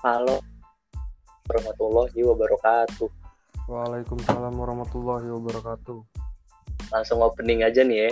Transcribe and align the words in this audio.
Halo 0.00 0.40
warahmatullahi 1.44 2.24
wabarakatuh. 2.24 3.04
Waalaikumsalam 3.68 4.56
warahmatullahi 4.56 5.28
wabarakatuh. 5.28 6.00
Langsung 6.88 7.20
opening 7.20 7.60
aja 7.60 7.84
nih 7.84 8.08
ya. 8.08 8.10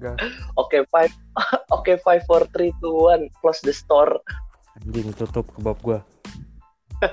Oke, 0.56 0.88
five, 0.88 1.12
oke 1.76 2.00
five, 2.00 2.24
four, 2.24 2.48
three, 2.56 2.72
two, 2.80 3.12
one, 3.12 3.28
close 3.44 3.60
the 3.60 3.76
store. 3.76 4.24
anjing 4.80 5.12
tutup 5.12 5.44
kebab 5.52 5.76
gua. 5.84 6.00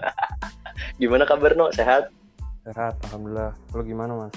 Gimana 1.04 1.28
kabar 1.28 1.60
no? 1.60 1.76
Sehat? 1.76 2.16
Sehat, 2.64 2.96
alhamdulillah. 3.12 3.52
Lo 3.76 3.84
gimana, 3.84 4.16
Mas? 4.16 4.36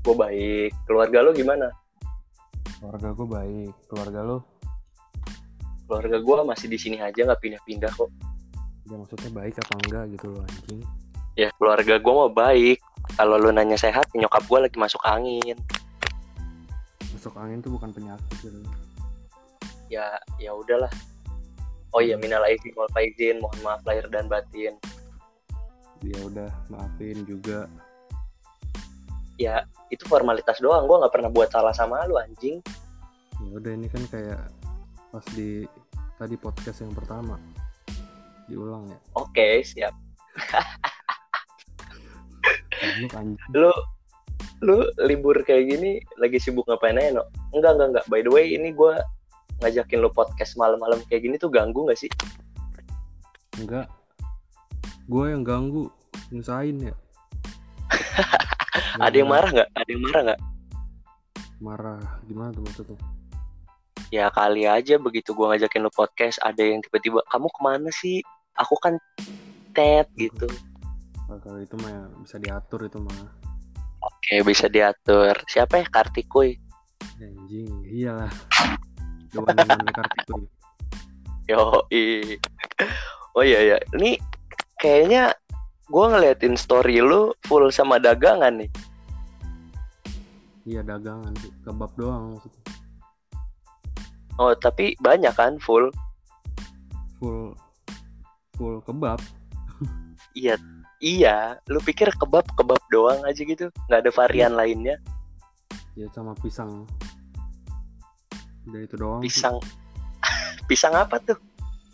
Gue 0.00 0.16
baik. 0.16 0.72
Keluarga 0.88 1.20
lo 1.20 1.36
gimana? 1.36 1.68
Keluarga 2.80 3.12
gua 3.12 3.44
baik. 3.44 3.72
Keluarga 3.84 4.20
lo? 4.24 4.59
Keluarga 5.90 6.22
gue 6.22 6.34
masih 6.46 6.70
di 6.70 6.78
sini 6.78 7.02
aja 7.02 7.26
nggak 7.26 7.42
pindah-pindah 7.42 7.90
kok. 7.98 8.14
Ya 8.86 8.94
maksudnya 8.94 9.30
baik 9.34 9.58
apa 9.58 9.74
enggak 9.82 10.04
gitu 10.14 10.26
loh, 10.30 10.46
anjing. 10.46 10.86
Ya 11.34 11.50
keluarga 11.58 11.98
gue 11.98 12.14
mau 12.14 12.30
baik. 12.30 12.78
Kalau 13.18 13.42
lo 13.42 13.50
nanya 13.50 13.74
sehat, 13.74 14.06
nyokap 14.14 14.46
gue 14.46 14.70
lagi 14.70 14.78
masuk 14.78 15.02
angin. 15.02 15.58
Masuk 17.10 17.34
angin 17.34 17.58
tuh 17.58 17.74
bukan 17.74 17.90
penyakit 17.90 18.38
gitu. 18.38 18.62
Ya, 19.90 20.14
ya 20.38 20.54
udahlah. 20.54 20.94
Oh 21.90 21.98
iya, 21.98 22.14
minal 22.14 22.46
aizin 22.46 22.70
wal 22.78 22.86
faizin, 22.94 23.42
mohon 23.42 23.58
maaf 23.66 23.82
lahir 23.82 24.06
dan 24.14 24.30
batin. 24.30 24.78
Ya 26.06 26.22
udah, 26.22 26.54
maafin 26.70 27.26
juga. 27.26 27.66
Ya, 29.42 29.66
itu 29.90 30.06
formalitas 30.06 30.62
doang. 30.62 30.86
Gue 30.86 31.02
nggak 31.02 31.10
pernah 31.18 31.34
buat 31.34 31.50
salah 31.50 31.74
sama 31.74 32.06
lo 32.06 32.14
anjing. 32.22 32.62
Ya 33.42 33.50
udah 33.58 33.74
ini 33.74 33.90
kan 33.90 34.06
kayak 34.06 34.46
pas 35.10 35.26
di 35.34 35.66
tadi 36.20 36.36
podcast 36.36 36.84
yang 36.84 36.92
pertama. 36.92 37.40
Diulang 38.44 38.84
ya. 38.92 38.98
Oke, 39.16 39.64
siap. 39.64 39.96
Goblok 42.80 43.14
anjing. 43.16 43.40
lu 43.56 43.72
lu 44.60 44.84
libur 45.08 45.40
kayak 45.40 45.72
gini 45.72 46.04
lagi 46.20 46.36
sibuk 46.36 46.68
ngapain 46.68 47.00
aja 47.00 47.20
no? 47.20 47.24
Enggak 47.56 47.80
enggak 47.80 47.88
enggak. 47.96 48.04
By 48.12 48.20
the 48.20 48.28
way 48.28 48.52
ini 48.52 48.76
gue 48.76 49.00
ngajakin 49.64 50.04
lu 50.04 50.12
podcast 50.12 50.60
malam-malam 50.60 51.00
kayak 51.08 51.24
gini 51.24 51.40
tuh 51.40 51.48
ganggu 51.48 51.88
nggak 51.88 51.96
sih? 51.96 52.12
Enggak. 53.56 53.88
Gue 55.08 55.32
yang 55.32 55.40
ganggu, 55.40 55.88
nyusahin 56.28 56.92
ya. 56.92 56.94
Ada 59.04 59.16
yang 59.16 59.30
marah 59.32 59.50
nggak? 59.50 59.70
Ada 59.72 59.88
yang 59.88 60.02
marah 60.04 60.20
nggak? 60.28 60.40
Marah. 61.60 62.00
Gimana 62.28 62.50
tuh 62.52 62.62
maksudnya? 62.64 63.19
Ya 64.10 64.26
kali 64.34 64.66
aja 64.66 64.98
begitu 64.98 65.30
gue 65.38 65.46
ngajakin 65.46 65.86
lu 65.86 65.92
podcast 65.94 66.42
ada 66.42 66.58
yang 66.58 66.82
tiba-tiba 66.82 67.22
kamu 67.30 67.46
ke 67.46 67.60
mana 67.62 67.90
sih? 67.94 68.18
Aku 68.58 68.74
kan 68.82 68.98
tet 69.70 70.10
gitu. 70.18 70.50
Nah, 71.30 71.38
kalau 71.38 71.62
itu 71.62 71.78
mah 71.78 71.90
ya 71.94 72.02
bisa 72.18 72.36
diatur 72.42 72.90
itu 72.90 72.98
mah. 72.98 73.30
Oke 74.02 74.42
bisa 74.42 74.66
diatur. 74.66 75.38
Siapa 75.46 75.78
ya 75.78 75.86
Kartikuy? 75.86 76.58
Anjing, 77.22 77.70
iyalah. 77.86 78.34
Kartikuy. 79.94 80.42
Yo 81.46 81.86
Oh 83.38 83.46
iya 83.46 83.60
ya. 83.62 83.76
Ini 83.94 84.18
kayaknya 84.82 85.38
gue 85.86 86.04
ngeliatin 86.10 86.58
story 86.58 86.98
lu 86.98 87.30
full 87.46 87.70
sama 87.70 88.02
dagangan 88.02 88.58
nih. 88.58 88.70
Iya 90.66 90.82
dagangan 90.82 91.30
kebab 91.62 91.94
doang 91.94 92.34
maksudnya. 92.34 92.69
Oh 94.40 94.56
tapi 94.56 94.96
banyak 95.04 95.36
kan 95.36 95.60
full. 95.60 95.92
Full 97.20 97.52
full 98.56 98.80
kebab. 98.88 99.20
Iya, 100.32 100.56
iya. 101.04 101.60
Lu 101.68 101.76
pikir 101.82 102.08
kebab 102.16 102.48
kebab 102.56 102.80
doang 102.88 103.20
aja 103.28 103.44
gitu? 103.44 103.68
Nggak 103.90 104.00
ada 104.08 104.10
varian 104.16 104.56
lainnya? 104.56 104.96
Ya 105.92 106.08
sama 106.16 106.32
pisang. 106.40 106.88
Udah 108.64 108.80
itu 108.80 108.96
doang. 108.96 109.20
Pisang, 109.20 109.60
pisang 110.70 110.94
apa 110.96 111.20
tuh? 111.20 111.36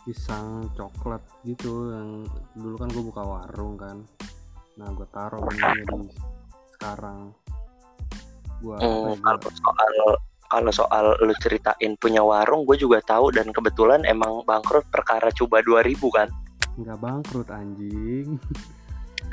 Pisang 0.06 0.70
coklat 0.78 1.24
gitu 1.42 1.90
yang 1.90 2.22
dulu 2.54 2.76
kan 2.78 2.88
gue 2.94 3.02
buka 3.02 3.22
warung 3.26 3.74
kan. 3.74 4.06
Nah 4.78 4.86
gue 4.94 5.08
taruh 5.10 5.42
di 5.50 5.58
sekarang. 6.78 7.34
Gua 8.62 8.78
Hmm, 8.80 9.12
ya, 9.12 9.16
kalau 9.20 9.50
soal 9.52 9.92
kalau 10.50 10.72
soal 10.74 11.18
lu 11.22 11.34
ceritain 11.42 11.94
punya 11.98 12.22
warung, 12.22 12.64
gue 12.64 12.78
juga 12.78 13.02
tahu 13.02 13.34
dan 13.34 13.50
kebetulan 13.50 14.02
emang 14.06 14.42
bangkrut 14.46 14.86
perkara 14.90 15.30
coba 15.34 15.62
2000 15.62 15.96
kan? 16.12 16.28
nggak 16.76 16.98
bangkrut 17.00 17.48
anjing. 17.48 18.36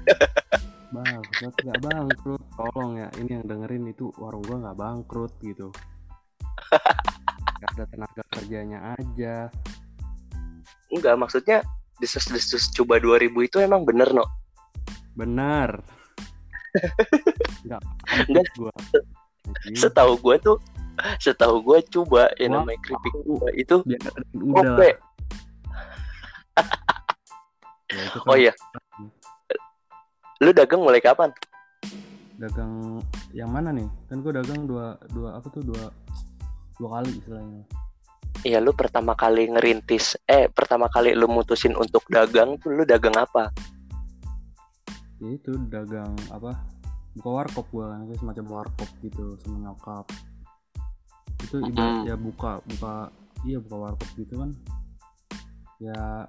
bangkrut 0.96 1.56
nggak 1.60 1.82
bangkrut. 1.84 2.44
Tolong 2.56 2.92
ya, 3.04 3.08
ini 3.20 3.30
yang 3.40 3.46
dengerin 3.46 3.92
itu 3.92 4.10
warung 4.16 4.44
gua 4.48 4.58
nggak 4.64 4.80
bangkrut 4.80 5.34
gitu. 5.44 5.68
Ada 7.76 7.84
tenaga 7.92 8.24
kerjanya 8.32 8.96
aja. 8.96 9.52
Enggak, 10.94 11.16
maksudnya 11.20 11.66
desus-desus 12.00 12.72
coba 12.72 13.00
2000 13.00 13.34
itu 13.44 13.58
emang 13.60 13.84
bener 13.84 14.10
no? 14.14 14.26
Benar. 15.14 15.84
Nggak 17.66 17.82
Nggak. 18.30 18.48
gua. 18.58 18.74
Anjing. 19.48 19.76
Setahu 19.76 20.14
gue 20.20 20.36
tuh, 20.40 20.58
setahu 21.20 21.56
gue 21.64 21.80
coba 21.92 22.32
yang 22.40 22.56
namanya 22.56 22.80
keripik 22.86 23.16
gua 23.28 23.50
itu 23.56 23.78
Oke. 23.84 24.90
lah. 24.90 24.96
Ya, 27.94 28.10
kan 28.10 28.26
Oh 28.26 28.34
iya. 28.34 28.50
Lu 30.42 30.50
dagang 30.50 30.82
mulai 30.82 30.98
kapan? 30.98 31.30
dagang 32.38 33.00
yang 33.32 33.50
mana 33.50 33.70
nih? 33.72 33.88
Kan 34.10 34.26
gua 34.26 34.42
dagang 34.42 34.66
dua 34.66 34.98
dua 35.14 35.38
apa 35.38 35.48
tuh 35.54 35.64
dua 35.64 35.94
dua 36.78 36.90
kali 37.00 37.12
istilahnya. 37.22 37.64
Iya, 38.44 38.60
lu 38.60 38.76
pertama 38.76 39.16
kali 39.16 39.48
ngerintis, 39.48 40.20
eh 40.28 40.52
pertama 40.52 40.92
kali 40.92 41.16
lu 41.16 41.32
mutusin 41.32 41.78
untuk 41.80 42.04
dagang 42.12 42.60
tuh 42.60 42.76
lu 42.76 42.84
dagang 42.84 43.16
apa? 43.16 43.54
Ya 45.24 45.30
itu 45.32 45.56
dagang 45.72 46.12
apa? 46.28 46.52
Buka 47.14 47.30
warkop 47.30 47.66
gua 47.70 47.94
kan 47.94 48.10
kayak 48.10 48.20
semacam 48.20 48.46
warkop 48.50 48.90
gitu 49.06 49.38
sama 49.46 49.58
nyokap. 49.70 50.06
Itu 51.44 51.62
Mm-mm. 51.62 52.08
ya 52.10 52.16
buka 52.18 52.64
buka 52.66 53.14
iya 53.46 53.58
buka 53.62 53.76
warkop 53.78 54.10
gitu 54.18 54.34
kan. 54.42 54.50
Ya 55.78 56.26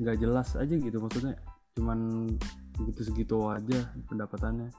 nggak 0.00 0.16
jelas 0.22 0.56
aja 0.56 0.72
gitu 0.72 0.96
maksudnya 1.02 1.36
cuman 1.76 2.28
segitu-segitu 2.78 3.36
aja 3.52 3.92
pendapatannya. 4.08 4.72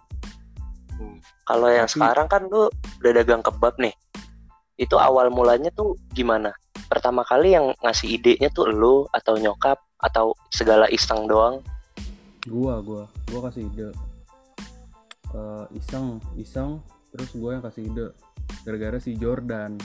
Kalau 1.46 1.70
yang 1.70 1.86
Tapi- 1.90 1.94
sekarang 2.00 2.28
kan 2.30 2.42
lu 2.50 2.70
udah 3.02 3.12
dagang 3.14 3.42
kebab 3.46 3.78
nih. 3.78 3.94
Itu 4.78 4.98
awal 4.98 5.30
mulanya 5.30 5.70
tuh 5.74 5.94
gimana? 6.18 6.54
Pertama 6.90 7.22
kali 7.26 7.54
yang 7.54 7.74
ngasih 7.82 8.18
idenya 8.18 8.50
tuh 8.54 8.70
lu 8.70 9.06
atau 9.14 9.38
nyokap 9.38 9.78
atau 10.02 10.34
segala 10.50 10.90
iseng 10.90 11.30
doang? 11.30 11.62
gua 12.44 12.84
gua 12.84 13.08
gua 13.32 13.48
kasih 13.48 13.72
ide 13.72 13.88
Eh, 15.34 15.66
iseng 15.74 16.22
iseng 16.38 16.78
terus 17.10 17.34
gua 17.34 17.58
yang 17.58 17.64
kasih 17.66 17.90
ide 17.90 18.08
gara-gara 18.62 18.98
si 19.02 19.18
Jordan. 19.18 19.82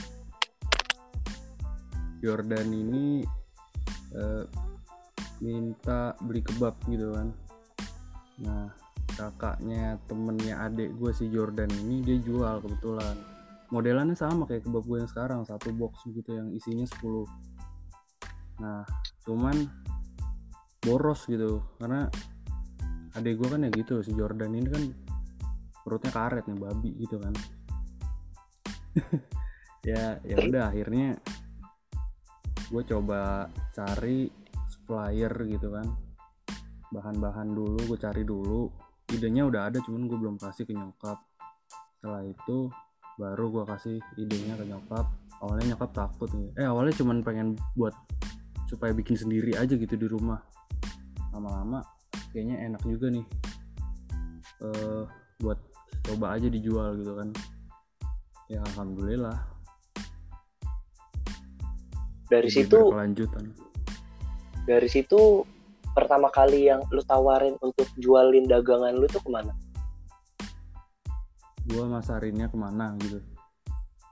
Jordan 2.21 2.67
ini 2.69 3.25
eh, 4.13 4.45
minta 5.41 6.13
beli 6.21 6.45
kebab 6.45 6.77
gitu 6.85 7.17
kan. 7.17 7.33
Nah 8.45 8.69
kakaknya 9.19 9.99
temennya 10.07 10.63
adik 10.63 10.95
gue 10.95 11.11
si 11.11 11.27
Jordan 11.27 11.67
ini 11.83 11.99
dia 12.05 12.17
jual 12.23 12.63
kebetulan. 12.63 13.17
Modelannya 13.69 14.15
sama 14.15 14.47
kayak 14.47 14.63
kebab 14.63 14.85
gue 14.87 14.97
yang 15.03 15.11
sekarang 15.11 15.43
satu 15.43 15.75
box 15.75 16.07
gitu 16.07 16.39
yang 16.39 16.49
isinya 16.55 16.87
10 16.87 17.49
nah 18.59 18.83
cuman 19.23 19.55
boros 20.83 21.23
gitu 21.31 21.63
karena 21.79 22.11
adik 23.15 23.39
gue 23.39 23.47
kan 23.47 23.63
ya 23.63 23.71
gitu 23.71 24.03
si 24.03 24.11
Jordan 24.11 24.51
ini 24.51 24.67
kan 24.67 24.83
perutnya 25.83 26.11
karet 26.11 26.45
nih 26.45 26.59
babi 26.59 26.91
gitu 26.99 27.17
kan. 27.19 27.33
Ya 29.79 30.19
ya 30.27 30.35
udah 30.43 30.75
akhirnya 30.75 31.15
gue 32.67 32.83
coba 32.83 33.47
cari 33.71 34.27
supplier 34.67 35.31
gitu 35.47 35.71
kan. 35.71 35.87
Bahan-bahan 36.91 37.47
dulu 37.55 37.79
gue 37.87 37.95
cari 37.95 38.27
dulu. 38.27 38.67
Idenya 39.09 39.47
udah 39.47 39.71
ada 39.71 39.79
cuman 39.79 40.11
gue 40.11 40.19
belum 40.19 40.35
kasih 40.35 40.67
ke 40.67 40.75
nyokap. 40.75 41.23
Setelah 41.95 42.27
itu 42.27 42.67
baru 43.15 43.45
gue 43.55 43.63
kasih 43.71 43.97
idenya 44.19 44.59
ke 44.59 44.67
nyokap. 44.67 45.07
Awalnya 45.39 45.75
nyokap 45.75 45.91
takut 45.95 46.27
eh 46.59 46.67
awalnya 46.67 46.99
cuman 46.99 47.23
pengen 47.23 47.55
buat 47.79 47.95
supaya 48.67 48.91
bikin 48.91 49.15
sendiri 49.15 49.55
aja 49.55 49.79
gitu 49.79 49.95
di 49.95 50.07
rumah. 50.11 50.43
Lama-lama 51.31 51.79
kayaknya 52.35 52.67
enak 52.67 52.83
juga 52.83 53.15
nih 53.15 53.25
eh 54.59 55.03
buat 55.39 55.68
coba 56.09 56.33
aja 56.33 56.49
dijual 56.49 56.97
gitu 56.97 57.13
kan. 57.13 57.29
Ya 58.49 58.65
alhamdulillah. 58.73 59.37
Dari 62.29 62.49
Jadi 62.49 62.65
situ 62.65 62.77
berkelanjutan. 62.81 63.45
Dari 64.65 64.89
situ 64.89 65.45
pertama 65.93 66.33
kali 66.33 66.69
yang 66.69 66.81
lu 66.89 67.01
tawarin 67.05 67.57
untuk 67.61 67.85
jualin 68.01 68.49
dagangan 68.49 68.97
lu 68.97 69.05
tuh 69.05 69.21
ke 69.21 69.29
mana? 69.29 69.53
Gua 71.69 71.85
masarinnya 71.85 72.49
ke 72.49 72.57
mana 72.57 72.97
gitu. 73.05 73.21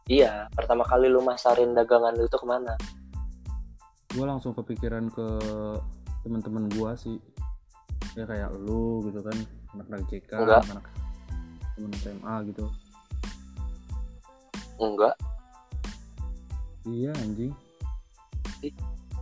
Iya 0.08 0.48
pertama 0.54 0.86
kali 0.86 1.10
lu 1.10 1.20
masarin 1.26 1.74
dagangan 1.74 2.14
lu 2.14 2.30
tuh 2.30 2.42
ke 2.42 2.48
mana? 2.48 2.78
Gue 4.16 4.24
langsung 4.24 4.56
kepikiran 4.56 5.12
ke 5.12 5.28
teman-teman 6.24 6.72
gue 6.72 6.92
sih. 6.96 7.18
Ya 8.16 8.24
kayak 8.24 8.56
lu 8.56 9.04
gitu 9.10 9.20
kan 9.20 9.38
anak-anak 9.76 10.02
CK 10.10 10.32
Enggak. 10.42 10.64
anak 10.74 10.86
temen 11.78 11.94
SMA 11.96 12.36
gitu. 12.50 12.66
Enggak. 14.78 15.14
Iya 16.84 17.14
anjing. 17.14 17.54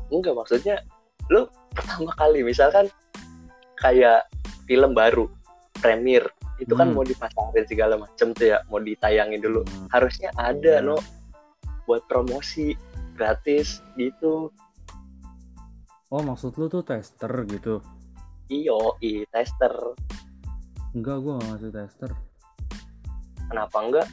Enggak 0.07 0.33
maksudnya 0.33 0.79
lu 1.27 1.49
pertama 1.73 2.11
kali 2.15 2.45
misalkan 2.45 2.87
kayak 3.75 4.23
film 4.63 4.93
baru 4.93 5.27
premier 5.75 6.23
itu 6.55 6.71
kan 6.71 6.87
Hmm. 6.87 6.95
mau 6.95 7.03
dipasarin 7.03 7.67
segala 7.67 7.99
macem 7.99 8.31
tuh 8.31 8.55
ya 8.55 8.63
mau 8.71 8.79
ditayangin 8.79 9.43
dulu. 9.43 9.61
Hmm. 9.65 9.91
harusnya 9.91 10.31
ada 10.39 10.79
Iya. 10.79 10.85
no 10.85 10.95
buat 11.83 12.07
promosi 12.07 12.73
gratis 13.13 13.83
gitu. 13.99 14.49
Oh 16.07 16.21
maksud 16.21 16.55
lu 16.55 16.71
tuh 16.71 16.81
tester 16.81 17.29
gitu? 17.45 17.83
Iyo 18.47 18.95
i 19.01 19.25
tester. 19.27 19.73
Enggak 20.95 21.17
gue 21.19 21.33
gak 21.35 21.45
ngasih 21.49 21.71
tester 21.75 22.11
kenapa 23.49 23.77
enggak? 23.81 24.07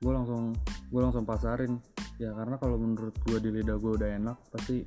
Gue 0.00 0.12
langsung 0.16 0.56
gue 0.88 1.00
langsung 1.00 1.24
pasarin. 1.28 1.80
Ya 2.20 2.32
karena 2.36 2.60
kalau 2.60 2.76
menurut 2.76 3.16
gue 3.24 3.38
di 3.40 3.50
lidah 3.60 3.76
gue 3.80 3.92
udah 3.96 4.10
enak 4.20 4.36
pasti 4.52 4.84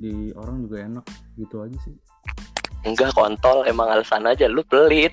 di 0.00 0.32
orang 0.36 0.64
juga 0.64 0.76
enak. 0.84 1.04
Gitu 1.36 1.56
aja 1.60 1.76
sih. 1.84 1.96
Enggak 2.84 3.12
kontol. 3.16 3.64
Emang 3.68 3.88
alasan 3.92 4.28
aja 4.28 4.48
lu 4.48 4.64
pelit. 4.66 5.12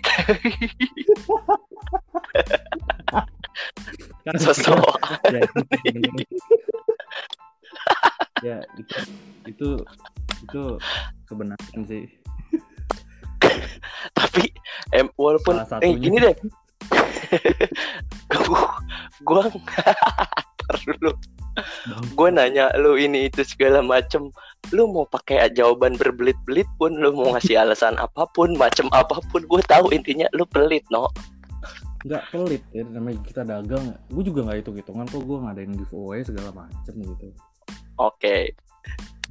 Sosok 4.41 4.81
ya, 5.29 5.41
ya 8.41 8.57
itu 8.73 8.97
itu 9.45 9.69
itu 10.41 10.61
kebenaran 11.29 11.81
sih. 11.85 12.09
Tapi 14.17 14.49
em 14.97 15.07
walaupun 15.13 15.61
eh 15.85 15.93
gini 15.93 16.17
deh 16.17 16.35
gua 19.27 19.43
Ntar 20.65 20.77
dulu. 20.89 21.11
Gue 22.17 22.29
nanya 22.33 22.73
lu 22.75 22.99
ini 22.99 23.31
itu 23.31 23.45
segala 23.47 23.79
macem 23.79 24.27
lu 24.73 24.89
mau 24.89 25.05
pakai 25.07 25.47
jawaban 25.53 25.95
berbelit-belit 25.95 26.67
pun 26.75 26.97
lu 26.97 27.15
mau 27.15 27.31
ngasih 27.37 27.55
alasan 27.61 27.95
apa 28.01 28.27
pun 28.33 28.57
macem 28.59 28.89
apa 28.91 29.21
pun 29.31 29.45
gue 29.45 29.61
tahu 29.69 29.93
intinya 29.95 30.27
lu 30.35 30.43
pelit 30.49 30.83
no. 30.91 31.07
Nggak 32.03 32.23
pelit 32.33 32.63
ya 32.75 32.83
namanya 32.89 33.19
kita 33.23 33.41
dagang. 33.47 33.95
Gue 34.11 34.23
juga 34.25 34.49
nggak 34.49 34.57
hitung 34.65 34.77
hitungan 34.77 35.05
kok 35.07 35.23
gue 35.23 35.37
ngadain 35.37 35.71
giveaway 35.79 36.19
segala 36.25 36.49
macem 36.51 36.93
gitu. 36.97 37.27
Oke. 38.01 38.51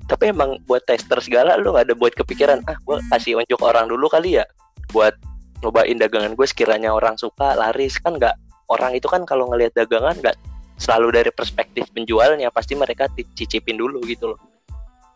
Tapi 0.04 0.32
emang 0.32 0.60
buat 0.68 0.84
tester 0.84 1.16
segala 1.20 1.56
lu 1.56 1.72
gak 1.72 1.88
ada 1.88 1.96
buat 1.96 2.12
kepikiran 2.12 2.60
ah 2.68 2.76
gue 2.76 2.96
kasih 3.08 3.40
unjuk 3.40 3.60
orang 3.64 3.88
dulu 3.88 4.04
kali 4.10 4.36
ya 4.36 4.44
buat 4.92 5.16
nyobain 5.64 5.96
dagangan 5.96 6.36
gue 6.36 6.44
sekiranya 6.44 6.92
orang 6.92 7.16
suka 7.16 7.56
laris 7.56 7.96
kan 7.96 8.20
nggak 8.20 8.36
orang 8.68 8.92
itu 8.92 9.08
kan 9.08 9.24
kalau 9.24 9.48
ngelihat 9.48 9.72
dagangan 9.72 10.12
nggak 10.20 10.36
selalu 10.76 11.16
dari 11.16 11.30
perspektif 11.32 11.88
penjualnya 11.96 12.52
pasti 12.52 12.76
mereka 12.76 13.08
cicipin 13.32 13.80
dulu 13.80 14.04
gitu 14.04 14.36
loh. 14.36 14.40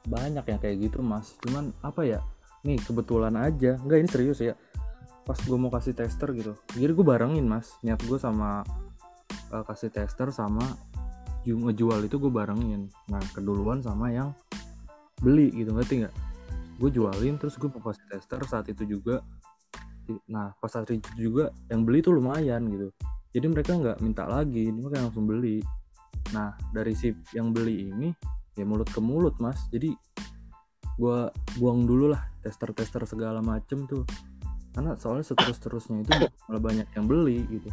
Banyak 0.09 0.49
yang 0.49 0.61
kayak 0.63 0.77
gitu 0.89 1.05
mas. 1.05 1.37
Cuman 1.45 1.77
apa 1.85 2.09
ya 2.09 2.25
nih 2.65 2.81
kebetulan 2.81 3.37
aja. 3.37 3.77
Nggak 3.77 3.99
ini 4.01 4.09
serius 4.09 4.39
ya. 4.41 4.55
Pas 5.29 5.37
gue 5.37 5.59
mau 5.61 5.69
kasih 5.69 5.93
tester 5.93 6.33
gitu 6.33 6.57
jadi 6.73 6.89
gue 6.97 7.05
barengin 7.05 7.45
mas. 7.45 7.77
Niat 7.85 8.01
gue 8.09 8.17
sama 8.17 8.65
eh, 9.53 9.65
kasih 9.69 9.93
tester 9.93 10.33
sama 10.33 10.65
ju- 11.45 11.61
ngejual 11.61 12.09
itu 12.09 12.17
gue 12.17 12.33
barengin. 12.33 12.89
Nah 13.13 13.21
keduluan 13.37 13.85
sama 13.85 14.09
yang 14.09 14.33
beli 15.21 15.53
gitu 15.53 15.77
ngerti 15.77 16.07
nggak? 16.07 16.15
Gue 16.79 16.91
jualin 16.95 17.37
terus 17.37 17.59
gue 17.59 17.69
mau 17.69 17.83
kasih 17.83 18.07
tester 18.07 18.41
saat 18.47 18.71
itu 18.71 18.87
juga 18.87 19.21
nah 20.29 20.55
pas 20.59 20.71
saat 20.73 20.89
itu 20.89 21.05
juga 21.19 21.53
yang 21.69 21.85
beli 21.85 22.01
tuh 22.01 22.17
lumayan 22.17 22.69
gitu. 22.73 22.89
Jadi 23.33 23.47
mereka 23.49 23.77
nggak 23.77 23.99
minta 24.01 24.25
lagi 24.25 24.73
mereka 24.73 25.05
langsung 25.05 25.29
beli. 25.29 25.61
Nah 26.33 26.57
dari 26.73 26.93
si 26.97 27.13
yang 27.37 27.53
beli 27.53 27.93
ini 27.93 28.09
ya 28.57 28.65
mulut 28.65 28.89
ke 28.89 29.01
mulut 29.01 29.37
mas. 29.39 29.59
Jadi 29.69 29.93
gua 30.99 31.31
buang 31.61 31.87
dulu 31.87 32.11
lah 32.11 32.27
tester-tester 32.43 33.07
segala 33.07 33.39
macem 33.45 33.87
tuh. 33.87 34.03
Karena 34.75 34.95
soalnya 34.95 35.27
seterus-terusnya 35.27 36.07
itu 36.07 36.13
malah 36.47 36.63
banyak 36.63 36.87
yang 36.95 37.07
beli 37.07 37.43
gitu. 37.51 37.71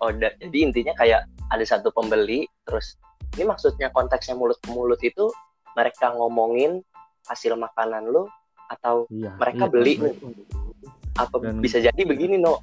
Oh, 0.00 0.08
da- 0.08 0.36
jadi 0.40 0.58
intinya 0.64 0.96
kayak 0.96 1.28
ada 1.52 1.64
satu 1.64 1.92
pembeli, 1.92 2.48
terus 2.64 2.96
ini 3.36 3.44
maksudnya 3.44 3.92
konteksnya 3.92 4.32
mulut 4.32 4.56
ke 4.64 4.72
mulut 4.72 5.00
itu 5.04 5.28
mereka 5.76 6.12
ngomongin 6.16 6.80
hasil 7.28 7.54
makanan 7.54 8.08
lu 8.08 8.26
atau 8.70 9.04
iya 9.10 9.34
Mereka 9.36 9.64
iya, 9.66 9.72
beli 9.72 9.92
mas. 9.98 10.16
Apa 11.26 11.36
Dan- 11.42 11.60
bisa 11.60 11.82
jadi 11.82 12.02
begini 12.04 12.40
no? 12.40 12.60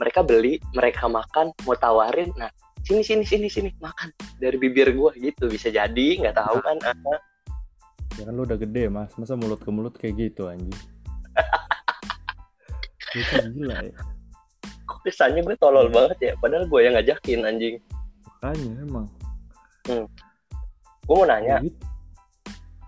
Mereka 0.00 0.24
beli, 0.26 0.58
mereka 0.74 1.06
makan, 1.06 1.54
mau 1.62 1.76
tawarin, 1.78 2.32
nah 2.34 2.50
sini 2.82 3.06
sini 3.06 3.22
sini 3.22 3.46
sini 3.46 3.70
makan 3.78 4.10
dari 4.42 4.58
bibir 4.58 4.90
gua 4.96 5.14
gitu. 5.14 5.46
Bisa 5.46 5.70
jadi 5.70 6.06
nggak 6.18 6.34
tahu 6.34 6.58
kan 6.64 6.76
ah, 6.82 7.20
ya 8.18 8.26
kan 8.26 8.34
lu 8.34 8.42
udah 8.42 8.58
gede 8.58 8.90
mas. 8.90 9.14
Masa 9.14 9.38
mulut 9.38 9.62
ke 9.62 9.70
mulut 9.70 9.94
kayak 9.94 10.18
gitu 10.18 10.50
anjing? 10.50 10.74
Itu 13.12 13.36
gila 13.54 13.76
ya. 13.84 13.94
Kok 14.88 14.98
kesannya 15.04 15.44
gue 15.44 15.56
tolol 15.60 15.92
banget 15.92 16.18
ya? 16.20 16.32
Padahal 16.40 16.64
gue 16.66 16.80
yang 16.80 16.96
ngajakin 16.96 17.40
anjing. 17.44 17.76
Makanya 18.26 18.72
emang. 18.82 19.06
Gue 21.04 21.14
mau 21.14 21.26
nanya 21.28 21.60
gitu. 21.62 21.78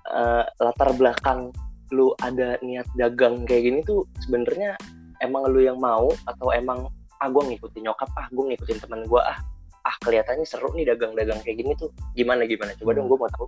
eh, 0.04 0.44
latar 0.60 0.90
belakang 0.96 1.52
lu 1.94 2.10
ada 2.18 2.58
niat 2.60 2.86
dagang 2.98 3.46
kayak 3.46 3.70
gini 3.70 3.78
tuh 3.86 4.02
sebenarnya 4.26 4.74
emang 5.22 5.46
lu 5.46 5.62
yang 5.62 5.78
mau 5.78 6.10
atau 6.26 6.50
emang 6.50 6.90
ah 7.22 7.28
gue 7.30 7.42
ngikutin 7.54 7.86
nyokap 7.86 8.10
ah 8.18 8.26
gue 8.28 8.44
ngikutin 8.50 8.78
teman 8.82 9.06
gue 9.06 9.22
ah 9.22 9.38
ah 9.84 9.96
kelihatannya 10.02 10.42
seru 10.42 10.74
nih 10.74 10.90
dagang-dagang 10.90 11.38
kayak 11.44 11.62
gini 11.62 11.72
tuh. 11.78 11.92
Gimana 12.16 12.48
gimana? 12.48 12.72
Coba 12.74 12.96
dong 12.96 13.06
Hmm. 13.06 13.12
gue 13.14 13.18
mau 13.20 13.30
tahu. 13.30 13.46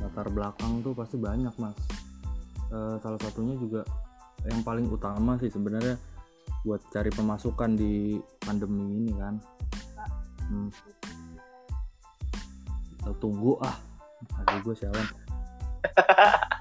Latar 0.00 0.26
belakang 0.32 0.72
tuh 0.80 0.92
pasti 0.96 1.16
banyak 1.20 1.54
mas. 1.60 1.76
Eh, 2.72 2.96
salah 2.98 3.20
satunya 3.20 3.54
juga 3.60 3.84
yang 4.48 4.64
paling 4.64 4.88
utama 4.88 5.36
sih 5.36 5.52
sebenarnya 5.52 6.00
buat 6.64 6.80
cari 6.88 7.12
pemasukan 7.12 7.70
di 7.76 8.16
pandemi 8.40 8.96
ini 8.96 9.12
kan. 9.14 9.34
Hmm. 10.48 10.68
Kita 12.96 13.12
tunggu 13.20 13.60
ah 13.60 13.90
aduh 14.20 14.60
gue 14.60 14.74
sialan 14.76 15.06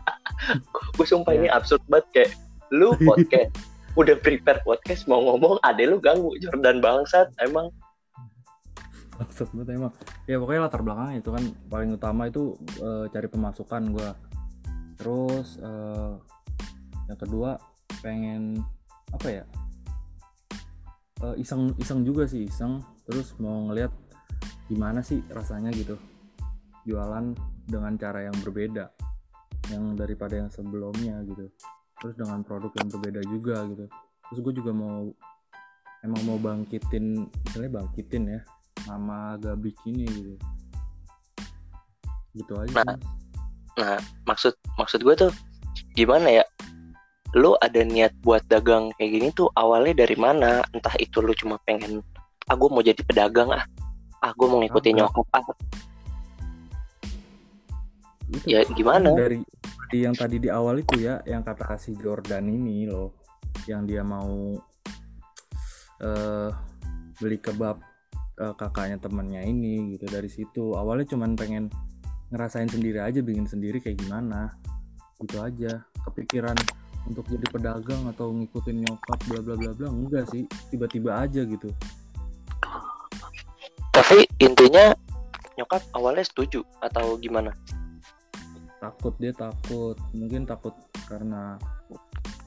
gue 0.97 1.05
sumpah 1.07 1.33
Ya. 1.35 1.39
ini 1.43 1.47
absurd 1.51 1.83
banget 1.87 2.07
kayak 2.13 2.31
lu 2.69 2.93
podcast 3.01 3.51
udah 3.99 4.15
prepare 4.21 4.61
podcast 4.63 5.09
mau 5.09 5.19
ngomong 5.23 5.57
ade 5.65 5.89
lu 5.89 5.97
ganggu 5.99 6.35
Jordan 6.39 6.79
bangsat 6.79 7.29
emang. 7.41 7.73
Maksud 9.19 9.51
banget 9.51 9.75
emang. 9.75 9.91
Ya 10.29 10.39
pokoknya 10.39 10.61
latar 10.69 10.81
belakangnya 10.85 11.19
itu 11.19 11.29
kan 11.35 11.43
paling 11.67 11.89
utama 11.95 12.31
itu 12.31 12.55
eh, 12.79 13.05
cari 13.11 13.27
pemasukan 13.27 13.83
gue 13.91 14.09
terus 14.99 15.55
eh, 15.59 16.13
yang 17.07 17.19
kedua 17.19 17.55
pengen 18.03 18.59
apa 19.15 19.27
ya 19.41 19.43
Eh, 21.19 21.35
iseng 21.43 21.75
iseng 21.75 22.07
juga 22.07 22.23
sih 22.23 22.47
iseng. 22.47 22.79
Terus 23.03 23.35
mau 23.43 23.67
ngeliat 23.67 23.91
gimana 24.71 25.03
sih 25.03 25.19
rasanya 25.33 25.73
gitu 25.75 25.99
jualan 26.87 27.35
dengan 27.67 27.93
cara 27.99 28.29
yang 28.29 28.37
berbeda 28.39 28.87
yang 29.69 29.93
daripada 29.93 30.35
yang 30.37 30.49
sebelumnya 30.49 31.21
gitu. 31.25 31.49
Terus 31.99 32.15
dengan 32.17 32.41
produk 32.41 32.71
yang 32.79 32.87
berbeda 32.89 33.21
juga 33.27 33.55
gitu. 33.69 33.85
Terus 34.29 34.39
gue 34.45 34.53
juga 34.61 34.71
mau 34.73 35.09
emang 36.05 36.21
mau 36.23 36.39
bangkitin 36.39 37.27
misalnya 37.27 37.71
bangkitin 37.83 38.23
ya 38.39 38.41
nama 38.87 39.35
Gabik 39.37 39.75
ini 39.85 40.05
gitu. 40.07 40.33
Gitu 42.37 42.53
aja 42.55 42.71
Nah, 42.71 42.95
nah 43.77 43.97
maksud 44.25 44.53
maksud 44.79 45.03
gue 45.03 45.15
tuh 45.17 45.31
gimana 45.93 46.41
ya? 46.41 46.45
Lu 47.37 47.53
ada 47.61 47.85
niat 47.85 48.15
buat 48.25 48.41
dagang 48.49 48.89
kayak 48.97 49.11
gini 49.13 49.27
tuh 49.35 49.53
awalnya 49.53 50.01
dari 50.05 50.17
mana? 50.17 50.65
Entah 50.73 50.97
itu 50.97 51.21
lu 51.21 51.35
cuma 51.37 51.61
pengen 51.67 52.01
ah 52.49 52.55
gue 52.57 52.69
mau 52.71 52.81
jadi 52.81 53.01
pedagang 53.05 53.53
ah. 53.53 53.63
Ah 54.19 54.33
gue 54.33 54.47
mau 54.49 54.59
ngikutin 54.59 54.97
nyokap 54.97 55.27
ah 55.35 55.45
Itu 58.29 58.45
ya 58.45 58.61
gimana? 58.69 59.09
dari 59.17 59.41
dari 59.89 60.05
yang 60.05 60.13
tadi 60.13 60.37
di 60.37 60.53
awal 60.53 60.85
itu 60.85 61.01
ya 61.01 61.17
yang 61.25 61.41
kata 61.41 61.65
kasih 61.65 61.97
Jordan 61.97 62.45
ini 62.45 62.85
loh 62.85 63.17
yang 63.65 63.89
dia 63.89 64.05
mau 64.05 64.53
eh 65.99 66.49
beli 67.17 67.41
kebab 67.41 67.81
eh, 68.39 68.53
kakaknya 68.55 69.01
temennya 69.01 69.41
ini 69.41 69.97
gitu 69.97 70.05
dari 70.07 70.29
situ. 70.29 70.77
Awalnya 70.77 71.09
cuman 71.09 71.33
pengen 71.33 71.73
ngerasain 72.29 72.69
sendiri 72.69 73.01
aja 73.01 73.19
bikin 73.25 73.49
sendiri 73.49 73.81
kayak 73.81 73.97
gimana. 73.99 74.53
Gitu 75.19 75.41
aja. 75.41 75.83
Kepikiran 76.05 76.55
untuk 77.09 77.25
jadi 77.27 77.43
pedagang 77.49 78.05
atau 78.13 78.29
ngikutin 78.31 78.85
nyokap 78.85 79.19
bla 79.25 79.39
bla 79.41 79.55
bla 79.57 79.71
bla 79.73 79.87
enggak 79.89 80.29
sih. 80.29 80.45
Tiba-tiba 80.69 81.17
aja 81.17 81.41
gitu. 81.43 81.67
Tapi 83.89 84.23
intinya 84.39 84.93
nyokap 85.59 85.83
awalnya 85.91 86.23
setuju 86.23 86.63
atau 86.79 87.19
gimana 87.19 87.51
takut 88.79 89.13
dia 89.19 89.35
takut. 89.35 89.95
Mungkin 90.15 90.47
takut 90.47 90.73
karena 91.05 91.59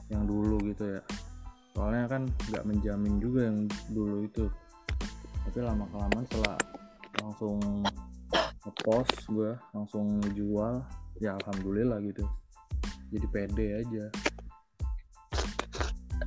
yang 0.09 0.25
dulu 0.25 0.59
gitu 0.73 0.97
ya. 0.97 1.01
Soalnya 1.73 2.05
kan 2.09 2.29
nggak 2.49 2.65
menjamin 2.65 3.17
juga 3.21 3.49
yang 3.49 3.65
dulu 3.93 4.25
itu. 4.25 4.45
Tapi 5.47 5.59
lama 5.61 5.85
kelamaan 5.89 6.25
setelah 6.29 6.57
langsung 7.21 7.57
ngepost 8.63 9.27
gue 9.29 9.51
langsung 9.75 10.19
jual 10.33 10.81
ya 11.21 11.37
alhamdulillah 11.41 12.01
gitu. 12.03 12.25
Jadi 13.13 13.25
pede 13.29 13.67
aja. 13.85 14.05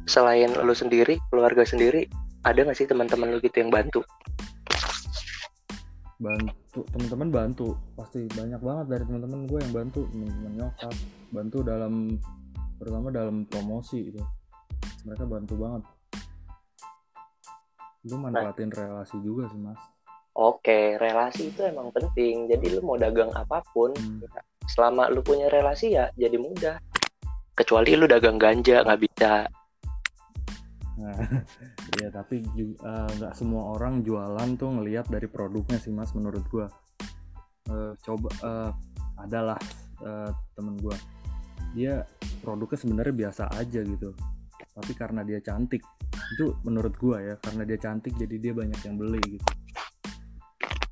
Selain 0.07 0.55
lu 0.55 0.75
sendiri 0.75 1.19
keluarga 1.29 1.67
sendiri 1.67 2.07
ada 2.47 2.63
nggak 2.63 2.79
sih 2.79 2.87
teman-teman 2.87 3.35
lu 3.35 3.43
gitu 3.43 3.59
yang 3.59 3.75
bantu 3.75 4.07
bantu 6.17 6.81
teman-teman 6.97 7.29
bantu 7.29 7.69
pasti 7.93 8.25
banyak 8.33 8.61
banget 8.65 8.87
dari 8.89 9.03
teman-teman 9.05 9.41
gue 9.45 9.59
yang 9.61 9.73
bantu 9.77 10.01
teman-teman 10.09 10.53
nyokap 10.57 10.95
bantu 11.29 11.59
dalam 11.61 11.95
pertama 12.81 13.09
dalam 13.13 13.37
promosi 13.45 14.13
itu 14.13 14.23
mereka 15.05 15.29
bantu 15.29 15.55
banget 15.61 15.83
lu 18.07 18.17
manfaatin 18.17 18.71
nah. 18.73 18.77
relasi 18.81 19.17
juga 19.21 19.51
sih 19.53 19.61
mas 19.61 19.81
Oke, 20.37 21.01
relasi 21.01 21.49
itu 21.49 21.65
emang 21.65 21.89
penting. 21.97 22.45
Jadi 22.45 22.77
lu 22.77 22.85
mau 22.85 23.01
dagang 23.01 23.33
apa 23.33 23.65
pun, 23.73 23.97
hmm. 23.97 24.21
selama 24.69 25.09
lu 25.09 25.25
punya 25.25 25.49
relasi 25.49 25.97
ya 25.97 26.13
jadi 26.13 26.37
mudah. 26.37 26.77
Kecuali 27.57 27.97
lu 27.97 28.05
dagang 28.05 28.37
ganja 28.37 28.85
nggak 28.85 29.01
bisa. 29.01 29.49
Nah, 30.97 31.17
ya 32.01 32.09
tapi 32.09 32.41
eh, 32.41 33.09
nggak 33.21 33.33
uh, 33.33 33.37
semua 33.37 33.77
orang 33.77 34.01
jualan 34.01 34.49
tuh 34.57 34.71
ngelihat 34.81 35.07
dari 35.13 35.29
produknya 35.29 35.77
sih 35.81 35.93
mas 35.93 36.13
menurut 36.17 36.45
gua. 36.49 36.67
Uh, 37.67 37.99
coba 37.99 38.31
uh, 38.47 38.71
adalah 39.19 39.59
uh, 40.01 40.31
temen 40.55 40.79
gua, 40.79 40.95
dia 41.75 42.07
produknya 42.41 42.79
sebenarnya 42.79 43.15
biasa 43.27 43.51
aja 43.59 43.83
gitu. 43.83 44.15
Tapi 44.77 44.93
karena 44.93 45.25
dia 45.27 45.41
cantik, 45.43 45.83
itu 46.37 46.55
menurut 46.63 46.95
gua 47.01 47.19
ya, 47.19 47.35
karena 47.43 47.67
dia 47.67 47.79
cantik 47.81 48.15
jadi 48.15 48.37
dia 48.39 48.53
banyak 48.55 48.81
yang 48.87 48.97
beli 49.01 49.21
gitu 49.25 49.47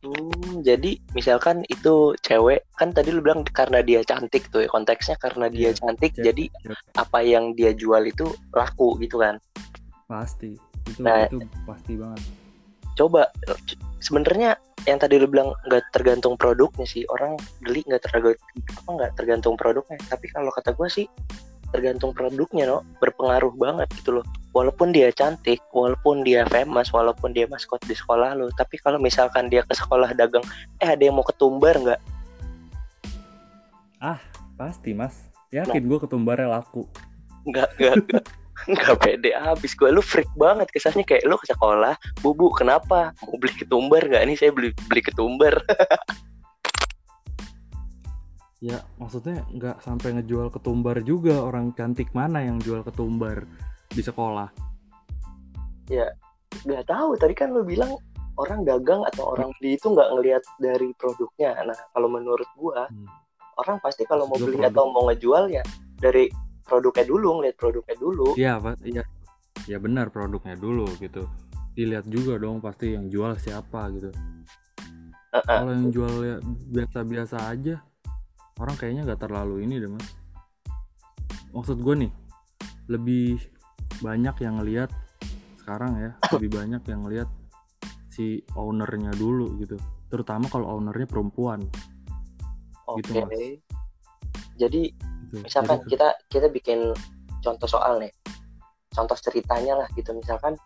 Hmm, 0.05 0.61
jadi 0.61 1.01
misalkan 1.17 1.65
itu 1.73 2.13
cewek 2.21 2.69
kan 2.77 2.93
tadi 2.93 3.09
lu 3.09 3.25
bilang 3.25 3.41
karena 3.41 3.81
dia 3.81 4.05
cantik 4.05 4.53
tuh 4.53 4.61
ya 4.61 4.69
konteksnya 4.69 5.17
karena 5.17 5.49
dia 5.49 5.73
yeah, 5.73 5.81
cantik 5.81 6.13
yeah, 6.21 6.25
jadi 6.29 6.45
yeah. 6.61 6.77
apa 7.01 7.19
yang 7.25 7.57
dia 7.57 7.73
jual 7.73 8.05
itu 8.05 8.29
laku 8.53 9.01
gitu 9.01 9.25
kan? 9.25 9.41
Pasti 10.07 10.57
itu 10.85 11.01
nah, 11.01 11.25
itu 11.27 11.41
pasti 11.65 11.93
banget. 11.97 12.23
Coba 12.95 13.33
sebenarnya 13.99 14.55
yang 14.85 15.01
tadi 15.01 15.17
lu 15.17 15.27
bilang 15.27 15.57
nggak 15.65 15.91
tergantung 15.97 16.37
produknya 16.37 16.85
sih 16.85 17.09
orang 17.09 17.41
beli 17.65 17.81
nggak 17.89 18.05
tergantung 18.05 18.37
apa 18.85 18.91
nggak 19.01 19.13
tergantung 19.17 19.55
produknya 19.57 19.97
tapi 20.13 20.29
kalau 20.29 20.53
kata 20.53 20.77
gue 20.77 20.89
sih 20.93 21.07
tergantung 21.73 22.13
produknya 22.13 22.69
no 22.69 22.85
berpengaruh 23.01 23.57
banget 23.57 23.89
gitu 23.97 24.21
loh 24.21 24.27
walaupun 24.55 24.95
dia 24.95 25.11
cantik, 25.11 25.59
walaupun 25.75 26.23
dia 26.23 26.47
famous, 26.47 26.95
walaupun 26.95 27.35
dia 27.35 27.51
maskot 27.51 27.83
di 27.85 27.93
sekolah 27.93 28.39
lo, 28.39 28.49
tapi 28.55 28.79
kalau 28.79 29.03
misalkan 29.03 29.51
dia 29.51 29.67
ke 29.67 29.75
sekolah 29.75 30.15
dagang, 30.15 30.47
eh 30.79 30.89
ada 30.95 31.03
yang 31.03 31.19
mau 31.19 31.27
ketumbar 31.27 31.75
nggak? 31.75 32.01
Ah, 33.99 34.23
pasti 34.55 34.95
mas. 34.95 35.19
Yakin 35.51 35.83
nah. 35.83 35.87
gue 35.91 35.99
ketumbarnya 36.07 36.49
laku. 36.55 36.87
Nggak, 37.45 37.69
nggak, 37.77 37.95
nggak. 38.73 38.95
Pede 39.03 39.31
abis 39.35 39.75
gue 39.75 39.91
lu 39.91 40.01
freak 40.01 40.31
banget 40.39 40.71
kesannya 40.71 41.05
kayak 41.05 41.27
lu 41.27 41.37
ke 41.37 41.51
sekolah 41.51 41.99
bubu 42.23 42.49
kenapa 42.55 43.13
mau 43.27 43.37
beli 43.37 43.55
ketumbar 43.59 44.07
nggak 44.07 44.23
nih 44.31 44.37
saya 44.39 44.51
beli 44.55 44.71
beli 44.89 45.03
ketumbar 45.05 45.59
ya 48.65 48.81
maksudnya 48.97 49.45
nggak 49.53 49.85
sampai 49.85 50.17
ngejual 50.17 50.49
ketumbar 50.49 51.05
juga 51.05 51.45
orang 51.45 51.77
cantik 51.77 52.09
mana 52.17 52.41
yang 52.41 52.57
jual 52.63 52.81
ketumbar 52.81 53.45
di 53.93 54.03
sekolah? 54.03 54.49
Ya, 55.93 56.11
nggak 56.65 56.89
tahu. 56.89 57.15
Tadi 57.21 57.35
kan 57.37 57.55
lo 57.55 57.63
bilang 57.63 57.95
orang 58.41 58.67
dagang 58.67 59.07
atau 59.15 59.37
orang 59.37 59.55
beli 59.61 59.79
itu 59.79 59.87
nggak 59.93 60.11
ngelihat 60.17 60.43
dari 60.59 60.91
produknya. 60.99 61.55
Nah, 61.63 61.79
kalau 61.95 62.09
menurut 62.11 62.49
gua, 62.59 62.91
hmm. 62.91 63.07
orang 63.63 63.79
pasti 63.85 64.03
kalau 64.09 64.27
mau 64.27 64.41
beli 64.41 64.59
produk. 64.59 64.73
atau 64.75 64.85
mau 64.91 65.07
ngejual 65.13 65.45
ya 65.53 65.63
dari 66.01 66.27
produknya 66.65 67.05
dulu, 67.05 67.29
ngeliat 67.41 67.57
produknya 67.57 67.97
dulu. 68.01 68.29
Iya, 68.35 68.59
Pak. 68.59 68.75
Iya. 68.83 69.05
Ya 69.71 69.79
benar 69.81 70.11
produknya 70.11 70.57
dulu 70.59 70.89
gitu. 70.99 71.29
Dilihat 71.77 72.09
juga 72.09 72.37
dong 72.37 72.59
pasti 72.65 72.97
yang 72.97 73.09
jual 73.09 73.37
siapa 73.39 73.93
gitu. 73.95 74.11
Uh 75.35 75.37
-uh. 75.39 75.45
Kalau 75.45 75.73
yang 75.73 75.89
jual 75.93 76.15
ya 76.25 76.37
biasa-biasa 76.73 77.37
aja, 77.53 77.81
orang 78.61 78.77
kayaknya 78.79 79.03
nggak 79.13 79.23
terlalu 79.25 79.67
ini 79.67 79.83
deh 79.83 79.91
mas. 79.91 80.09
Maksud 81.55 81.79
gue 81.81 81.95
nih, 82.07 82.13
lebih 82.91 83.39
banyak 84.03 84.37
yang 84.43 84.61
ngelihat 84.61 84.91
sekarang 85.65 85.97
ya 85.97 86.11
lebih 86.37 86.51
banyak 86.53 86.83
yang 86.85 87.01
ngelihat 87.09 87.29
si 88.13 88.45
ownernya 88.53 89.17
dulu 89.17 89.57
gitu 89.59 89.81
terutama 90.13 90.47
kalau 90.53 90.77
ownernya 90.77 91.09
perempuan 91.09 91.65
oke 92.85 93.01
gitu, 93.01 93.25
okay. 93.25 93.59
jadi 94.61 94.93
gitu. 95.35 95.45
misalkan 95.51 95.79
jadi, 95.85 95.91
kita 95.91 96.09
kita 96.31 96.47
bikin 96.55 96.79
contoh 97.45 97.69
soal 97.69 98.01
nih. 98.01 98.13
Contoh 98.95 99.19
ceritanya 99.19 99.85
lah 99.85 99.89
gitu. 99.93 100.15
Misalkan 100.17 100.57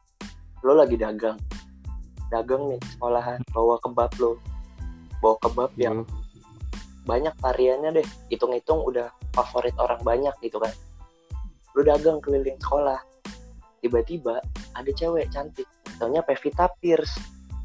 lo 0.62 0.78
lagi 0.78 0.94
dagang. 0.94 1.40
Dagang 2.28 2.68
nih 2.70 2.80
sekolahan 2.94 3.40
bawa 3.50 3.80
kebab 3.82 4.12
lo. 4.20 4.38
Bawa 5.18 5.37
kebab 5.42 5.70
yeah. 5.75 5.90
yang 5.90 6.06
banyak 7.08 7.34
variannya 7.42 7.98
deh. 7.98 8.06
Hitung-hitung 8.30 8.84
udah 8.87 9.10
favorit 9.34 9.75
orang 9.80 9.98
banyak 10.04 10.34
gitu 10.44 10.60
kan. 10.62 10.70
Lo 11.75 11.82
dagang 11.82 12.22
keliling 12.22 12.60
sekolah. 12.62 13.00
Tiba-tiba 13.82 14.44
ada 14.76 14.90
cewek 14.92 15.32
cantik. 15.34 15.66
Namanya 15.98 16.22
Pevita 16.22 16.70
Pierce 16.78 17.18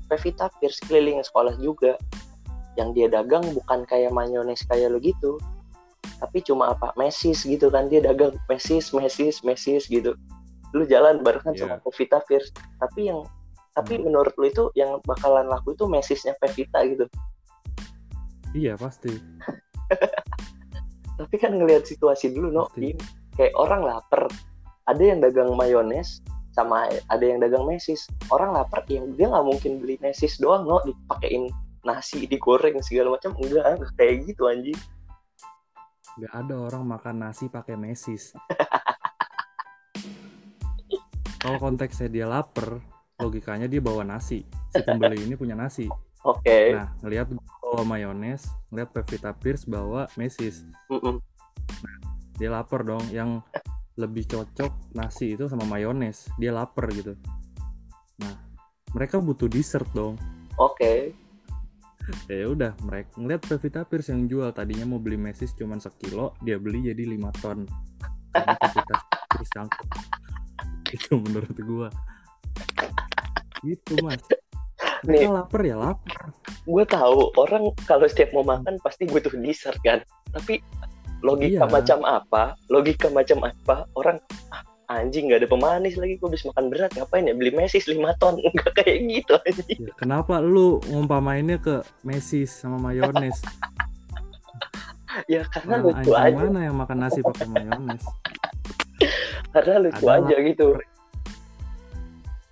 Pevita 0.10 0.50
Pierce 0.58 0.82
keliling 0.88 1.22
sekolah 1.22 1.54
juga. 1.60 2.00
Yang 2.74 2.90
dia 2.98 3.08
dagang 3.14 3.46
bukan 3.54 3.86
kayak 3.86 4.10
mayones 4.10 4.66
kayak 4.66 4.90
lo 4.90 4.98
gitu 4.98 5.38
tapi 6.24 6.40
cuma 6.40 6.72
apa? 6.72 6.96
Mesis 6.96 7.44
gitu 7.44 7.68
kan 7.68 7.92
dia 7.92 8.00
dagang. 8.00 8.32
Mesis 8.48 8.96
mesis 8.96 9.44
mesis 9.44 9.92
gitu. 9.92 10.16
Lu 10.72 10.88
jalan 10.88 11.20
barengan 11.20 11.52
yeah. 11.52 11.76
sama 11.76 11.76
Pevita 11.84 12.24
Pierce 12.24 12.56
tapi 12.80 13.12
yang 13.12 13.28
tapi 13.76 14.00
hmm. 14.00 14.08
menurut 14.08 14.34
lu 14.40 14.48
itu 14.48 14.64
yang 14.80 15.04
bakalan 15.04 15.52
laku 15.52 15.76
itu 15.76 15.84
mesisnya 15.92 16.32
Pevita 16.40 16.80
gitu. 16.88 17.06
Iya 18.56 18.80
pasti. 18.80 19.12
Tapi 21.14 21.36
kan 21.38 21.58
ngelihat 21.58 21.86
situasi 21.86 22.34
dulu 22.34 22.54
no. 22.54 22.66
Kayak 23.34 23.54
orang 23.58 23.82
lapar. 23.86 24.30
Ada 24.86 25.04
yang 25.16 25.20
dagang 25.26 25.54
mayones 25.58 26.22
sama 26.54 26.86
ada 27.10 27.26
yang 27.26 27.42
dagang 27.42 27.66
mesis. 27.66 28.06
Orang 28.30 28.54
lapar 28.54 28.86
yang 28.90 29.10
dia 29.18 29.30
nggak 29.30 29.46
mungkin 29.46 29.82
beli 29.82 29.98
mesis 30.06 30.38
doang 30.38 30.70
no. 30.70 30.82
Dipakein 30.86 31.50
nasi 31.82 32.30
digoreng 32.30 32.78
segala 32.86 33.18
macam. 33.18 33.34
Enggak 33.42 33.82
kayak 33.98 34.30
gitu 34.30 34.46
anjing 34.46 34.78
nggak 36.14 36.34
ada 36.34 36.56
orang 36.70 36.84
makan 36.86 37.16
nasi 37.26 37.50
pakai 37.50 37.74
mesis. 37.74 38.38
Kalau 41.42 41.60
konteksnya 41.60 42.08
dia 42.08 42.26
lapar 42.30 42.80
logikanya 43.20 43.68
dia 43.68 43.84
bawa 43.84 44.06
nasi. 44.06 44.46
Si 44.72 44.82
pembeli 44.86 45.26
ini 45.26 45.36
punya 45.36 45.58
nasi. 45.58 45.90
Oke. 46.24 46.40
Okay. 46.48 46.66
nah 46.72 46.96
ngelihat 47.04 47.36
bawa 47.60 47.84
mayones 47.84 48.48
ngelihat 48.72 48.96
Pevita 48.96 49.36
Pierce 49.36 49.68
bawa 49.68 50.08
mesis. 50.16 50.64
Mm 50.88 51.00
-mm. 51.04 51.16
Nah, 51.84 51.98
dia 52.40 52.50
lapar 52.54 52.88
dong. 52.88 53.04
Yang 53.12 53.44
lebih 54.00 54.24
cocok 54.30 54.96
nasi 54.96 55.36
itu 55.36 55.52
sama 55.52 55.68
mayones. 55.68 56.32
Dia 56.40 56.56
lapar 56.56 56.88
gitu. 56.96 57.18
Nah 58.24 58.38
mereka 58.94 59.20
butuh 59.20 59.50
dessert 59.50 59.90
dong. 59.92 60.16
Oke. 60.56 60.78
okay. 60.78 61.23
Ya 62.28 62.48
udah 62.52 62.72
mereka 62.84 63.16
ngeliat 63.16 63.42
Pevita 63.44 63.82
Pierce 63.88 64.12
yang 64.12 64.28
jual 64.28 64.50
tadinya 64.52 64.84
mau 64.88 65.00
beli 65.00 65.16
mesis 65.16 65.56
cuma 65.56 65.80
sekilo 65.80 66.36
dia 66.44 66.60
beli 66.60 66.92
jadi 66.92 67.04
lima 67.04 67.32
ton 67.40 67.64
Pevita 68.34 68.96
Pierce 69.32 69.54
itu 70.96 71.12
menurut 71.18 71.58
gua 71.64 71.90
gitu 73.64 73.96
mas 74.04 74.22
Nih, 75.04 75.28
lapar 75.28 75.68
ya 75.68 75.76
lapar. 75.76 76.32
Gue 76.64 76.88
tahu 76.88 77.36
orang 77.36 77.76
kalau 77.84 78.08
setiap 78.08 78.32
mau 78.32 78.48
makan 78.48 78.80
pasti 78.80 79.04
butuh 79.04 79.36
dessert 79.36 79.76
kan. 79.84 80.00
Tapi 80.32 80.64
logika 81.24 81.66
iya. 81.66 81.72
macam 81.72 82.00
apa 82.04 82.44
logika 82.68 83.08
macam 83.08 83.48
apa 83.48 83.88
orang 83.96 84.20
ah, 84.52 84.62
anjing 84.94 85.30
nggak 85.30 85.42
ada 85.42 85.50
pemanis 85.50 85.98
lagi 85.98 86.22
gue 86.22 86.30
bisa 86.30 86.50
makan 86.54 86.70
berat 86.70 86.92
ngapain 86.94 87.26
ya? 87.26 87.34
Beli 87.34 87.52
mesis 87.54 87.90
5 87.90 87.98
ton 88.22 88.38
enggak 88.46 88.72
kayak 88.78 88.98
gitu 89.10 89.34
anjing. 89.42 89.80
Ya, 89.90 89.94
kenapa 89.98 90.38
lu 90.40 90.78
ngumpamainnya 90.90 91.58
ke 91.58 91.82
mesis 92.06 92.54
sama 92.54 92.78
mayones? 92.78 93.42
Ya 95.30 95.46
karena 95.46 95.78
Orang 95.78 96.02
lucu 96.02 96.12
aja. 96.18 96.34
mana 96.34 96.60
yang 96.66 96.78
makan 96.78 96.98
nasi 97.06 97.22
pakai 97.22 97.46
mayones? 97.46 98.02
Karena 99.54 99.76
lucu 99.86 100.06
Ada 100.10 100.26
aja 100.26 100.36
gitu. 100.42 100.68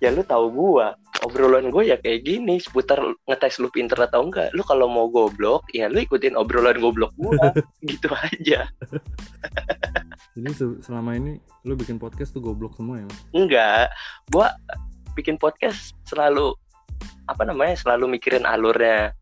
ya 0.02 0.10
lu 0.10 0.26
tahu 0.26 0.50
gua 0.50 0.98
obrolan 1.22 1.70
gue 1.70 1.86
ya 1.86 1.96
kayak 2.02 2.26
gini 2.26 2.58
seputar 2.58 2.98
ngetes 3.30 3.62
lu 3.62 3.70
pinter 3.70 3.94
atau 3.98 4.26
enggak. 4.26 4.50
Lu 4.54 4.66
kalau 4.66 4.90
mau 4.90 5.06
goblok 5.06 5.62
ya 5.70 5.86
lu 5.86 6.02
ikutin 6.02 6.34
obrolan 6.34 6.78
goblok 6.82 7.14
gua. 7.18 7.54
Gitu 7.86 8.10
aja 8.10 8.66
jadi 10.32 10.48
se- 10.56 10.80
selama 10.84 11.16
ini 11.16 11.38
lu 11.68 11.76
bikin 11.76 12.00
podcast 12.00 12.32
tuh 12.32 12.42
goblok 12.42 12.74
semua 12.76 13.04
ya 13.04 13.08
enggak. 13.36 13.92
Gua 14.32 14.50
bikin 15.14 15.36
podcast 15.36 15.92
selalu 16.08 16.56
apa 17.28 17.42
namanya 17.44 17.76
selalu 17.76 18.18
mikirin 18.18 18.48
alurnya 18.48 19.12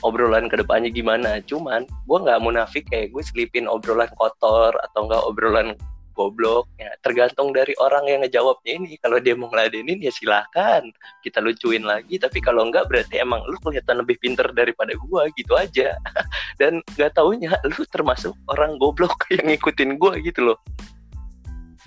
obrolan 0.00 0.48
ke 0.48 0.56
depannya 0.56 0.88
gimana. 0.88 1.42
Cuman 1.44 1.84
gua 2.06 2.18
nggak 2.24 2.40
munafik 2.42 2.88
kayak 2.88 3.12
gue 3.12 3.22
selipin 3.22 3.68
obrolan 3.68 4.08
kotor 4.16 4.72
atau 4.72 5.00
enggak 5.06 5.22
obrolan 5.26 5.68
goblok. 6.12 6.68
Ya 6.76 6.92
tergantung 7.00 7.50
dari 7.52 7.72
orang 7.80 8.04
yang 8.08 8.20
ngejawabnya 8.22 8.72
ini. 8.78 8.96
Kalau 9.00 9.18
dia 9.18 9.34
mau 9.34 9.48
ngeladenin 9.50 9.98
ya 10.00 10.12
silahkan 10.12 10.84
kita 11.24 11.40
lucuin 11.40 11.82
lagi. 11.84 12.20
Tapi 12.20 12.38
kalau 12.38 12.68
enggak 12.68 12.86
berarti 12.88 13.20
emang 13.20 13.42
lu 13.48 13.56
kelihatan 13.60 14.00
lebih 14.00 14.20
pinter 14.20 14.46
daripada 14.52 14.92
gua. 15.08 15.26
Gitu 15.34 15.52
aja. 15.56 15.96
Dan 16.60 16.84
nggak 16.96 17.16
taunya 17.16 17.56
lu 17.66 17.82
termasuk 17.88 18.36
orang 18.52 18.76
goblok 18.78 19.26
yang 19.34 19.48
ngikutin 19.50 20.00
gua 20.00 20.16
gitu 20.20 20.52
loh. 20.52 20.58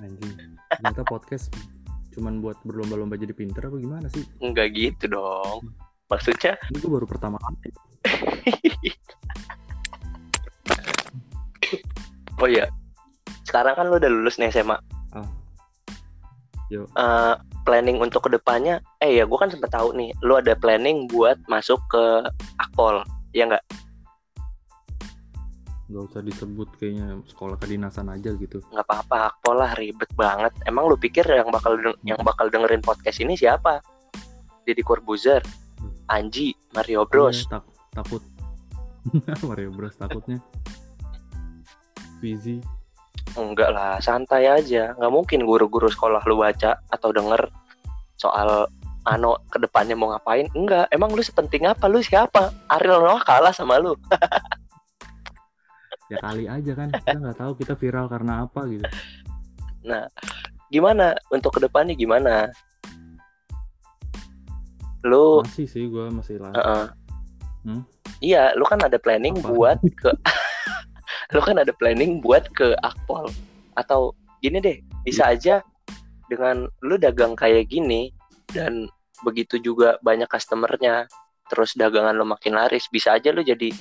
Anjing. 0.01 0.57
Ternyata 0.75 1.01
podcast 1.07 1.53
cuman 2.15 2.39
buat 2.39 2.55
berlomba-lomba 2.63 3.19
jadi 3.19 3.35
pinter 3.35 3.67
apa 3.67 3.75
gimana 3.75 4.07
sih? 4.07 4.23
Nggak 4.39 4.67
gitu 4.75 5.05
dong. 5.11 5.71
Maksudnya 6.07 6.55
ini 6.71 6.77
gue 6.79 6.91
baru 6.91 7.07
pertama 7.07 7.35
kali. 7.41 7.71
Oh 12.35 12.51
iya 12.51 12.67
sekarang 13.55 13.75
kan 13.79 13.87
lu 13.87 13.95
udah 13.95 14.11
lulus 14.11 14.35
nih 14.35 14.51
SMA 14.51 14.75
Ah. 15.15 15.23
Yo. 16.67 16.83
Eh, 16.91 17.35
planning 17.63 18.03
untuk 18.03 18.27
ke 18.27 18.35
depannya 18.35 18.83
eh 18.99 19.15
ya 19.15 19.23
gue 19.23 19.37
kan 19.39 19.47
sempet 19.47 19.71
tahu 19.71 19.95
nih 19.95 20.11
lu 20.27 20.35
ada 20.35 20.59
planning 20.59 21.07
buat 21.07 21.39
masuk 21.47 21.79
ke 21.87 22.27
akpol 22.59 22.99
ya 23.31 23.47
nggak? 23.47 23.63
Nggak 25.87 26.03
usah 26.11 26.19
disebut 26.19 26.67
kayaknya 26.75 27.23
sekolah 27.31 27.55
kedinasan 27.55 28.11
aja 28.11 28.35
gitu. 28.35 28.59
Nggak 28.75 28.91
apa-apa 28.91 29.31
akpol 29.31 29.55
lah 29.55 29.71
ribet 29.79 30.11
banget. 30.19 30.51
Emang 30.67 30.91
lu 30.91 30.99
pikir 30.99 31.23
yang 31.23 31.47
bakal 31.47 31.79
deng- 31.79 32.01
yang 32.03 32.19
bakal 32.27 32.51
dengerin 32.51 32.83
podcast 32.83 33.23
ini 33.23 33.39
siapa? 33.39 33.79
Deddy 34.67 34.83
Corbuzier 34.83 35.39
Anji 36.11 36.51
Mario 36.75 37.07
Bros. 37.07 37.47
Iya, 37.47 37.63
tak- 37.63 37.71
takut. 38.03 38.21
Mario 39.47 39.71
Bros 39.71 39.95
takutnya. 39.95 40.43
Fizi 42.19 42.59
enggak 43.35 43.69
lah 43.71 43.99
santai 43.99 44.47
aja. 44.47 44.95
Nggak 44.95 45.13
mungkin 45.13 45.39
guru-guru 45.43 45.91
sekolah 45.91 46.23
lu 46.27 46.39
baca 46.39 46.79
atau 46.91 47.09
denger 47.11 47.51
soal 48.15 48.69
ano 49.05 49.37
ke 49.51 49.61
depannya 49.61 49.93
mau 49.93 50.11
ngapain? 50.13 50.49
Enggak. 50.57 50.89
Emang 50.89 51.13
lu 51.13 51.21
sepenting 51.21 51.69
apa? 51.69 51.85
Lu 51.85 52.01
siapa? 52.01 52.53
Ariel 52.71 53.03
Noah 53.03 53.21
kalah 53.23 53.53
sama 53.53 53.79
lu. 53.79 53.95
Ya 56.05 56.21
kali 56.21 56.45
aja 56.45 56.77
kan. 56.77 56.93
Kita 56.93 57.17
nggak 57.17 57.37
tahu 57.41 57.51
kita 57.57 57.73
viral 57.73 58.05
karena 58.05 58.45
apa 58.45 58.61
gitu. 58.69 58.85
Gimana? 60.69 61.17
Untuk 61.33 61.57
ke 61.57 61.65
depannya 61.65 61.97
gimana? 61.97 62.53
Lu 65.01 65.41
masih 65.41 65.65
sih 65.65 65.89
gue 65.89 66.05
masih 66.13 66.37
lah. 66.41 66.53
Heeh. 66.53 66.85
Hmm? 67.65 67.81
Iya, 68.21 68.53
lu 68.53 68.65
kan 68.69 68.81
ada 68.85 69.01
planning 69.01 69.37
Apa? 69.41 69.49
buat 69.49 69.77
ke 69.81 70.13
lu 71.33 71.41
kan 71.41 71.57
ada 71.57 71.73
planning 71.73 72.21
buat 72.21 72.45
ke 72.53 72.77
Akpol 72.85 73.31
atau 73.79 74.13
gini 74.43 74.61
deh, 74.61 74.77
bisa 75.01 75.33
aja 75.33 75.65
dengan 76.29 76.69
lu 76.85 76.95
dagang 77.01 77.33
kayak 77.33 77.69
gini 77.69 78.13
dan 78.53 78.89
begitu 79.23 79.57
juga 79.57 79.97
banyak 80.05 80.29
customernya, 80.29 81.09
terus 81.49 81.73
dagangan 81.73 82.13
lu 82.13 82.27
makin 82.27 82.53
laris, 82.53 82.85
bisa 82.91 83.17
aja 83.17 83.33
lu 83.33 83.41
jadi 83.41 83.73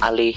alih 0.00 0.36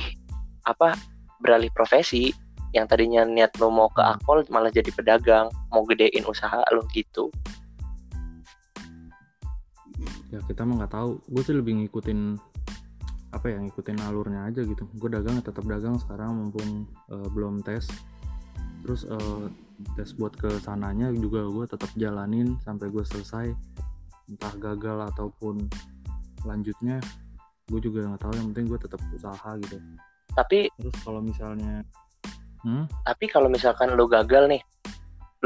apa 0.68 0.96
beralih 1.40 1.72
profesi 1.72 2.36
yang 2.76 2.84
tadinya 2.84 3.24
niat 3.24 3.56
lu 3.62 3.72
mau 3.72 3.88
ke. 3.88 4.04
Akpol 4.04 4.44
malah 4.52 4.74
jadi 4.74 4.92
pedagang, 4.92 5.48
mau 5.72 5.88
gedein 5.88 6.28
usaha 6.28 6.62
lu 6.76 6.84
gitu. 6.92 7.32
ya 10.28 10.44
kita 10.44 10.68
mah 10.68 10.84
nggak 10.84 10.94
tahu 10.94 11.24
gue 11.24 11.44
sih 11.44 11.56
lebih 11.56 11.74
ngikutin 11.84 12.20
apa 13.36 13.52
ya 13.52 13.58
ngikutin 13.60 14.00
alurnya 14.08 14.48
aja 14.48 14.64
gitu. 14.64 14.88
Gue 14.96 15.10
dagang 15.12 15.44
tetap 15.44 15.68
dagang 15.68 16.00
sekarang 16.00 16.36
mumpung 16.38 16.88
eh, 17.12 17.28
belum 17.32 17.60
tes. 17.64 17.88
Terus 18.86 19.04
eh, 19.04 19.46
tes 20.00 20.16
buat 20.16 20.34
ke 20.34 20.48
sananya 20.64 21.12
juga 21.12 21.44
gue 21.48 21.66
tetap 21.68 21.92
jalanin 22.00 22.56
sampai 22.64 22.88
gue 22.88 23.04
selesai. 23.04 23.52
Entah 24.32 24.54
gagal 24.60 25.12
ataupun 25.16 25.68
lanjutnya 26.48 27.04
gue 27.68 27.80
juga 27.84 28.08
nggak 28.08 28.22
tahu. 28.24 28.34
Yang 28.40 28.48
penting 28.56 28.66
gue 28.72 28.80
tetap 28.80 29.02
usaha 29.12 29.50
gitu. 29.60 29.76
Tapi 30.32 30.72
terus 30.80 30.96
kalau 31.04 31.20
misalnya 31.20 31.84
hmm? 32.64 32.88
tapi 33.04 33.26
kalau 33.28 33.52
misalkan 33.52 33.92
lu 33.98 34.08
gagal 34.08 34.48
nih 34.48 34.64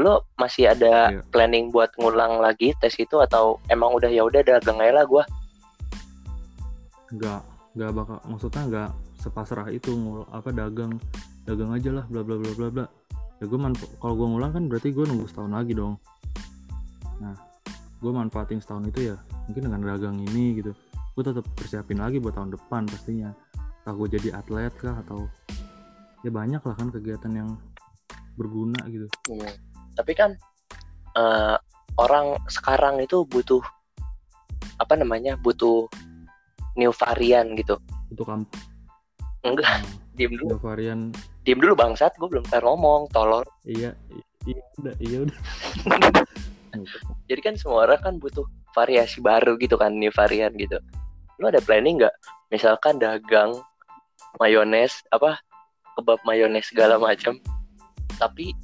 lu 0.00 0.16
masih 0.40 0.72
ada 0.72 1.12
Iya. 1.12 1.20
planning 1.28 1.68
buat 1.68 1.92
ngulang 2.00 2.40
lagi 2.40 2.72
tes 2.80 2.96
itu 2.96 3.20
atau 3.20 3.60
emang 3.68 3.92
udah 3.92 4.08
ya 4.08 4.24
udah 4.24 4.40
dagang 4.40 4.80
aja 4.80 4.96
lah 4.96 5.04
gua? 5.04 5.24
Nggak 7.12 7.51
nggak 7.72 7.90
bakal 7.96 8.18
maksudnya 8.28 8.62
nggak 8.68 8.90
sepasrah 9.16 9.68
itu 9.72 9.96
ngul 9.96 10.28
apa 10.28 10.52
dagang 10.52 11.00
dagang 11.48 11.72
aja 11.72 11.90
lah 11.90 12.04
bla 12.08 12.20
bla 12.20 12.36
bla 12.36 12.52
bla 12.52 12.68
bla. 12.68 12.86
Ya 13.40 13.50
gue 13.50 13.58
kalau 13.98 14.14
gue 14.14 14.28
ngulang 14.28 14.52
kan 14.54 14.64
berarti 14.70 14.94
gue 14.94 15.04
nunggu 15.08 15.26
setahun 15.26 15.50
lagi 15.50 15.72
dong. 15.74 15.96
Nah 17.18 17.34
gue 18.02 18.12
manfaatin 18.12 18.60
setahun 18.60 18.92
itu 18.92 19.14
ya 19.14 19.16
mungkin 19.48 19.62
dengan 19.70 19.80
dagang 19.82 20.16
ini 20.20 20.60
gitu. 20.60 20.76
Gue 21.16 21.22
tetap 21.24 21.44
persiapin 21.56 21.98
lagi 21.98 22.20
buat 22.20 22.36
tahun 22.36 22.54
depan 22.54 22.86
pastinya. 22.86 23.32
Entah 23.82 23.94
gue 23.98 24.08
jadi 24.14 24.28
atlet 24.36 24.72
kah 24.78 25.00
atau 25.02 25.26
ya 26.22 26.30
banyak 26.30 26.62
lah 26.62 26.74
kan 26.76 26.88
kegiatan 26.92 27.32
yang 27.34 27.50
berguna 28.36 28.78
gitu. 28.92 29.10
Tapi 29.96 30.12
kan 30.14 30.36
eh, 31.18 31.56
orang 31.98 32.38
sekarang 32.48 33.02
itu 33.02 33.26
butuh 33.26 33.60
apa 34.78 34.94
namanya 34.98 35.36
butuh 35.38 35.86
new 36.78 36.92
varian 36.94 37.58
gitu. 37.58 37.76
Untuk 38.08 38.26
kamp 38.28 38.48
enggak 39.42 39.82
diem 40.16 40.32
dulu. 40.38 40.54
Ada 40.54 40.62
varian 40.62 41.00
diem 41.42 41.58
dulu 41.58 41.74
bangsat 41.74 42.14
gue 42.16 42.28
belum 42.28 42.46
kelar 42.48 42.64
ngomong 42.64 43.10
tolol. 43.10 43.44
Iya 43.66 43.92
iya 44.46 44.62
udah 44.78 44.94
iya 45.02 45.18
udah. 45.28 45.38
Jadi 47.28 47.40
kan 47.44 47.54
semua 47.60 47.84
orang 47.84 48.00
kan 48.00 48.14
butuh 48.16 48.48
variasi 48.72 49.20
baru 49.20 49.60
gitu 49.60 49.76
kan 49.76 49.92
new 49.92 50.12
varian 50.14 50.54
gitu. 50.56 50.80
Lu 51.36 51.50
ada 51.50 51.60
planning 51.60 52.00
nggak? 52.00 52.14
Misalkan 52.48 52.96
dagang 52.96 53.60
mayones 54.40 55.04
apa 55.12 55.36
kebab 55.98 56.20
mayones 56.24 56.72
segala 56.72 56.96
macam 56.96 57.36
tapi 58.16 58.56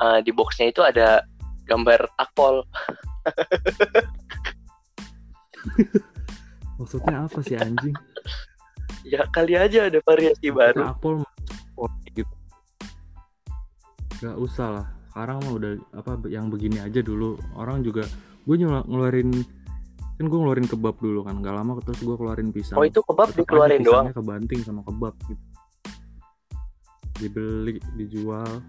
eh, 0.00 0.20
di 0.24 0.32
boxnya 0.34 0.66
itu 0.68 0.82
ada 0.84 1.22
gambar 1.68 2.08
akpol 2.20 2.64
maksudnya 6.78 7.26
apa 7.26 7.38
sih 7.42 7.58
anjing? 7.58 7.94
Ya 9.08 9.24
kali 9.30 9.56
aja 9.56 9.88
ada 9.88 10.04
variasi 10.04 10.52
baru. 10.52 10.92
Apple 10.92 11.24
mah 11.24 11.92
gitu? 12.12 12.34
Gak 14.20 14.36
usah 14.36 14.68
lah. 14.68 14.86
Sekarang 15.08 15.40
mah 15.40 15.52
udah 15.54 15.72
apa 15.96 16.10
yang 16.28 16.52
begini 16.52 16.82
aja 16.82 17.00
dulu. 17.00 17.40
Orang 17.56 17.80
juga 17.80 18.04
gue 18.44 18.54
ngeluarin 18.58 19.32
kan 20.18 20.24
gue 20.26 20.38
ngeluarin 20.38 20.68
kebab 20.68 21.00
dulu 21.00 21.24
kan. 21.24 21.40
Gak 21.40 21.56
lama 21.56 21.80
terus 21.80 22.04
gue 22.04 22.16
keluarin 22.20 22.52
pisang. 22.52 22.76
Oh 22.76 22.84
itu 22.84 23.00
kebab 23.00 23.32
aja 23.32 23.38
dikeluarin 23.40 23.80
doang? 23.80 24.12
kebanting 24.12 24.60
sama 24.60 24.84
kebab 24.84 25.14
gitu. 25.24 25.44
Dibeli 27.16 27.80
dijual. 27.96 28.60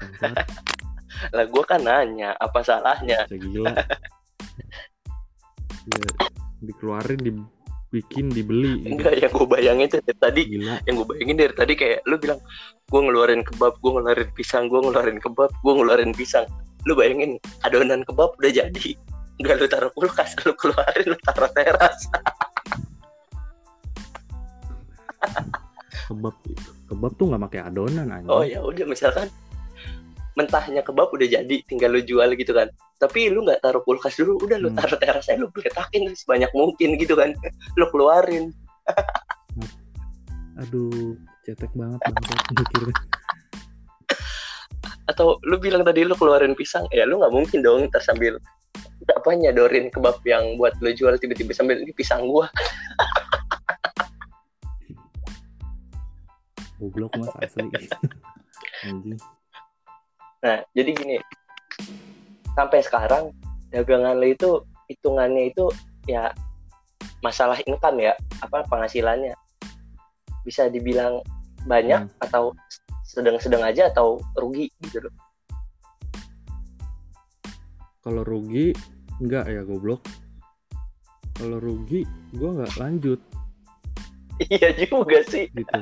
Lah 1.36 1.44
gue 1.48 1.64
kan 1.64 1.80
nanya 1.80 2.36
apa 2.36 2.60
salahnya? 2.60 3.24
Bisa 3.32 3.38
gila. 3.40 3.72
Ya, 5.80 6.29
dikeluarin 6.60 7.20
dibikin 7.20 8.28
dibeli 8.28 8.84
gitu. 8.84 8.96
enggak 8.96 9.14
yang 9.16 9.32
gue 9.32 9.48
bayangin 9.48 9.86
tuh 9.88 10.00
dari 10.04 10.18
tadi 10.20 10.42
gila. 10.46 10.76
yang 10.84 10.94
gue 11.00 11.06
bayangin 11.08 11.36
dari 11.40 11.54
tadi 11.56 11.72
kayak 11.76 11.98
lu 12.04 12.16
bilang 12.20 12.40
gue 12.88 13.00
ngeluarin 13.00 13.42
kebab 13.42 13.74
gue 13.80 13.90
ngeluarin 13.90 14.30
pisang 14.36 14.64
gue 14.68 14.80
ngeluarin 14.80 15.18
kebab 15.18 15.50
gue 15.50 15.72
ngeluarin 15.72 16.12
pisang. 16.12 16.46
Lu 16.88 16.96
bayangin 16.96 17.36
adonan 17.64 18.04
kebab 18.08 18.36
udah 18.40 18.52
jadi. 18.52 18.88
Nggak 19.40 19.54
lu 19.56 19.66
taruh 19.68 19.92
kulkas 19.96 20.36
lu 20.44 20.52
keluarin 20.56 21.06
lu 21.08 21.16
taruh 21.24 21.50
teras. 21.52 21.98
Kebab 26.08 26.34
kebab 26.90 27.12
tuh 27.16 27.24
nggak 27.30 27.42
pakai 27.48 27.60
adonan 27.68 28.06
anjing. 28.10 28.32
Oh 28.32 28.42
ya 28.44 28.60
udah 28.64 28.84
misalkan 28.88 29.28
mentahnya 30.38 30.82
kebab 30.86 31.10
udah 31.10 31.26
jadi 31.26 31.56
tinggal 31.66 31.90
lu 31.90 32.02
jual 32.04 32.30
gitu 32.38 32.54
kan. 32.54 32.70
Tapi 33.02 33.32
lu 33.32 33.42
nggak 33.42 33.64
taruh 33.64 33.82
kulkas 33.82 34.14
dulu 34.20 34.38
udah 34.44 34.58
lu 34.60 34.70
Hmm. 34.70 34.78
taruh 34.78 34.98
terasnya 35.00 35.40
lu 35.40 35.50
beletakin 35.50 36.06
sebanyak 36.14 36.50
mungkin 36.54 36.94
gitu 37.00 37.18
kan. 37.18 37.34
Lu 37.78 37.86
keluarin. 37.90 38.54
Aduh 40.60 41.16
cetek 41.48 41.72
banget 41.72 41.98
banget 42.14 42.44
mikirnya. 42.52 42.94
Atau 45.08 45.42
lu 45.42 45.58
bilang 45.58 45.82
tadi 45.82 46.06
lu 46.06 46.14
keluarin 46.14 46.54
pisang 46.54 46.86
ya 46.94 47.02
lu 47.08 47.18
nggak 47.18 47.34
mungkin 47.34 47.64
dong 47.64 47.88
ntar 47.90 48.04
sambil 48.04 48.38
apa 49.10 49.30
nyadorin 49.34 49.90
kebab 49.90 50.22
yang 50.22 50.54
buat 50.54 50.76
lu 50.78 50.94
jual 50.94 51.18
tiba-tiba 51.18 51.50
sambil 51.56 51.82
ini 51.82 51.90
pisang 51.90 52.28
gua. 52.28 52.46
Goblok 56.78 57.12
mas 57.18 57.28
asli. 57.42 57.88
Anjing 58.86 59.18
nah 60.40 60.58
jadi 60.72 60.90
gini. 60.96 61.16
Sampai 62.56 62.82
sekarang 62.82 63.32
dagangan 63.70 64.18
lo 64.18 64.26
itu 64.26 64.50
hitungannya 64.90 65.54
itu 65.54 65.70
ya 66.08 66.32
masalah 67.20 67.60
income 67.64 68.00
ya. 68.00 68.12
Apa 68.40 68.64
penghasilannya. 68.68 69.36
Bisa 70.44 70.72
dibilang 70.72 71.20
banyak 71.68 72.08
hmm. 72.08 72.24
atau 72.24 72.56
sedang-sedang 73.04 73.60
aja 73.66 73.90
atau 73.90 74.22
rugi 74.38 74.70
gitu 74.86 75.04
loh. 75.04 75.14
Kalau 78.00 78.22
rugi 78.24 78.72
enggak 79.20 79.44
ya 79.50 79.60
goblok. 79.66 80.00
Kalau 81.36 81.60
rugi 81.60 82.08
gua 82.32 82.64
nggak 82.64 82.74
lanjut. 82.80 83.20
Iya 84.40 84.72
juga 84.72 85.20
sih. 85.28 85.52
Gitu. 85.52 85.80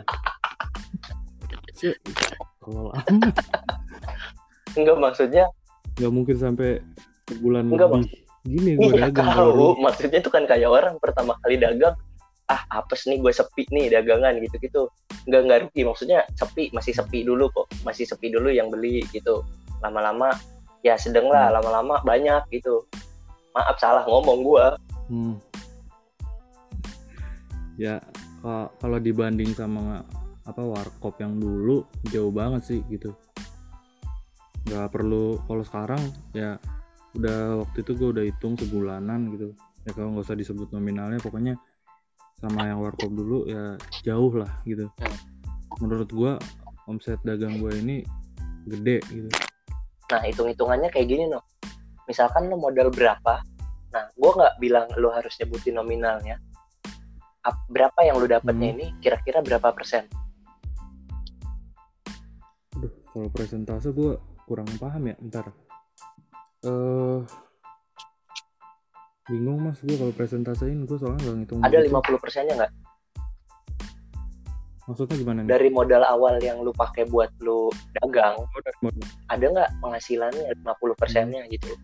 Kalau 2.58 2.90
enggak 4.78 4.96
maksudnya 4.98 5.44
nggak 5.98 6.12
mungkin 6.14 6.36
sampai 6.38 6.78
sebulan 7.26 7.68
enggak, 7.68 7.88
lebih. 7.90 8.10
gini 8.46 8.70
gue 8.78 8.90
iya, 8.94 9.10
dagang 9.10 9.28
tahu. 9.34 9.76
maksudnya 9.82 10.18
itu 10.22 10.30
kan 10.30 10.44
kayak 10.46 10.70
orang 10.70 10.94
pertama 11.02 11.34
kali 11.42 11.58
dagang 11.58 11.98
ah 12.48 12.62
apes 12.72 13.04
nih 13.04 13.20
gue 13.20 13.28
sepi 13.28 13.68
nih 13.68 13.92
dagangan 13.92 14.40
gitu 14.40 14.56
gitu 14.62 14.82
nggak 15.28 15.40
nggak 15.44 15.58
rugi. 15.68 15.84
Maksudnya 15.84 16.24
sepi 16.32 16.72
masih 16.72 16.96
sepi 16.96 17.20
dulu 17.20 17.52
kok. 17.52 17.68
Masih 17.84 18.08
sepi 18.08 18.32
dulu 18.32 18.48
yang 18.48 18.72
beli 18.72 19.04
gitu. 19.12 19.44
Lama-lama 19.84 20.32
ya 20.80 20.96
sedang 20.96 21.28
lah 21.28 21.52
hmm. 21.52 21.60
lama-lama 21.60 22.00
banyak 22.08 22.40
gitu. 22.48 22.88
Maaf 23.52 23.76
salah 23.76 24.08
ngomong 24.08 24.40
gue 24.40 24.64
hmm. 25.08 25.34
ya 27.80 28.00
kalau 28.78 28.98
dibanding 29.00 29.50
sama 29.56 30.04
apa 30.48 30.62
warkop 30.64 31.20
yang 31.20 31.36
dulu 31.36 31.84
jauh 32.08 32.32
banget 32.32 32.62
sih 32.64 32.80
gitu 32.88 33.12
nggak 34.68 34.92
perlu 34.92 35.40
kalau 35.48 35.64
sekarang 35.64 36.02
ya 36.36 36.60
udah 37.16 37.64
waktu 37.64 37.80
itu 37.80 37.92
gue 37.96 38.08
udah 38.12 38.24
hitung 38.28 38.54
sebulanan 38.60 39.32
gitu. 39.32 39.56
Ya 39.88 39.96
kalau 39.96 40.12
nggak 40.12 40.28
usah 40.28 40.36
disebut 40.36 40.68
nominalnya 40.76 41.18
pokoknya 41.24 41.56
sama 42.38 42.68
yang 42.68 42.84
warkop 42.84 43.10
dulu 43.10 43.48
ya 43.48 43.80
jauh 44.04 44.32
lah 44.36 44.52
gitu. 44.68 44.86
Menurut 45.80 46.08
gue 46.12 46.32
omset 46.84 47.18
dagang 47.24 47.58
gue 47.58 47.72
ini 47.80 47.96
gede 48.68 49.00
gitu. 49.08 49.28
Nah 50.12 50.22
hitung 50.24 50.52
hitungannya 50.52 50.92
kayak 50.92 51.08
gini 51.08 51.24
no 51.26 51.40
misalkan 52.08 52.48
lo 52.48 52.56
modal 52.56 52.88
berapa 52.88 53.44
nah 53.88 54.04
gue 54.16 54.30
nggak 54.32 54.54
bilang 54.60 54.88
lo 54.96 55.12
harus 55.12 55.36
nyebutin 55.40 55.76
nominalnya 55.76 56.40
berapa 57.68 58.00
yang 58.04 58.20
lo 58.20 58.26
dapatnya 58.28 58.68
hmm. 58.72 58.76
ini 58.76 58.86
kira-kira 59.00 59.40
berapa 59.40 59.72
persen? 59.72 60.04
Aduh, 62.76 62.92
kalau 63.08 63.28
presentase 63.32 63.88
gue 63.92 64.16
kurang 64.48 64.64
paham 64.80 65.12
ya, 65.12 65.16
ntar. 65.28 65.52
Uh, 66.64 67.22
bingung 69.28 69.60
mas 69.60 69.78
gue 69.84 69.94
kalau 69.94 70.10
presentasein 70.16 70.88
gue 70.88 70.96
soalnya 70.96 71.20
nggak 71.20 71.36
ngitung. 71.44 71.60
Ada 71.60 71.84
lima 71.84 72.00
puluh 72.00 72.16
persennya 72.16 72.64
nggak? 72.64 72.72
Maksudnya 74.88 75.20
gimana 75.20 75.44
nih? 75.44 75.52
Dari 75.52 75.68
modal 75.68 76.00
awal 76.00 76.40
yang 76.40 76.64
lu 76.64 76.72
pakai 76.72 77.04
buat 77.12 77.28
lu 77.44 77.68
dagang, 78.00 78.40
oh, 78.40 78.48
ada 79.28 79.44
nggak 79.44 79.68
penghasilannya 79.84 80.48
lima 80.56 80.72
puluh 80.80 80.96
persennya 80.96 81.44
hmm. 81.44 81.52
gitu? 81.52 81.76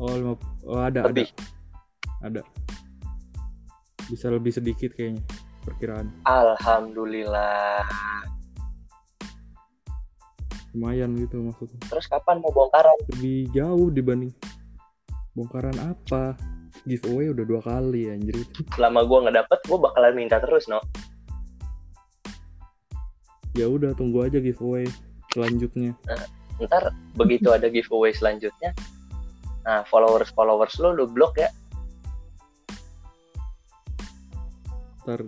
Oh, 0.00 0.16
lima, 0.16 0.32
oh 0.64 0.80
ada, 0.80 1.04
lebih. 1.12 1.28
ada, 2.24 2.40
ada. 2.40 2.42
Bisa 4.08 4.32
lebih 4.32 4.56
sedikit 4.56 4.96
kayaknya 4.96 5.20
perkiraan. 5.62 6.08
Alhamdulillah 6.24 7.84
lumayan 10.72 11.12
gitu 11.20 11.44
maksudnya. 11.44 11.80
Terus 11.88 12.08
kapan 12.08 12.40
mau 12.40 12.52
bongkaran? 12.52 12.96
Lebih 13.16 13.52
jauh 13.52 13.88
dibanding 13.92 14.32
bongkaran 15.36 15.76
apa? 15.80 16.36
Giveaway 16.88 17.30
udah 17.30 17.44
dua 17.44 17.60
kali 17.60 18.08
anjir. 18.08 18.34
Selama 18.72 19.04
gue 19.04 19.18
nggak 19.28 19.36
dapet 19.44 19.58
gue 19.68 19.78
bakalan 19.78 20.14
minta 20.16 20.40
terus 20.40 20.66
no. 20.66 20.80
Ya 23.52 23.68
udah 23.68 23.92
tunggu 23.92 24.24
aja 24.24 24.40
giveaway 24.40 24.88
selanjutnya. 25.36 25.92
Nah, 26.08 26.24
ntar 26.64 26.96
begitu 27.16 27.52
ada 27.52 27.68
giveaway 27.68 28.12
selanjutnya 28.12 28.72
nah 29.62 29.86
followers 29.86 30.34
followers 30.34 30.74
lo 30.82 30.90
lo 30.90 31.06
blok 31.06 31.38
ya. 31.38 31.52
Ntar 35.06 35.22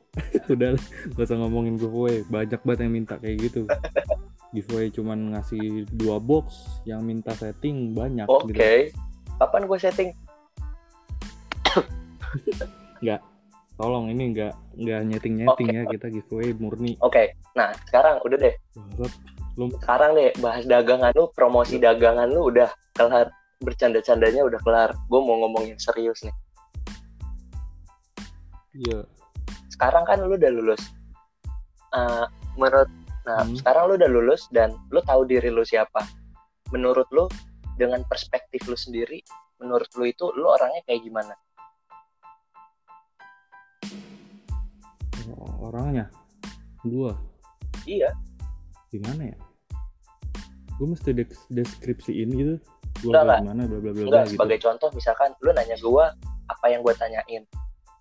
udah 0.52 0.74
gak 1.14 1.24
usah 1.24 1.38
ngomongin 1.38 1.78
giveaway. 1.78 2.26
Banyak 2.26 2.60
banget 2.66 2.84
yang 2.84 2.92
minta 2.92 3.14
kayak 3.16 3.38
gitu 3.40 3.64
giveaway 4.50 4.90
cuman 4.90 5.34
ngasih 5.34 5.86
dua 5.94 6.18
box 6.18 6.66
yang 6.82 7.06
minta 7.06 7.30
setting 7.38 7.94
banyak 7.94 8.26
oke 8.26 8.50
okay. 8.50 8.90
gitu. 8.90 9.38
kapan 9.38 9.62
gue 9.66 9.78
setting 9.78 10.10
nggak 13.02 13.20
tolong 13.78 14.12
ini 14.12 14.36
nggak 14.36 14.52
nggak 14.76 15.00
nyeting 15.06 15.34
nyeting 15.40 15.68
okay. 15.70 15.78
ya 15.78 15.82
kita 15.88 16.06
giveaway 16.10 16.50
murni 16.58 16.92
oke 17.00 17.14
okay. 17.14 17.32
nah 17.54 17.70
sekarang 17.88 18.18
udah 18.26 18.38
deh 18.38 18.54
sekarang 19.80 20.10
deh 20.18 20.30
bahas 20.40 20.64
dagangan 20.66 21.12
lu 21.14 21.30
promosi 21.32 21.78
ya. 21.78 21.92
dagangan 21.92 22.28
lu 22.28 22.50
udah 22.50 22.68
kelar 22.94 23.30
bercanda-candanya 23.60 24.42
udah 24.44 24.60
kelar 24.64 24.90
gue 24.96 25.20
mau 25.20 25.36
ngomongin 25.46 25.76
serius 25.78 26.24
nih 26.26 26.36
iya 28.76 29.00
sekarang 29.72 30.04
kan 30.04 30.20
lu 30.20 30.36
udah 30.36 30.50
lulus 30.52 30.82
uh, 31.94 32.26
menurut 32.58 32.88
Nah, 33.30 33.46
hmm. 33.46 33.62
sekarang 33.62 33.82
lu 33.86 33.94
udah 33.94 34.10
lulus 34.10 34.50
dan 34.50 34.74
lu 34.90 34.98
tahu 35.06 35.22
diri 35.22 35.54
lu 35.54 35.62
siapa. 35.62 36.02
Menurut 36.74 37.06
lu 37.14 37.30
dengan 37.78 38.02
perspektif 38.10 38.66
lu 38.66 38.74
sendiri, 38.74 39.22
menurut 39.62 39.86
lu 39.94 40.10
itu 40.10 40.34
lu 40.34 40.50
orangnya 40.50 40.82
kayak 40.82 41.06
gimana? 41.06 41.34
Oh, 45.30 45.70
orangnya? 45.70 46.10
Gua. 46.82 47.14
Iya. 47.86 48.10
Gimana 48.90 49.30
ya? 49.30 49.38
Gue 50.74 50.90
mesti 50.90 51.14
deskripsiin 51.54 52.30
gitu. 52.34 52.54
Gua 53.06 53.22
enggak, 53.22 53.46
gimana 53.46 53.62
bla 53.70 53.78
bla 53.78 53.90
bla 53.94 54.02
Enggak, 54.10 54.24
gitu. 54.26 54.32
sebagai 54.34 54.58
contoh 54.58 54.88
misalkan 54.90 55.30
lu 55.38 55.54
nanya 55.54 55.78
gua 55.78 56.10
apa 56.50 56.66
yang 56.66 56.82
gue 56.82 56.94
tanyain. 56.98 57.46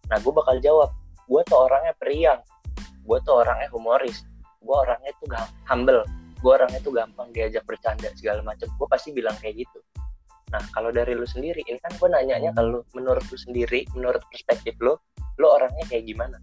Nah, 0.09 0.17
gue 0.17 0.33
bakal 0.33 0.57
jawab, 0.57 0.89
gue 1.29 1.41
tuh 1.45 1.69
orangnya 1.69 1.93
periang, 2.01 2.41
gue 3.05 3.17
tuh 3.21 3.45
orangnya 3.45 3.69
humoris, 3.69 4.25
gue 4.59 4.75
orangnya 4.75 5.11
tuh 5.19 5.25
gak 5.31 5.47
humble. 5.67 6.03
Gue 6.39 6.51
orangnya 6.55 6.79
tuh 6.83 6.93
gampang 6.95 7.27
diajak 7.35 7.63
bercanda 7.67 8.07
segala 8.15 8.43
macam 8.43 8.67
gue 8.67 8.87
pasti 8.87 9.09
bilang 9.11 9.35
kayak 9.39 9.63
gitu. 9.67 9.79
Nah 10.49 10.63
kalau 10.71 10.89
dari 10.89 11.13
lu 11.13 11.27
sendiri 11.27 11.61
ini 11.67 11.79
kan 11.79 11.91
gue 11.95 12.09
nanyanya 12.09 12.51
kalau 12.55 12.83
menurut 12.95 13.23
lu 13.27 13.37
sendiri 13.37 13.85
menurut 13.95 14.23
perspektif 14.31 14.75
lu 14.79 14.95
lu 15.39 15.47
orangnya 15.47 15.83
kayak 15.87 16.07
gimana? 16.07 16.37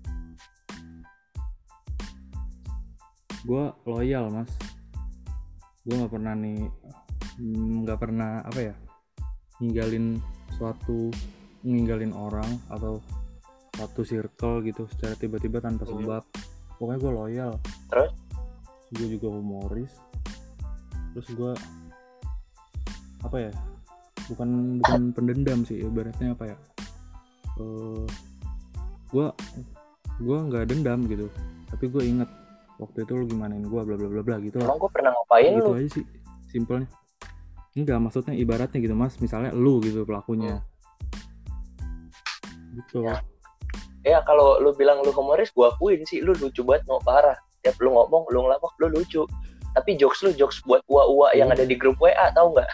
Gue 3.44 3.72
loyal 3.88 4.29
mas. 4.33 4.50
Gue 5.87 5.94
nggak 5.96 6.12
pernah 6.12 6.35
nih 6.35 6.61
nggak 7.85 8.00
pernah 8.00 8.40
apa 8.48 8.61
ya 8.72 8.74
ninggalin 9.61 10.16
suatu 10.57 11.12
ninggalin 11.64 12.12
orang 12.16 12.48
atau 12.72 13.00
satu 13.76 14.00
circle 14.09 14.64
gitu 14.64 14.88
secara 14.88 15.12
tiba-tiba 15.20 15.61
tanpa 15.61 15.85
hmm. 15.85 15.92
sebab 16.00 16.22
pokoknya 16.77 16.99
gue 17.01 17.12
loyal. 17.12 17.53
Terus? 17.91 18.12
Gue 18.95 19.07
juga 19.19 19.29
humoris 19.35 19.93
terus 21.17 21.33
gue 21.33 21.53
apa 23.25 23.37
ya? 23.41 23.53
Bukan 24.29 24.79
bukan 24.85 25.03
pendendam 25.17 25.65
sih 25.65 25.81
ibaratnya 25.81 26.37
apa 26.37 26.53
ya? 26.53 26.57
Uh, 27.57 28.05
gue 29.09 29.27
gue 30.21 30.39
nggak 30.53 30.69
dendam 30.69 31.09
gitu. 31.09 31.33
Tapi 31.73 31.89
gue 31.89 32.03
inget 32.05 32.29
waktu 32.77 33.09
itu 33.09 33.12
lu 33.17 33.25
gimanain 33.25 33.65
gue 33.65 33.81
bla 33.81 33.97
bla 33.97 34.09
bla 34.12 34.21
bla 34.21 34.37
gitu 34.45 34.61
emang 34.61 34.77
gue 34.77 34.91
pernah 34.93 35.09
ngapain 35.17 35.57
gitu 35.57 35.73
lu? 35.73 35.81
aja 35.81 35.89
sih 35.89 36.05
simpelnya. 36.53 36.89
Enggak 37.73 37.97
maksudnya 38.05 38.37
ibaratnya 38.37 38.79
gitu 38.85 38.93
mas. 38.93 39.17
Misalnya 39.17 39.57
lu 39.57 39.81
gitu 39.81 40.05
pelakunya. 40.05 40.61
Hmm. 40.61 40.69
gitu. 42.77 43.09
Ya 43.09 43.25
ya 44.07 44.23
kalau 44.23 44.62
lu 44.62 44.71
bilang 44.79 45.03
lu 45.03 45.11
humoris 45.11 45.51
gua 45.51 45.75
akuin 45.75 46.07
sih 46.07 46.23
lu 46.23 46.31
lucu 46.38 46.62
banget 46.62 46.87
mau 46.87 47.03
parah 47.03 47.35
tiap 47.66 47.75
lu 47.83 47.90
ngomong 47.90 48.31
lu 48.31 48.47
ngelawak 48.47 48.73
lu 48.79 48.87
lucu 48.95 49.27
tapi 49.75 49.99
jokes 49.99 50.23
lu 50.23 50.31
jokes 50.33 50.62
buat 50.62 50.81
uwa-uwa 50.87 51.35
yang 51.35 51.51
ada 51.51 51.66
di 51.66 51.75
grup 51.75 51.99
WA 51.99 52.31
tau 52.33 52.55
nggak 52.55 52.71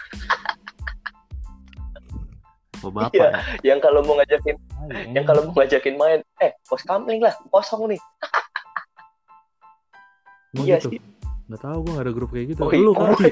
bapak 2.82 3.14
iya, 3.14 3.30
ya? 3.62 3.72
yang 3.72 3.78
kalau 3.80 4.02
mau 4.02 4.18
ngajakin 4.18 4.58
oh, 4.58 4.90
iya. 4.90 5.06
yang 5.14 5.24
kalau 5.24 5.40
mau 5.48 5.54
ngajakin 5.56 5.94
main 5.96 6.20
eh 6.42 6.52
pos 6.66 6.82
kamling 6.84 7.22
lah 7.22 7.32
kosong 7.48 7.94
nih 7.94 8.00
Emang 10.52 10.66
iya 10.68 10.76
gitu? 10.76 10.92
sih 10.92 11.00
Nggak 11.48 11.68
tahu 11.68 11.78
gue 11.84 11.92
gak 11.92 12.04
ada 12.08 12.14
grup 12.16 12.30
kayak 12.32 12.46
gitu. 12.56 12.60
Oh, 12.64 12.70
Lu 12.72 12.92
iya. 12.96 13.00
kali. 13.02 13.30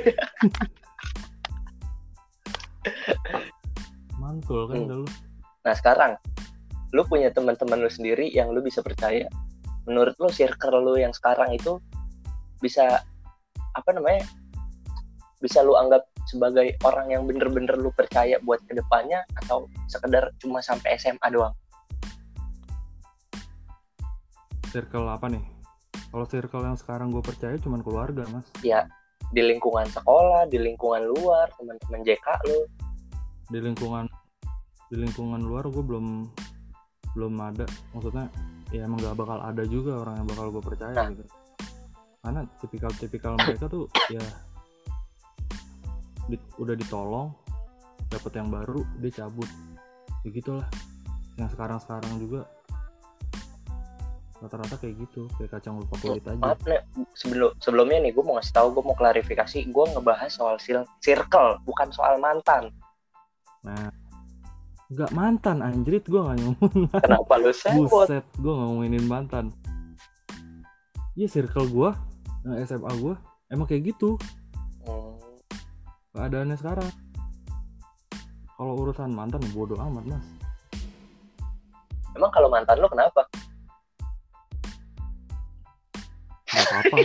Mantul 4.21 4.61
kan 4.69 4.77
Hmm. 4.77 4.89
dah 4.89 4.99
lu. 5.01 5.09
nah 5.61 5.75
sekarang 5.77 6.13
lu 6.91 7.07
punya 7.07 7.31
teman-teman 7.31 7.83
lu 7.83 7.91
sendiri 7.91 8.31
yang 8.35 8.51
lu 8.51 8.61
bisa 8.63 8.83
percaya 8.83 9.27
menurut 9.87 10.15
lu 10.19 10.29
circle 10.31 10.83
lu 10.83 10.99
yang 10.99 11.15
sekarang 11.15 11.55
itu 11.55 11.79
bisa 12.59 13.03
apa 13.79 13.91
namanya 13.95 14.27
bisa 15.41 15.65
lu 15.65 15.79
anggap 15.79 16.05
sebagai 16.29 16.77
orang 16.85 17.11
yang 17.11 17.23
bener-bener 17.25 17.75
lu 17.81 17.89
percaya 17.97 18.37
buat 18.45 18.61
ke 18.69 18.77
depannya 18.77 19.25
atau 19.45 19.71
sekedar 19.89 20.29
cuma 20.43 20.61
sampai 20.61 20.99
SMA 21.01 21.29
doang 21.33 21.55
Circle 24.71 25.11
apa 25.11 25.27
nih? 25.27 25.43
Kalau 26.15 26.27
circle 26.31 26.63
yang 26.63 26.79
sekarang 26.79 27.11
gue 27.11 27.19
percaya 27.19 27.59
cuman 27.59 27.83
keluarga 27.83 28.23
mas. 28.31 28.47
ya 28.63 28.87
di 29.35 29.43
lingkungan 29.43 29.87
sekolah 29.91 30.47
di 30.47 30.63
lingkungan 30.63 31.11
luar 31.11 31.51
teman-teman 31.59 32.07
JK 32.07 32.27
lu 32.47 32.61
Di 33.51 33.59
lingkungan 33.59 34.07
di 34.91 34.97
lingkungan 34.99 35.43
luar 35.43 35.67
gue 35.71 35.83
belum 35.83 36.31
belum 37.17 37.35
ada. 37.39 37.67
Maksudnya 37.95 38.27
ya 38.71 38.87
emang 38.87 39.03
gak 39.03 39.19
bakal 39.19 39.39
ada 39.43 39.63
juga 39.67 40.03
orang 40.07 40.23
yang 40.23 40.29
bakal 40.31 40.47
gue 40.55 40.63
percaya 40.63 40.95
Nah. 40.95 41.09
gitu. 41.11 41.25
Karena 42.21 42.41
tipikal-tipikal 42.61 43.33
mereka 43.41 43.65
tuh 43.67 43.89
ya 44.13 44.23
di- 46.29 46.49
udah 46.61 46.75
ditolong 46.77 47.33
dapat 48.11 48.33
yang 48.39 48.49
baru 48.53 48.85
dia 49.03 49.25
cabut. 49.25 49.49
Begitulah 50.23 50.69
yang 51.41 51.49
sekarang-sekarang 51.49 52.21
juga 52.21 52.45
rata-rata 54.41 54.81
kayak 54.81 55.05
gitu 55.05 55.29
kayak 55.37 55.53
kacang 55.53 55.77
lupa 55.77 56.01
kulit 56.01 56.25
aja. 56.25 56.41
maaf 56.41 56.57
nih 56.65 56.81
sebelum 57.13 57.53
sebelumnya 57.61 58.01
nih 58.09 58.13
gue 58.17 58.25
mau 58.25 58.41
ngasih 58.41 58.57
tahu 58.57 58.73
gue 58.73 58.85
mau 58.89 58.97
klarifikasi 58.97 59.69
gue 59.69 59.85
ngebahas 59.93 60.33
soal 60.33 60.57
circle 61.05 61.61
bukan 61.69 61.89
soal 61.93 62.17
mantan. 62.17 62.73
Nah 63.69 63.93
nggak 64.91 65.15
mantan 65.15 65.63
anjrit 65.63 66.03
gue 66.03 66.19
nggak 66.19 66.43
ngomong 66.43 66.91
kenapa 66.99 67.39
lu 67.39 67.55
sebut 67.55 67.87
buset 67.87 68.27
gue 68.43 68.51
ngomongin 68.51 69.07
mantan. 69.07 69.55
Iya 71.15 71.31
circle 71.31 71.71
gue 71.71 71.91
yang 72.43 72.59
SMA 72.67 72.91
gue 72.99 73.15
emang 73.55 73.71
kayak 73.71 73.95
gitu. 73.95 74.19
Hmm, 74.83 75.15
keadaannya 76.11 76.59
sekarang. 76.59 76.91
Kalau 78.59 78.75
urusan 78.83 79.15
mantan 79.15 79.39
bodoh 79.55 79.79
amat 79.79 80.03
mas. 80.11 80.27
Emang 82.19 82.35
kalau 82.35 82.51
mantan 82.51 82.83
lu 82.83 82.91
kenapa? 82.91 83.23
Nggak 86.51 86.67
apa-apa. 86.67 86.99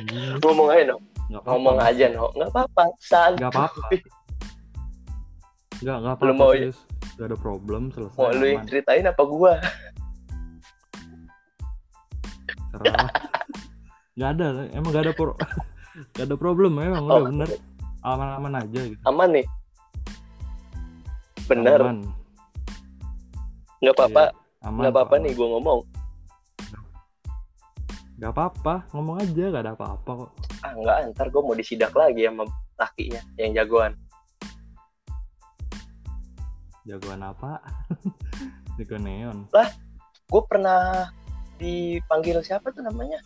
Ngomong 0.40 0.72
aja 0.72 0.96
no 0.96 0.98
nggak 1.24 1.40
apa-apa 1.40 1.56
ngomong 1.56 1.78
aja 1.80 2.04
no 2.12 2.24
nggak 2.36 2.50
apa-apa 2.52 2.84
nggak 3.40 3.50
apa-apa 3.50 3.86
nggak 5.84 5.98
Lu 6.00 6.08
apa-apa 6.08 6.32
mau- 6.32 6.50
serius 6.50 6.78
nggak 7.14 7.26
ada 7.26 7.36
problem 7.36 7.82
selesai 7.92 8.16
mau 8.16 8.32
lu 8.32 8.46
yang 8.48 8.64
ceritain 8.64 9.04
apa 9.04 9.22
gue 9.22 9.52
Serah. 12.70 13.06
nggak 14.16 14.30
ada 14.30 14.46
emang 14.72 14.90
nggak 14.90 15.04
ada 15.04 15.12
pro 15.12 15.32
nggak 16.14 16.24
ada 16.24 16.36
problem 16.36 16.72
emang 16.78 17.04
Oh. 17.04 17.18
udah 17.20 17.24
bener. 17.28 17.48
Aman-aman 18.04 18.60
aja 18.60 18.80
gitu. 18.84 19.00
Aman 19.04 19.32
nih? 19.32 19.46
Bener. 21.46 21.80
Aman. 21.80 21.98
Nggak 23.80 23.94
apa-apa. 23.94 24.24
Aman 24.60 24.80
nggak 24.82 24.92
apa-apa 24.92 25.14
nih 25.20 25.32
gue 25.32 25.48
ngomong. 25.48 25.80
Nggak 28.14 28.30
apa-apa 28.30 28.74
ngomong 28.92 29.16
aja 29.18 29.44
nggak 29.48 29.62
ada 29.62 29.72
apa-apa 29.72 30.10
kok. 30.18 30.30
Ah 30.60 30.72
nggak 30.74 30.96
ntar 31.12 31.26
gue 31.28 31.40
mau 31.40 31.52
disidak 31.52 31.92
lagi 31.92 32.24
sama 32.24 32.44
lakinya 32.74 33.20
yang 33.36 33.54
jagoan 33.54 33.92
jagoan 36.84 37.24
apa? 37.24 37.64
Jagoan 38.76 39.04
neon. 39.08 39.38
Gue 40.28 40.42
pernah 40.44 41.08
dipanggil 41.56 42.40
siapa 42.44 42.70
tuh 42.76 42.84
namanya? 42.84 43.20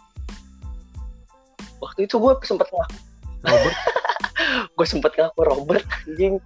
Waktu 1.82 2.06
itu 2.06 2.18
gue 2.18 2.32
sempet 2.46 2.66
ngaku. 2.70 2.98
Robert? 3.46 3.78
Gue 4.78 4.86
sempet 4.86 5.12
ngaku 5.14 5.40
Robert 5.46 5.86
anjing. 6.06 6.38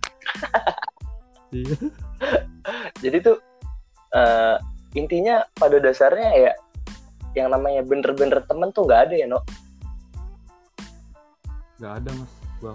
Iya. 1.52 1.76
Jadi 3.00 3.16
tuh 3.20 3.36
eh, 4.16 4.56
intinya 4.96 5.44
pada 5.56 5.76
dasarnya 5.80 6.30
ya 6.36 6.52
yang 7.32 7.48
namanya 7.48 7.80
bener-bener 7.80 8.44
temen 8.44 8.68
tuh 8.76 8.84
nggak 8.84 9.08
ada 9.08 9.14
ya 9.16 9.26
no 9.28 9.40
nggak 11.80 11.92
ada 12.04 12.10
mas. 12.14 12.32
Gua 12.60 12.72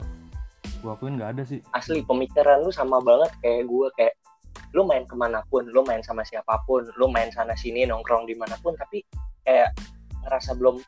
gua 0.81 0.91
akuin 0.97 1.15
nggak 1.15 1.31
ada 1.37 1.43
sih. 1.45 1.61
Asli 1.71 2.01
pemikiran 2.03 2.65
lu 2.65 2.73
sama 2.73 2.97
banget 2.99 3.31
kayak 3.39 3.69
gue 3.69 3.87
kayak 3.95 4.13
lu 4.75 4.83
main 4.83 5.07
ke 5.07 5.15
mana 5.15 5.43
pun 5.47 5.63
lu 5.69 5.83
main 5.87 6.03
sama 6.03 6.23
siapa 6.27 6.59
pun 6.67 6.83
lu 6.99 7.07
main 7.07 7.31
sana 7.31 7.55
sini 7.55 7.87
nongkrong 7.87 8.27
di 8.27 8.35
mana 8.35 8.55
pun 8.59 8.75
tapi 8.75 9.03
kayak 9.47 9.71
ngerasa 10.27 10.55
belum 10.59 10.79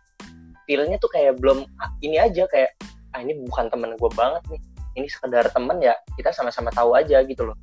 feelnya 0.67 0.99
tuh 0.99 1.11
kayak 1.11 1.39
belum 1.39 1.63
ah, 1.79 1.91
ini 2.03 2.19
aja 2.19 2.43
kayak 2.51 2.75
ah 3.15 3.19
ini 3.23 3.39
bukan 3.47 3.71
temen 3.71 3.95
gue 3.95 4.11
banget 4.13 4.43
nih 4.51 4.61
ini 4.99 5.07
sekedar 5.07 5.47
temen 5.49 5.79
ya 5.79 5.95
kita 6.19 6.29
sama-sama 6.35 6.69
tahu 6.75 6.93
aja 6.93 7.23
gitu 7.23 7.47
loh 7.47 7.57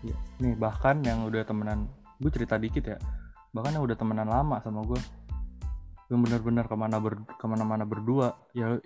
Iya. 0.00 0.16
nih 0.40 0.54
bahkan 0.56 1.04
yang 1.04 1.28
udah 1.28 1.44
temenan 1.44 1.84
gue 2.20 2.30
cerita 2.32 2.56
dikit 2.56 2.84
ya 2.88 2.98
bahkan 3.52 3.76
yang 3.76 3.84
udah 3.84 3.96
temenan 3.98 4.28
lama 4.28 4.56
sama 4.64 4.80
gue 4.88 5.00
yang 6.08 6.24
bener-bener 6.24 6.64
ke 6.64 6.76
mana 6.76 6.96
ber 6.98 7.20
ke 7.36 7.44
mana-mana 7.44 7.84
berdua 7.84 8.34
ya 8.56 8.80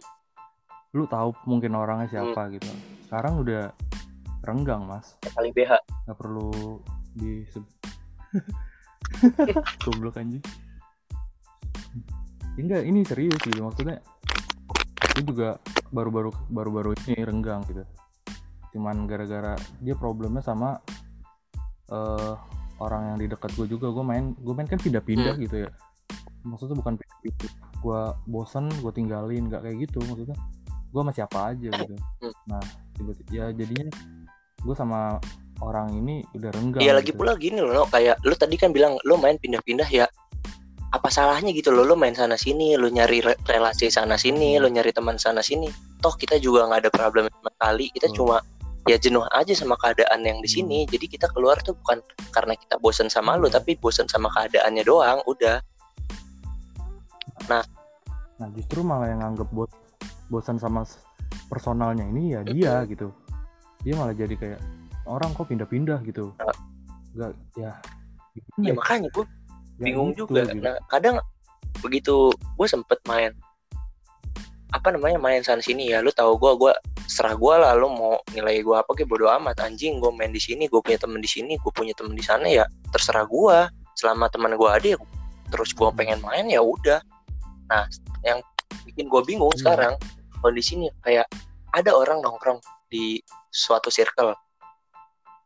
lu 0.94 1.04
tahu 1.06 1.34
mungkin 1.46 1.74
orangnya 1.74 2.06
siapa 2.10 2.50
gitu 2.54 2.70
sekarang 3.06 3.42
udah 3.42 3.70
renggang 4.44 4.84
mas. 4.84 5.16
Kali 5.20 5.50
BH 5.50 5.72
nggak 6.08 6.18
perlu 6.18 6.80
di 7.16 7.44
goblok 9.84 10.20
anjing. 10.20 10.44
Ya 12.54 12.60
enggak 12.62 12.82
ini 12.86 13.00
serius 13.02 13.40
gitu 13.42 13.66
maksudnya 13.66 13.98
itu 15.14 15.20
juga 15.30 15.58
baru-baru 15.90 16.30
baru-baru 16.50 16.90
ini 17.06 17.22
renggang 17.22 17.62
gitu. 17.66 17.82
Cuman 18.74 19.06
gara-gara 19.06 19.54
dia 19.82 19.94
problemnya 19.94 20.42
sama 20.42 20.78
eh 21.90 22.34
orang 22.82 23.14
yang 23.14 23.18
di 23.22 23.26
dekat 23.30 23.54
gue 23.54 23.66
juga. 23.70 23.90
Gue 23.94 24.04
main 24.06 24.34
gue 24.34 24.54
main 24.54 24.66
kan 24.66 24.78
pindah-pindah 24.78 25.34
gitu 25.38 25.66
ya. 25.66 25.70
Maksudnya 26.42 26.76
bukan 26.78 26.98
pindah-pindah. 26.98 27.52
Gue 27.78 28.00
bosen 28.26 28.66
gue 28.82 28.92
tinggalin 28.94 29.46
nggak 29.46 29.62
kayak 29.62 29.76
gitu 29.86 29.98
maksudnya. 30.06 30.38
Gue 30.90 31.00
sama 31.02 31.12
siapa 31.14 31.38
aja 31.54 31.68
gitu. 31.70 31.94
Hmm. 32.22 32.34
nah 32.46 32.62
tiba-tiba 32.94 33.30
ya 33.34 33.44
jadinya 33.50 33.90
gue 34.64 34.74
sama 34.74 35.20
orang 35.60 35.92
ini 35.94 36.24
udah 36.34 36.50
renggang 36.50 36.80
Iya 36.82 36.92
lagi 36.98 37.12
gitu. 37.12 37.20
pula 37.20 37.36
gini 37.36 37.60
loh, 37.62 37.72
no. 37.72 37.84
kayak 37.86 38.18
lu 38.24 38.34
tadi 38.34 38.56
kan 38.58 38.72
bilang 38.72 38.96
lu 39.04 39.14
main 39.16 39.36
pindah-pindah 39.38 39.86
ya. 39.88 40.08
Apa 40.94 41.10
salahnya 41.10 41.50
gitu 41.50 41.74
loh, 41.74 41.82
lu 41.82 41.94
main 41.98 42.14
sana 42.14 42.38
sini, 42.38 42.78
lu 42.78 42.86
nyari 42.86 43.18
re- 43.18 43.38
relasi 43.46 43.90
sana 43.90 44.14
sini, 44.14 44.58
lu 44.62 44.70
nyari 44.70 44.94
teman 44.94 45.18
sana 45.18 45.42
sini. 45.42 45.66
Toh 45.98 46.14
kita 46.14 46.38
juga 46.38 46.66
nggak 46.70 46.86
ada 46.86 46.90
problem 46.90 47.26
sama 47.30 47.50
sekali, 47.50 47.86
kita 47.90 48.06
Hmm. 48.10 48.16
cuma 48.16 48.36
ya 48.84 48.96
jenuh 49.00 49.24
aja 49.32 49.52
sama 49.56 49.74
keadaan 49.74 50.22
yang 50.22 50.38
di 50.38 50.46
sini. 50.46 50.86
Jadi 50.86 51.06
kita 51.08 51.26
keluar 51.34 51.58
tuh 51.60 51.74
bukan 51.74 51.98
karena 52.30 52.54
kita 52.54 52.78
bosen 52.78 53.10
sama 53.10 53.34
lu, 53.34 53.50
Iya. 53.50 53.58
tapi 53.58 53.74
bosen 53.74 54.06
sama 54.06 54.30
keadaannya 54.30 54.84
doang, 54.86 55.18
udah. 55.26 55.58
Nah 57.50 57.62
justru 58.54 58.82
malah 58.82 59.10
yang 59.10 59.20
nganggep 59.22 59.48
bos 59.50 59.70
bosan 60.28 60.58
sama 60.58 60.82
personalnya 61.50 62.06
ini 62.06 62.34
ya 62.34 62.40
dia 62.42 62.82
gitu. 62.86 63.10
Dia 63.84 63.94
malah 63.94 64.16
jadi 64.16 64.34
kayak 64.34 64.60
orang 65.04 65.30
kok 65.36 65.46
pindah-pindah 65.52 66.00
gitu. 66.08 66.32
Ah. 66.40 66.56
Gak 67.14 67.32
ya. 67.54 67.72
Ya 68.34 68.42
gimana 68.58 68.74
makanya 68.82 69.08
gue 69.14 69.24
ya, 69.78 69.84
bingung 69.86 70.10
gitu, 70.16 70.26
juga. 70.26 70.42
gitu. 70.50 70.64
Nah 70.64 70.76
kadang 70.90 71.22
begitu 71.78 72.32
gue 72.34 72.66
sempet 72.66 72.98
main 73.06 73.30
apa 74.74 74.90
namanya 74.90 75.22
main 75.22 75.38
sana 75.46 75.62
sini 75.62 75.94
ya 75.94 76.02
lu 76.02 76.10
tahu 76.10 76.34
gue 76.34 76.52
gue 76.58 76.72
serah 77.06 77.38
gue 77.38 77.54
lah 77.54 77.78
lu 77.78 77.86
mau 77.94 78.18
nilai 78.34 78.58
gue 78.58 78.74
apa 78.74 78.90
kayak 78.90 79.06
bodo 79.06 79.30
amat 79.30 79.62
anjing 79.62 80.02
gue 80.02 80.10
main 80.10 80.34
di 80.34 80.42
sini 80.42 80.66
gue 80.66 80.82
punya 80.82 80.98
temen 80.98 81.22
di 81.22 81.30
sini 81.30 81.54
gue 81.54 81.70
punya 81.70 81.94
temen 81.94 82.18
di 82.18 82.24
sana 82.26 82.50
ya 82.50 82.66
terserah 82.90 83.22
gue 83.22 83.58
selama 83.94 84.26
teman 84.34 84.58
gue 84.58 84.66
ada 84.66 84.88
ya 84.94 84.98
terus 85.54 85.70
gue 85.70 85.86
pengen 85.94 86.18
main 86.26 86.50
ya 86.50 86.58
udah 86.58 86.98
nah 87.70 87.86
yang 88.26 88.42
bikin 88.82 89.06
gue 89.06 89.22
bingung 89.22 89.54
Iya. 89.54 89.60
sekarang 89.62 89.94
kondisi 90.42 90.74
ini 90.74 90.90
kayak 91.06 91.30
ada 91.70 91.94
orang 91.94 92.18
nongkrong 92.18 92.58
di 92.90 93.22
suatu 93.54 93.94
circle. 93.94 94.34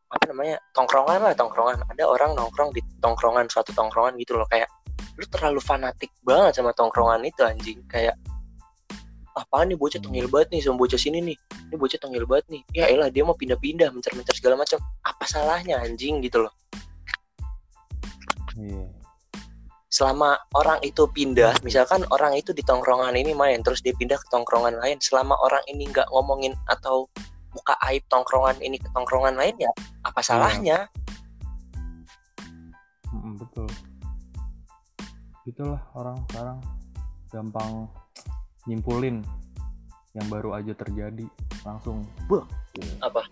Apa 0.09 0.25
namanya? 0.33 0.57
Tongkrongan 0.73 1.21
lah 1.21 1.37
tongkrongan. 1.37 1.85
Ada 1.93 2.09
orang 2.09 2.33
nongkrong 2.33 2.73
di 2.73 2.81
tongkrongan 3.05 3.53
suatu 3.53 3.77
tongkrongan 3.77 4.17
gitu 4.17 4.41
loh. 4.41 4.49
Kayak 4.49 4.73
lu 5.21 5.29
terlalu 5.29 5.61
fanatik 5.61 6.09
banget 6.25 6.57
sama 6.57 6.73
tongkrongan 6.73 7.21
itu 7.29 7.45
anjing. 7.45 7.85
Kayak 7.93 8.17
apaan 9.37 9.69
nih 9.69 9.77
bocah 9.77 10.01
tengil 10.01 10.27
banget 10.33 10.57
nih 10.57 10.61
sama 10.65 10.81
bocah 10.81 10.97
sini 10.97 11.21
nih. 11.21 11.37
Ini 11.69 11.77
bocah 11.77 12.01
tengil 12.01 12.25
banget 12.25 12.49
nih. 12.49 12.63
Ya 12.73 12.85
elah 12.89 13.13
dia 13.13 13.21
mau 13.29 13.37
pindah-pindah 13.37 13.93
mencar-mencar 13.93 14.33
segala 14.33 14.57
macam. 14.57 14.81
Apa 15.05 15.29
salahnya 15.29 15.77
anjing 15.85 16.25
gitu 16.25 16.49
loh. 16.49 16.55
Iya. 18.59 18.91
selama 19.89 20.37
orang 20.53 20.83
itu 20.85 21.09
pindah 21.09 21.65
misalkan 21.65 22.05
orang 22.13 22.37
itu 22.37 22.53
di 22.53 22.61
tongkrongan 22.61 23.17
ini 23.17 23.33
main 23.33 23.65
terus 23.65 23.81
dia 23.81 23.97
pindah 23.97 24.21
ke 24.21 24.27
tongkrongan 24.29 24.77
lain 24.77 25.01
selama 25.01 25.33
orang 25.41 25.65
ini 25.71 25.89
nggak 25.89 26.05
ngomongin 26.13 26.53
atau 26.69 27.09
buka 27.59 27.75
aib 27.91 28.07
tongkrongan 28.07 28.63
ini 28.63 28.79
ke 28.79 28.87
tongkrongan 28.95 29.35
lain 29.35 29.59
ya 29.59 29.73
apa 30.07 30.23
salahnya 30.23 30.87
Mm-mm, 33.09 33.41
betul. 33.41 33.69
Itulah 35.49 35.81
orang 35.97 36.21
sekarang 36.29 36.59
gampang 37.33 37.89
nyimpulin 38.69 39.25
yang 40.13 40.27
baru 40.29 40.57
aja 40.57 40.77
terjadi 40.77 41.25
langsung 41.65 42.05
Wah, 42.29 42.45
apa? 43.01 43.25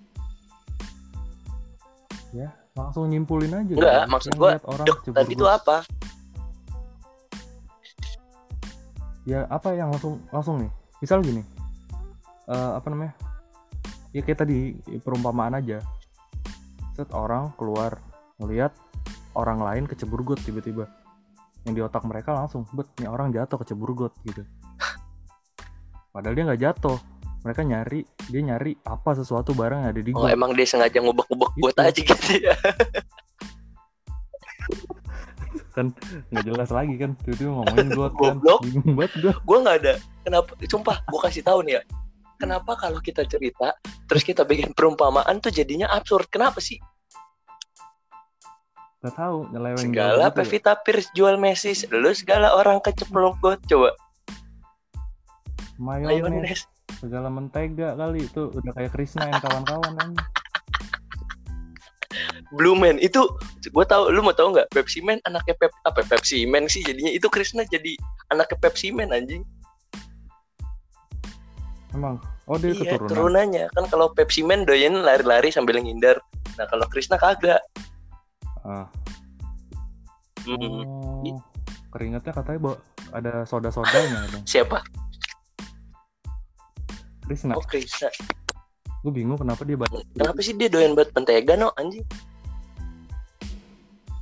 Ya, 2.32 2.52
langsung 2.72 3.08
nyimpulin 3.12 3.52
aja. 3.52 3.72
Enggak, 3.76 3.94
kan. 4.04 4.08
maksud 4.08 4.32
gua, 4.36 4.56
orang 4.64 4.86
cebur 5.04 5.16
tadi 5.16 5.32
itu 5.36 5.46
apa 5.46 5.76
Ya 9.26 9.42
apa 9.50 9.74
yang 9.74 9.90
langsung 9.90 10.22
langsung 10.30 10.62
nih? 10.62 10.70
Misal 11.02 11.18
gini, 11.18 11.42
eh, 12.46 12.72
apa 12.78 12.86
namanya? 12.86 13.12
Ya 14.14 14.20
kayak 14.22 14.46
tadi 14.46 14.76
perumpamaan 15.02 15.58
aja. 15.58 15.82
Set 16.94 17.10
orang 17.12 17.52
keluar 17.58 17.98
ngelihat 18.40 18.72
orang 19.36 19.60
lain 19.60 19.84
kecebur 19.88 20.24
got 20.24 20.40
tiba-tiba. 20.42 20.88
Yang 21.66 21.74
di 21.74 21.82
otak 21.82 22.04
mereka 22.06 22.30
langsung, 22.32 22.62
bet 22.72 22.86
nih 23.02 23.10
orang 23.10 23.34
jatuh 23.34 23.58
kecebur 23.60 23.92
got 23.92 24.12
gitu. 24.22 24.46
Padahal 26.14 26.34
dia 26.34 26.44
nggak 26.46 26.62
jatuh. 26.62 26.98
Mereka 27.44 27.62
nyari, 27.62 28.02
dia 28.26 28.42
nyari 28.42 28.74
apa 28.82 29.14
sesuatu 29.14 29.54
barang 29.54 29.86
yang 29.86 29.90
ada 29.94 30.02
di 30.02 30.10
oh 30.10 30.26
got. 30.26 30.34
emang 30.34 30.50
dia 30.58 30.66
sengaja 30.66 30.98
ngubek-ngubek 30.98 31.50
buat 31.62 31.76
Itu. 31.78 31.86
aja 31.86 32.00
gitu 32.02 32.32
ya 32.42 32.54
Nggak 36.32 36.42
jelas 36.42 36.70
lagi 36.74 36.94
kan, 36.98 37.14
tiba-tiba 37.22 37.50
ngomongin 37.54 37.88
got 37.94 38.12
kan. 38.18 38.34
Goblok. 38.42 38.60
Bingung 38.66 38.98
banget 38.98 39.12
gue. 39.22 39.32
gue 39.36 39.58
nggak 39.62 39.76
ada 39.78 39.94
kenapa 40.26 40.50
sumpah 40.66 40.96
gue 41.06 41.20
kasih 41.22 41.42
tahu 41.46 41.62
nih 41.62 41.78
ya 41.78 41.82
kenapa 42.36 42.76
kalau 42.76 43.00
kita 43.00 43.24
cerita 43.26 43.76
terus 44.06 44.22
kita 44.22 44.46
bikin 44.46 44.72
perumpamaan 44.72 45.42
tuh 45.42 45.50
jadinya 45.50 45.90
absurd? 45.92 46.28
Kenapa 46.30 46.62
sih? 46.62 46.78
Gak 49.04 49.14
tahu 49.16 49.50
nyeleweng 49.52 49.92
segala 49.92 50.28
gitu 50.28 50.32
ya. 50.32 50.36
Pevita 50.36 50.72
Pierce 50.80 51.10
jual 51.12 51.36
Messi 51.36 51.72
lu 51.92 52.10
segala 52.16 52.56
orang 52.56 52.80
keceplok 52.80 53.36
got 53.44 53.60
coba. 53.68 53.92
Mayones, 55.76 56.24
mayones 56.24 56.62
segala 56.96 57.28
mentega 57.28 57.92
kali 57.94 58.24
itu 58.24 58.48
udah 58.48 58.72
kayak 58.72 58.90
Krishna 58.96 59.28
yang 59.28 59.40
kawan-kawan. 59.44 60.16
Blue 62.54 62.78
Man 62.78 62.96
itu 63.02 63.20
gue 63.68 63.84
tahu 63.84 64.08
lu 64.08 64.22
mau 64.24 64.32
tahu 64.32 64.56
nggak? 64.56 64.72
Pepsi 64.72 65.04
Man 65.04 65.20
anaknya 65.28 65.54
Pep 65.60 65.72
apa 65.84 66.00
Pepsi 66.06 66.46
Man 66.48 66.70
sih 66.70 66.80
jadinya 66.80 67.12
itu 67.12 67.28
Krishna 67.28 67.66
jadi 67.68 67.98
anaknya 68.32 68.56
Pepsi 68.62 68.94
Man 68.94 69.12
anjing 69.12 69.44
Emang, 71.96 72.20
oh 72.44 72.60
dia 72.60 72.76
iya 72.76 73.00
keturunan. 73.00 73.08
turunannya 73.08 73.64
kan 73.72 73.84
kalau 73.88 74.12
Pepsi 74.12 74.44
Man 74.44 74.68
doyan 74.68 75.00
lari-lari 75.00 75.48
sambil 75.48 75.80
ngindar 75.80 76.20
nah 76.60 76.68
kalau 76.68 76.84
Krishna 76.92 77.16
kagak 77.16 77.64
Ah. 78.66 78.90
Mm-mm. 80.44 80.82
Oh, 81.30 81.38
keringetnya 81.94 82.34
katanya 82.34 82.58
bawa 82.60 82.76
ada 83.14 83.46
soda-sodanya 83.48 84.28
siapa 84.44 84.82
Krishna, 87.24 87.56
oh 87.56 87.64
Krishna 87.64 88.12
gue 89.06 89.12
bingung 89.14 89.38
kenapa 89.38 89.62
dia 89.64 89.78
baca. 89.78 90.02
kenapa 90.18 90.38
sih 90.42 90.52
dia 90.58 90.68
doyan 90.68 90.92
banget 90.92 91.14
mentega 91.16 91.54
no 91.56 91.72
anjing 91.80 92.04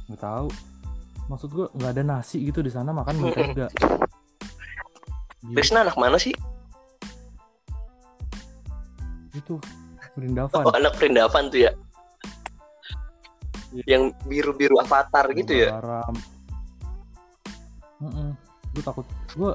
Gak 0.05 0.21
tahu. 0.21 0.49
Maksud 1.33 1.49
gue 1.49 1.67
nggak 1.81 1.91
ada 1.97 2.03
nasi 2.05 2.45
gitu 2.45 2.61
di 2.61 2.69
sana 2.69 2.93
makan 2.93 3.25
mentega. 3.25 3.73
Krishna 5.57 5.81
anak 5.81 5.97
mana 5.97 6.21
sih 6.21 6.37
itu 9.35 9.59
Brindavan. 10.14 10.62
oh 10.62 10.73
anak 10.73 10.94
perindavan 10.97 11.51
tuh 11.51 11.66
ya 11.66 11.73
Iya. 13.75 13.99
yang 13.99 14.03
biru-biru 14.25 14.79
avatar 14.79 15.27
gitu 15.35 15.66
ya 15.66 15.75
Garam. 15.75 16.14
Gue 18.70 18.83
takut. 18.83 19.03
Gue 19.35 19.51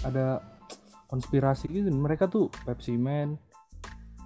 ada 0.00 0.40
konspirasi 1.04 1.68
gitu. 1.68 1.92
Mereka 1.92 2.28
tuh 2.28 2.48
Pepsi 2.64 2.96
Man, 2.96 3.36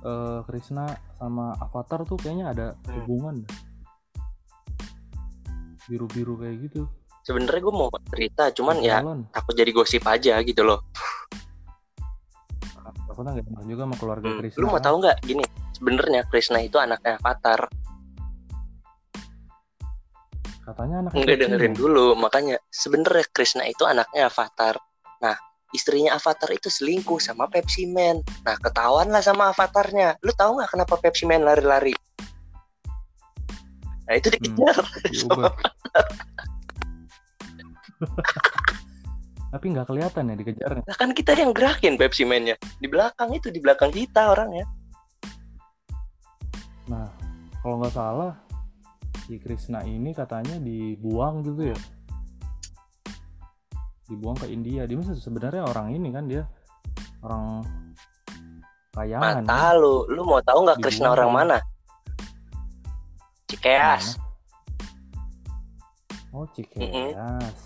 eh, 0.03 0.39
Krishna 0.47 0.87
sama 1.19 1.51
Avatar 1.59 2.07
tuh 2.07 2.15
kayaknya 2.15 2.47
ada 2.51 2.67
Hmm. 2.79 2.95
hubungan. 3.03 3.37
Biru-biru 5.85 6.39
kayak 6.39 6.57
gitu. 6.71 6.87
sebenarnya 7.25 7.57
gue 7.65 7.73
mau 7.73 7.89
cerita 8.13 8.53
cuman 8.53 8.85
ya 8.85 9.01
Balon. 9.01 9.25
takut 9.33 9.57
jadi 9.57 9.73
gosip 9.73 10.05
aja 10.05 10.37
gitu 10.45 10.61
loh 10.61 10.85
Takutnya 13.15 13.39
gak 13.39 13.47
enak 13.47 13.65
juga 13.71 13.83
sama 13.87 13.95
keluarga 13.95 14.27
Hmm, 14.27 14.39
Krishna. 14.43 14.59
lu 14.59 14.67
mau 14.67 14.83
tahu 14.83 14.97
nggak 14.99 15.17
gini 15.23 15.45
sebenarnya 15.71 16.21
Krishna 16.27 16.59
itu 16.59 16.77
anaknya 16.83 17.15
avatar 17.23 17.61
Katanya 20.65 20.97
anak 21.05 21.13
Enggak 21.13 21.39
dengerin 21.45 21.75
dulu 21.77 22.17
makanya 22.17 22.57
sebenarnya 22.73 23.29
Krishna 23.31 23.69
itu 23.69 23.85
anaknya 23.85 24.33
Avatar. 24.33 24.81
Nah 25.21 25.37
istrinya 25.77 26.17
Avatar 26.17 26.49
itu 26.57 26.73
selingkuh 26.73 27.21
sama 27.21 27.45
Pepsi 27.53 27.85
Man. 27.85 28.25
Nah 28.49 28.57
ketahuan 28.57 29.13
lah 29.13 29.21
sama 29.21 29.53
Avatarnya. 29.53 30.17
Lu 30.25 30.33
tahu 30.33 30.57
nggak 30.57 30.73
kenapa 30.73 30.97
Pepsi 30.97 31.29
Man 31.29 31.45
lari-lari? 31.45 31.93
Nah 34.09 34.15
itu 34.17 34.33
dikejar. 34.33 34.73
sama- 34.73 34.89
Diubah. 35.13 35.53
Tapi 39.55 39.71
nggak 39.71 39.87
kelihatan 39.87 40.35
ya 40.35 40.35
dikejarnya. 40.35 40.83
Nah 40.83 40.97
kan 40.99 41.15
kita 41.15 41.31
yang 41.39 41.55
gerakin 41.55 41.95
Pepsi 41.95 42.27
Man-nya. 42.27 42.59
Di 42.83 42.91
belakang 42.91 43.31
itu 43.39 43.55
di 43.55 43.63
belakang 43.63 43.95
kita 43.95 44.35
orangnya. 44.35 44.67
Nah, 46.91 47.07
kalau 47.63 47.79
nggak 47.79 47.95
salah 47.95 48.35
si 49.31 49.39
Krishna 49.39 49.87
ini 49.87 50.11
katanya 50.11 50.59
dibuang 50.59 51.47
gitu 51.47 51.71
ya. 51.71 51.79
Dibuang 54.11 54.35
ke 54.43 54.51
India. 54.51 54.91
Dia 54.91 54.99
sebenarnya 55.15 55.63
orang 55.71 55.95
ini 55.95 56.11
kan 56.11 56.27
dia 56.27 56.51
orang 57.23 57.63
kayangan. 58.91 59.47
Mata 59.47 59.71
lu, 59.79 60.03
lu 60.11 60.27
mau 60.27 60.43
tahu 60.43 60.67
nggak 60.67 60.83
Krishna 60.83 61.15
orang 61.15 61.31
kan? 61.31 61.37
mana? 61.39 61.59
Cikeas. 63.47 64.19
Oh, 66.35 66.43
Cikeas. 66.51 67.64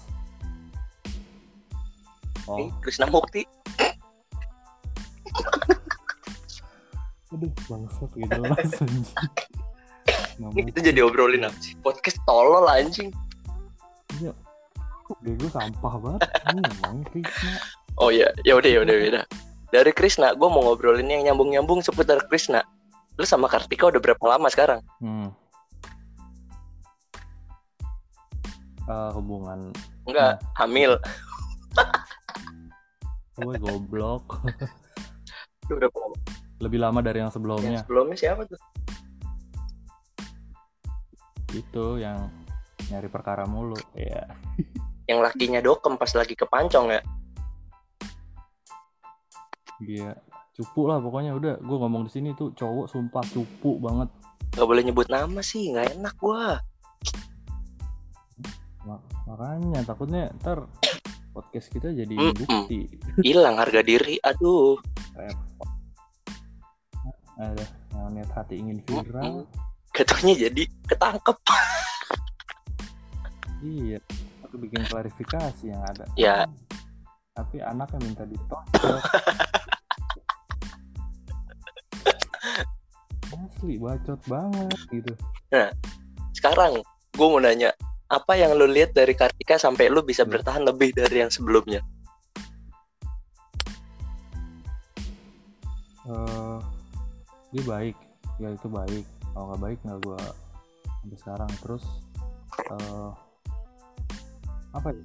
Oh, 2.49 2.57
Nih, 2.57 2.73
Krishna 2.81 3.05
Mukti. 3.13 3.45
aduh 7.29 7.53
bangsat 7.69 8.09
gitu 8.17 8.41
langsung. 8.41 8.89
Ini 10.57 10.63
kita 10.73 10.81
jadi 10.81 11.05
obrolin 11.05 11.45
apa 11.45 11.59
sih? 11.61 11.77
Podcast 11.85 12.17
tolol 12.25 12.65
anjing. 12.65 13.13
Iya. 14.17 14.33
Bego 15.21 15.45
sampah 15.53 15.95
banget. 16.01 16.21
Ini 16.25 16.61
emang 16.65 17.05
Krishna. 17.13 17.61
Oh 18.01 18.09
ya, 18.09 18.33
ya 18.49 18.57
udah 18.57 18.71
ya 18.73 18.81
udah 18.81 18.95
ya 18.97 19.07
udah. 19.13 19.25
Dari 19.69 19.93
Krishna, 19.93 20.33
gue 20.33 20.49
mau 20.49 20.65
ngobrolin 20.65 21.05
yang 21.05 21.29
nyambung-nyambung 21.29 21.85
seputar 21.85 22.25
Krishna. 22.33 22.65
Lu 23.21 23.29
sama 23.29 23.45
Kartika 23.53 23.93
udah 23.93 24.01
berapa 24.01 24.25
lama 24.25 24.49
sekarang? 24.49 24.81
Hmm. 25.05 25.29
Eh, 28.89 29.11
hubungan 29.13 29.69
Enggak, 30.09 30.41
hamil. 30.57 30.97
Gue 33.39 33.55
goblok 33.63 34.43
lama? 35.71 36.17
lebih 36.59 36.79
lama 36.83 36.99
dari 36.99 37.23
yang 37.23 37.31
Yang 37.31 37.37
sebelumnya 37.39 37.81
sebelumnya 37.87 38.17
siapa 38.19 38.43
tuh? 38.45 38.59
itu 41.55 41.85
yang 42.03 42.29
nyari 42.91 43.09
perkara 43.09 43.49
mulu 43.49 43.79
ya 43.97 44.27
Yang 45.09 45.21
lakinya 45.25 45.61
dokem 45.65 45.97
pas 45.97 46.13
lagi 46.13 46.35
kepancong 46.37 46.93
ya? 46.93 47.01
dia 49.79 50.11
cupu 50.59 50.91
lah 50.91 50.99
pokoknya 50.99 51.39
udah 51.39 51.55
gue 51.63 51.77
ngomong 51.79 52.11
di 52.11 52.13
sini 52.13 52.35
tuh 52.35 52.51
cowok 52.51 52.91
sumpah 52.91 53.23
cupu 53.31 53.79
banget 53.79 54.11
Gak 54.59 54.67
boleh 54.67 54.83
nyebut 54.83 55.07
nama 55.07 55.39
sih, 55.39 55.71
nggak 55.71 56.01
enak 56.01 56.15
gua. 56.19 56.59
Ma- 58.83 59.05
makanya 59.29 59.85
takutnya 59.87 60.35
ntar 60.41 60.67
podcast 61.33 61.69
kita 61.73 61.93
jadi 61.93 62.15
mm 62.15 62.31
-mm. 62.31 62.39
bukti. 62.39 62.81
Hilang 63.23 63.57
harga 63.59 63.81
diri 63.85 64.17
aduh. 64.23 64.79
Ada 67.39 67.65
yang 67.95 68.15
niat 68.17 68.31
hati 68.35 68.59
ingin 68.59 68.79
viral. 68.85 69.47
Mm 69.47 69.51
-mm. 69.95 70.35
jadi 70.35 70.63
ketangkep. 70.87 71.37
Iya 73.59 73.99
aku 74.49 74.57
bikin 74.65 74.81
klarifikasi 74.89 75.69
yang 75.69 75.85
ada. 75.85 76.09
Ya. 76.17 76.49
Tapi 77.37 77.61
anaknya 77.61 78.01
minta 78.03 78.25
ditolak 78.25 78.67
asli 83.59 83.75
bacot 83.79 84.19
banget 84.27 84.79
gitu. 84.91 85.13
Nah 85.53 85.69
sekarang 86.33 86.81
gue 87.15 87.27
mau 87.27 87.39
nanya 87.39 87.71
apa 88.09 88.33
yang 88.41 88.57
lu 88.57 88.65
lihat 88.65 88.97
dari 88.97 89.13
Kartika 89.13 89.61
sampai 89.61 89.93
lu 89.93 90.01
bisa 90.01 90.25
Hmm. 90.25 90.33
bertahan 90.33 90.65
lebih 90.65 90.97
dari 90.97 91.21
yang 91.21 91.29
sebelumnya? 91.29 91.85
Eh 96.09 96.59
dia 97.53 97.63
baik. 97.69 97.97
Ya 98.41 98.49
itu 98.57 98.69
baik. 98.73 99.05
Kalau 99.37 99.45
nggak 99.53 99.61
baik 99.61 99.79
nggak 99.85 99.99
gue 100.09 100.21
sampai 100.89 101.19
sekarang. 101.21 101.51
Terus 101.61 101.85
eh 102.73 103.11
apa 104.73 104.89
ya? 104.93 105.05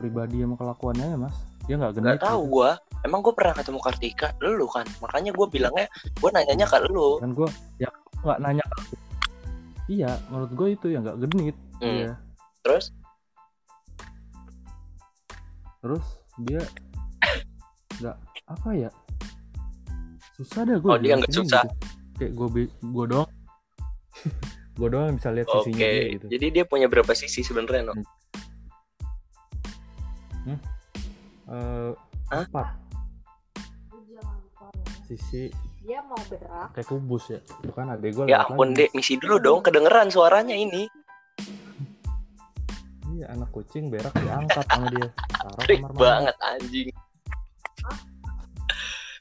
Pribadi 0.00 0.40
sama 0.40 0.56
kelakuannya 0.56 1.06
ya 1.12 1.18
mas? 1.20 1.36
Dia 1.68 1.76
nggak 1.78 1.92
genit 2.00 2.16
nggak 2.16 2.24
tahu 2.26 2.42
gitu. 2.48 2.52
gue 2.58 2.70
emang 3.04 3.20
gue 3.20 3.34
pernah 3.36 3.54
ketemu 3.60 3.80
Kartika? 3.84 4.28
Lu 4.40 4.66
kan. 4.72 4.88
Makanya 5.04 5.30
gue 5.36 5.46
bilangnya 5.52 5.86
gue 6.16 6.30
nanyanya 6.32 6.64
ke 6.64 6.78
lu. 6.88 7.20
Kan 7.20 7.36
gue 7.36 7.48
ya 7.76 7.92
nggak 8.24 8.38
nanya 8.40 8.64
iya 9.90 10.14
menurut 10.30 10.52
gue 10.54 10.68
itu 10.78 10.86
ya 10.94 11.02
nggak 11.02 11.18
genit 11.26 11.56
Hmm. 11.82 11.90
Iya. 11.98 12.12
terus? 12.62 12.94
Terus 15.82 16.04
dia 16.40 16.62
nggak 17.98 18.16
apa 18.46 18.68
ya? 18.72 18.90
Susah 20.38 20.62
dah 20.62 20.78
gue 20.78 20.90
Oh, 20.90 20.98
dia 20.98 21.18
nggak 21.18 21.34
susah. 21.34 21.66
kayak 22.14 22.32
gue 22.32 22.48
gue 22.70 23.06
doang. 23.10 23.30
Gue 24.72 24.88
doang 24.88 25.12
yang 25.12 25.16
bisa 25.20 25.28
lihat 25.28 25.52
oke 25.52 25.68
sisinya 25.68 25.84
dia 25.84 26.04
gitu. 26.16 26.26
jadi 26.32 26.46
dia 26.48 26.64
punya 26.64 26.88
berapa 26.88 27.12
sisi 27.12 27.44
sebenarnya 27.44 27.92
no? 27.92 27.94
Eh, 31.52 31.92
Hah? 32.32 32.46
empat. 32.48 32.66
Lu 33.92 34.00
jangan 34.08 34.36
lupa 34.40 34.66
ya. 34.72 34.92
sisi. 35.04 35.52
Dia 35.84 36.00
mau 36.08 36.16
berak 36.30 36.72
kayak 36.72 36.88
kubus 36.88 37.28
ya. 37.28 37.40
Bukan 37.60 37.84
adek 37.92 38.10
gue 38.16 38.24
ya 38.30 38.46
ampun 38.46 38.72
dek. 38.72 38.88
Misi 38.96 39.20
dulu 39.20 39.36
dong. 39.36 39.60
Kedengeran 39.60 40.08
suaranya 40.08 40.56
ini 40.56 40.88
iya 43.22 43.38
anak 43.38 43.54
kucing 43.54 43.86
berak 43.86 44.10
diangkat 44.18 44.66
sama 44.66 44.90
dia. 44.90 45.06
Taruh 45.14 45.62
Trik 45.62 45.78
kamar 45.78 45.94
banget 45.94 46.36
anjing. 46.42 46.90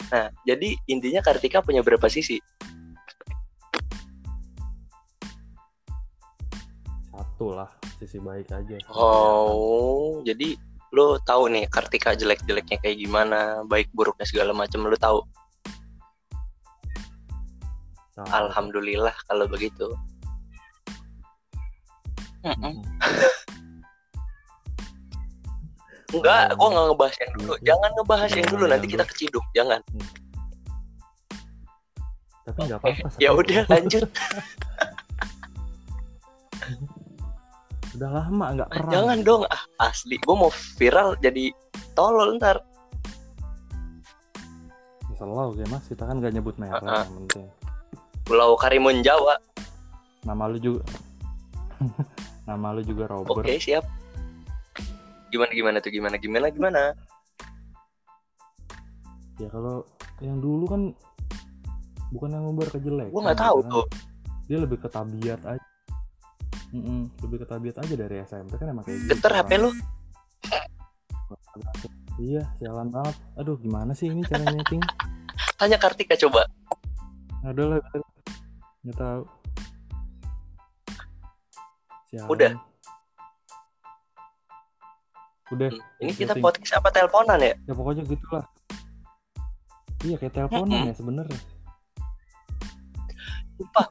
Nah 0.10 0.28
jadi 0.41 0.70
intinya 0.89 1.22
Kartika 1.22 1.62
punya 1.62 1.86
berapa 1.86 2.10
sisi? 2.10 2.41
Satu 7.14 7.54
lah 7.54 7.70
sisi 8.02 8.18
baik 8.18 8.49
aja. 8.49 8.82
Oh 8.89 10.26
jadi 10.26 10.58
lu 10.89 11.22
tahu 11.22 11.54
nih 11.54 11.70
Kartika 11.70 12.18
jelek-jeleknya 12.18 12.82
kayak 12.82 12.97
gimana 12.97 13.62
baik 13.70 13.93
buruknya 13.93 14.26
segala 14.26 14.49
macam 14.49 14.82
lu 14.89 14.97
tahu. 14.97 15.22
Alhamdulillah 18.18 19.14
kalau 19.30 19.45
begitu. 19.45 19.93
Mm-mm. 22.41 22.82
Mm-mm. 22.82 23.41
Enggak 26.12 26.43
Hmm. 26.51 26.57
gua 26.59 26.68
nggak 26.72 26.86
ngebahas 26.91 27.16
yang 27.18 27.32
dulu. 27.36 27.53
Hmm. 27.55 27.64
jangan 27.64 27.89
ngebahas 27.95 28.32
yang 28.36 28.47
dulu 28.47 28.64
nanti 28.68 28.86
Yang 28.86 28.93
kita 28.93 29.05
keciduk 29.07 29.45
jangan. 29.55 29.80
Tapi 32.41 32.59
nggak 32.68 32.80
apa-apa 32.82 33.07
ya 33.22 33.30
udah 33.32 33.62
lanjut. 33.70 34.05
Udah 37.91 38.07
lama 38.07 38.45
nggak 38.55 38.70
perang. 38.72 38.91
jangan 38.95 39.18
dong. 39.22 39.43
Ah 39.51 39.62
asli 39.84 40.16
gua 40.24 40.47
mau 40.47 40.51
viral 40.80 41.20
jadi 41.20 41.51
tolol 41.91 42.39
ntar. 42.39 42.64
Ya, 45.12 45.14
selalu 45.20 45.59
kayak 45.59 45.70
mas. 45.70 45.86
Kita 45.91 46.03
kan 46.07 46.24
gak 46.24 46.32
nyebut 46.32 46.55
merek 46.55 46.80
Ah, 46.88 47.03
ah. 47.03 47.05
penting. 47.05 47.51
Pulau 48.24 48.55
Karimun 48.55 49.03
Jawa. 49.03 49.36
Nama 50.24 50.43
lu 50.47 50.57
juga 50.57 50.82
nama 52.47 52.72
lu 52.72 52.82
juga 52.86 53.09
oke 53.12 53.28
Robert 53.28 53.57
siap 53.57 53.84
gimana 55.32 55.52
gimana 55.56 55.78
tuh? 55.80 55.92
Gimana 55.92 56.16
gimana 56.20 56.46
gimana? 56.52 56.82
Ya 59.40 59.48
kalau 59.50 59.88
yang 60.22 60.38
dulu 60.38 60.66
kan 60.70 60.82
bukan 62.12 62.30
yang 62.36 62.44
ngobar 62.46 62.68
ke 62.70 62.78
jelek 62.84 63.10
gua 63.10 63.32
nggak 63.32 63.40
tahu 63.40 63.60
tuh. 63.66 63.86
dia 64.46 64.60
lebih 64.60 64.84
ke 64.84 64.92
tabiat 64.92 65.40
aja. 65.48 65.68
Mm-mm, 66.76 67.08
lebih 67.24 67.44
ke 67.44 67.48
tabiat 67.48 67.76
aja 67.80 67.94
dari 67.96 68.20
SMP 68.28 68.60
kan 68.60 68.68
emang 68.70 68.84
kayak 68.84 69.00
gitu 69.08 69.12
geter 69.16 69.32
HP 69.32 69.52
lu. 69.60 69.72
Iya 72.20 72.44
sialan 72.60 72.92
banget. 72.92 73.16
Aduh 73.40 73.56
gimana 73.58 73.96
sih 73.96 74.12
ini 74.12 74.22
cara 74.28 74.44
nyeting 74.46 74.84
tanya 75.56 75.78
Kartika 75.80 76.20
coba. 76.20 76.46
Ada 77.48 77.64
lah 77.66 77.78
nggak 78.84 78.98
tahu. 78.98 79.24
Sialan. 82.12 82.28
Udah? 82.28 82.52
Udah 85.52 85.70
Hmm, 85.70 85.99
ini 85.99 86.12
kita 86.14 86.34
podcast 86.38 86.80
apa 86.80 86.89
teleponan 86.89 87.39
ya? 87.39 87.54
Ya 87.68 87.74
pokoknya 87.74 88.04
gitulah. 88.06 88.45
Iya 90.02 90.16
kayak 90.18 90.34
teleponan 90.34 90.89
ya 90.89 90.95
sebenarnya. 90.95 91.39
Sumpah. 93.56 93.88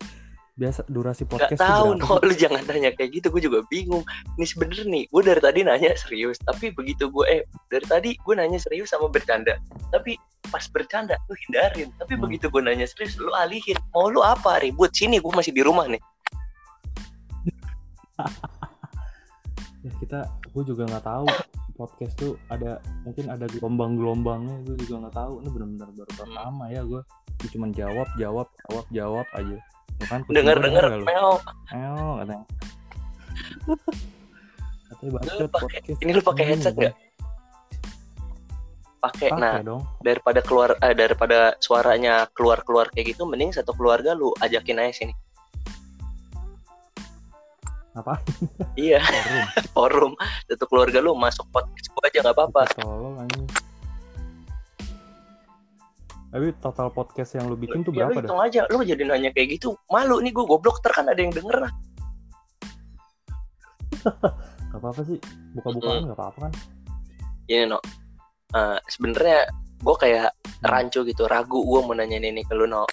biasa 0.60 0.84
durasi 0.92 1.24
podcast 1.24 1.56
tuh 1.56 1.64
tahu 1.64 1.88
no 1.96 2.20
lu 2.20 2.36
jangan 2.36 2.60
tanya 2.68 2.92
kayak 2.92 3.16
gitu 3.16 3.32
gue 3.32 3.40
juga 3.40 3.64
bingung. 3.72 4.04
Ini 4.36 4.44
sebenernya 4.44 4.84
nih 4.84 5.04
gue 5.08 5.22
dari 5.24 5.40
tadi 5.40 5.60
nanya 5.64 5.96
serius 5.96 6.36
tapi 6.36 6.68
begitu 6.68 7.08
gue 7.08 7.24
eh 7.24 7.40
dari 7.72 7.86
tadi 7.88 8.10
gue 8.12 8.34
nanya 8.36 8.60
serius 8.60 8.92
sama 8.92 9.08
bercanda. 9.08 9.56
Tapi 9.88 10.20
pas 10.52 10.60
bercanda 10.68 11.16
lu 11.28 11.36
hindarin. 11.48 11.88
Tapi 11.96 12.12
Hmm. 12.12 12.28
begitu 12.28 12.52
gue 12.52 12.60
nanya 12.60 12.84
serius 12.84 13.16
lu 13.16 13.32
alihin. 13.32 13.80
Mau 13.96 14.12
lu 14.12 14.20
apa? 14.20 14.60
Ribut. 14.60 14.92
Sini 14.92 15.16
gue 15.16 15.32
masih 15.32 15.56
di 15.56 15.64
rumah 15.64 15.88
nih 15.88 16.02
ya 19.80 19.90
kita 20.00 20.18
gue 20.52 20.62
juga 20.66 20.82
nggak 20.88 21.04
tahu. 21.06 21.26
Podcast 21.80 22.12
tuh 22.20 22.36
ada 22.52 22.76
mungkin 23.08 23.32
ada 23.32 23.48
gelombang-gelombangnya 23.48 24.60
gue 24.68 24.76
juga 24.84 25.08
nggak 25.08 25.16
tahu. 25.16 25.32
Ini 25.40 25.48
benar-benar 25.48 25.88
baru 25.96 26.12
pertama 26.12 26.64
ya 26.68 26.82
gue 26.84 27.00
cuma 27.56 27.66
jawab 27.72 28.08
jawab 28.20 28.48
jawab 28.68 28.84
jawab 28.92 29.26
aja. 29.32 29.56
Kan 30.08 30.20
nggak 30.28 30.56
lu? 31.00 31.04
mel. 31.08 31.30
Eo, 31.72 32.06
katanya. 32.20 32.46
Katanya 34.90 35.10
bacot 35.16 35.32
Lu 35.40 35.46
podcast. 35.48 35.98
ini 36.04 36.10
lu 36.12 36.22
pakai 36.22 36.44
Ini 36.44 36.50
headset 36.52 36.74
nggak 36.76 36.94
pakai 39.00 39.32
pakai 39.32 39.40
nah 39.40 39.64
dong. 39.64 39.80
daripada 40.04 40.44
keluar 40.44 40.76
eh, 40.84 40.92
daripada 40.92 41.56
suaranya 41.56 42.28
keluar 42.36 42.60
keluar 42.68 42.92
kayak 42.92 43.16
gitu 43.16 43.24
mending 43.24 43.48
satu 43.48 43.72
keluarga 43.72 44.12
lu 44.12 44.28
ajakin 44.44 44.76
aja 44.76 44.92
sini 44.92 45.14
apa 47.90 48.22
iya. 48.78 49.02
Forum. 49.02 49.46
Forum. 49.74 50.12
Satu 50.46 50.64
keluarga 50.66 51.02
lu 51.02 51.14
masuk 51.14 51.42
podcast 51.50 51.90
gue 51.90 52.02
aja 52.06 52.18
nggak 52.22 52.36
apa-apa. 52.38 52.62
Tolong 52.78 53.18
anjing. 53.18 53.46
Tapi 56.30 56.46
total 56.62 56.94
podcast 56.94 57.34
yang 57.34 57.50
lu 57.50 57.58
bikin 57.58 57.82
tuh 57.82 57.90
Ya, 57.90 58.06
lu 58.06 58.14
berapa 58.14 58.22
dah? 58.22 58.22
hitung 58.22 58.40
aja. 58.40 58.60
Lu 58.70 58.86
jadi 58.86 59.02
nanya 59.02 59.34
kayak 59.34 59.58
gitu 59.58 59.74
malu 59.90 60.22
nih 60.22 60.30
gue 60.30 60.44
goblok. 60.46 60.78
Ter 60.78 60.94
kan 60.94 61.10
ada 61.10 61.18
yang 61.18 61.34
denger. 61.34 61.58
Lah 61.66 61.74
gak 64.70 64.78
apa-apa 64.78 65.02
sih. 65.02 65.18
Buka-bukaan 65.58 66.06
gak 66.06 66.14
apa-apa 66.14 66.38
kan? 66.46 66.52
Ini 67.50 67.66
no 67.66 67.82
Eh, 68.50 68.78
sebenarnya 68.86 69.46
gue 69.78 69.96
kayak 69.96 70.30
Hmm. 70.60 70.68
rancu 70.68 71.06
gitu 71.08 71.24
ragu 71.24 71.56
gue 71.56 71.80
mau 71.80 71.96
nanya 71.96 72.20
ini 72.20 72.44
ke 72.44 72.52
lu 72.52 72.68
no 72.68 72.84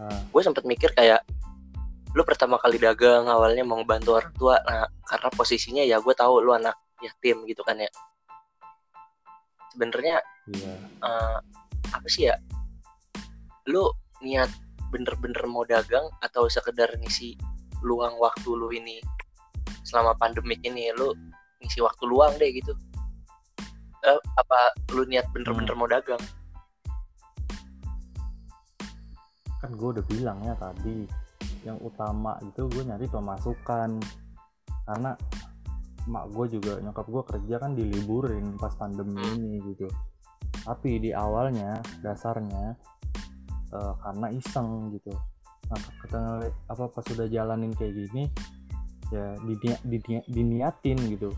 nah, 0.00 0.20
gue 0.24 0.40
sempet 0.40 0.64
mikir 0.64 0.88
kayak 0.96 1.20
lu 2.14 2.22
pertama 2.22 2.62
kali 2.62 2.78
dagang 2.78 3.26
awalnya 3.26 3.66
mau 3.66 3.82
ngebantu 3.82 4.10
orang 4.14 4.34
tua. 4.38 4.56
Nah 4.62 4.86
karena 5.10 5.28
posisinya 5.34 5.82
ya 5.82 5.98
gue 5.98 6.14
tahu 6.14 6.38
lu 6.38 6.54
anak 6.54 6.78
yatim 7.02 7.42
gitu 7.50 7.66
kan 7.66 7.74
ya. 7.74 7.90
Sebenarnya 9.74 10.22
iya. 10.54 10.74
eh, 11.02 11.38
apa 11.90 12.06
sih 12.06 12.30
ya? 12.30 12.38
Lu 13.66 13.90
niat 14.22 14.46
bener-bener 14.94 15.42
mau 15.50 15.66
dagang 15.66 16.06
atau 16.22 16.46
sekedar 16.46 16.86
ngisi 17.02 17.34
luang 17.82 18.14
waktu 18.22 18.46
lu 18.46 18.70
ini? 18.70 19.02
Selama 19.82 20.14
pandemik 20.14 20.62
ini 20.62 20.94
lu 20.94 21.10
ngisi 21.58 21.82
waktu 21.82 22.06
luang 22.06 22.30
deh 22.38 22.54
gitu. 22.54 22.78
Eh, 24.06 24.20
apa 24.38 24.70
lu 24.94 25.02
niat 25.02 25.26
bener-bener 25.34 25.74
mau 25.74 25.90
dagang? 25.90 26.22
Kan 29.58 29.74
gue 29.74 29.88
udah 29.98 30.04
bilang 30.06 30.38
ya 30.46 30.54
tadi 30.54 31.23
yang 31.64 31.80
utama 31.80 32.36
itu 32.44 32.68
gue 32.68 32.82
nyari 32.84 33.06
pemasukan. 33.08 34.00
Karena 34.84 35.16
mak 36.04 36.28
gue 36.36 36.60
juga 36.60 36.76
nyokap 36.84 37.06
gue 37.08 37.22
kerja 37.24 37.56
kan 37.56 37.72
diliburin 37.72 38.60
pas 38.60 38.76
pandemi 38.76 39.24
ini 39.36 39.64
gitu. 39.72 39.88
Tapi 40.64 41.00
di 41.00 41.10
awalnya 41.16 41.80
dasarnya 42.04 42.76
eh, 43.72 43.94
karena 44.04 44.26
iseng 44.32 44.92
gitu. 44.92 45.12
Nah 45.72 45.80
ngeli- 46.12 46.56
apa 46.68 46.84
pas 46.92 47.04
sudah 47.08 47.24
jalanin 47.24 47.72
kayak 47.72 47.96
gini 47.96 48.28
ya 49.08 49.36
dinia- 49.44 49.84
dinia- 49.84 50.28
diniatin 50.28 50.98
gitu. 51.08 51.32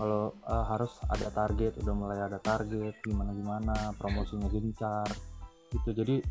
Kalau 0.00 0.32
eh, 0.32 0.64
harus 0.64 0.96
ada 1.12 1.28
target 1.28 1.76
udah 1.84 1.94
mulai 1.96 2.18
ada 2.24 2.40
target 2.40 2.96
gimana 3.04 3.36
gimana 3.36 3.76
promosinya 4.00 4.48
gencar 4.48 5.08
gitu. 5.68 5.92
Jadi 5.92 6.24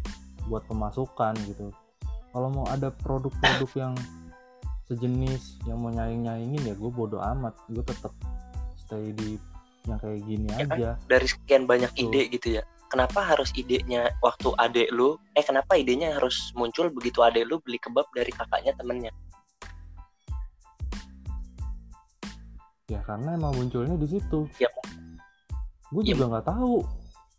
buat 0.49 0.65
pemasukan 0.65 1.37
gitu 1.45 1.69
kalau 2.29 2.47
mau 2.53 2.65
ada 2.69 2.93
produk-produk 2.93 3.69
yang 3.75 3.93
sejenis 4.85 5.61
yang 5.69 5.77
mau 5.81 5.93
nyaing-nyaingin 5.93 6.65
ya 6.65 6.73
gue 6.73 6.91
bodo 6.91 7.21
amat 7.21 7.53
gue 7.69 7.81
tetap 7.85 8.13
stay 8.77 9.13
di 9.13 9.37
yang 9.85 9.97
kayak 10.01 10.21
gini 10.25 10.49
Ya 10.49 10.65
kan? 10.65 10.69
aja 10.77 10.89
dari 11.05 11.27
sekian 11.29 11.63
banyak 11.69 11.91
Betul. 11.93 12.09
ide 12.09 12.21
gitu 12.33 12.47
ya 12.57 12.63
kenapa 12.89 13.21
harus 13.21 13.53
idenya 13.53 14.09
waktu 14.25 14.49
adek 14.57 14.89
lu 14.89 15.13
eh 15.37 15.45
kenapa 15.45 15.77
idenya 15.77 16.17
harus 16.17 16.49
muncul 16.57 16.89
begitu 16.89 17.21
adek 17.21 17.45
lu 17.45 17.61
beli 17.61 17.77
kebab 17.77 18.09
dari 18.17 18.33
kakaknya 18.33 18.73
temennya 18.77 19.13
ya 22.89 22.99
karena 23.05 23.37
emang 23.37 23.53
munculnya 23.53 23.93
di 23.93 24.07
situ 24.09 24.49
Ya. 24.57 24.69
gue 25.93 26.01
Ya. 26.01 26.17
juga 26.17 26.37
nggak 26.37 26.47
tahu 26.49 26.81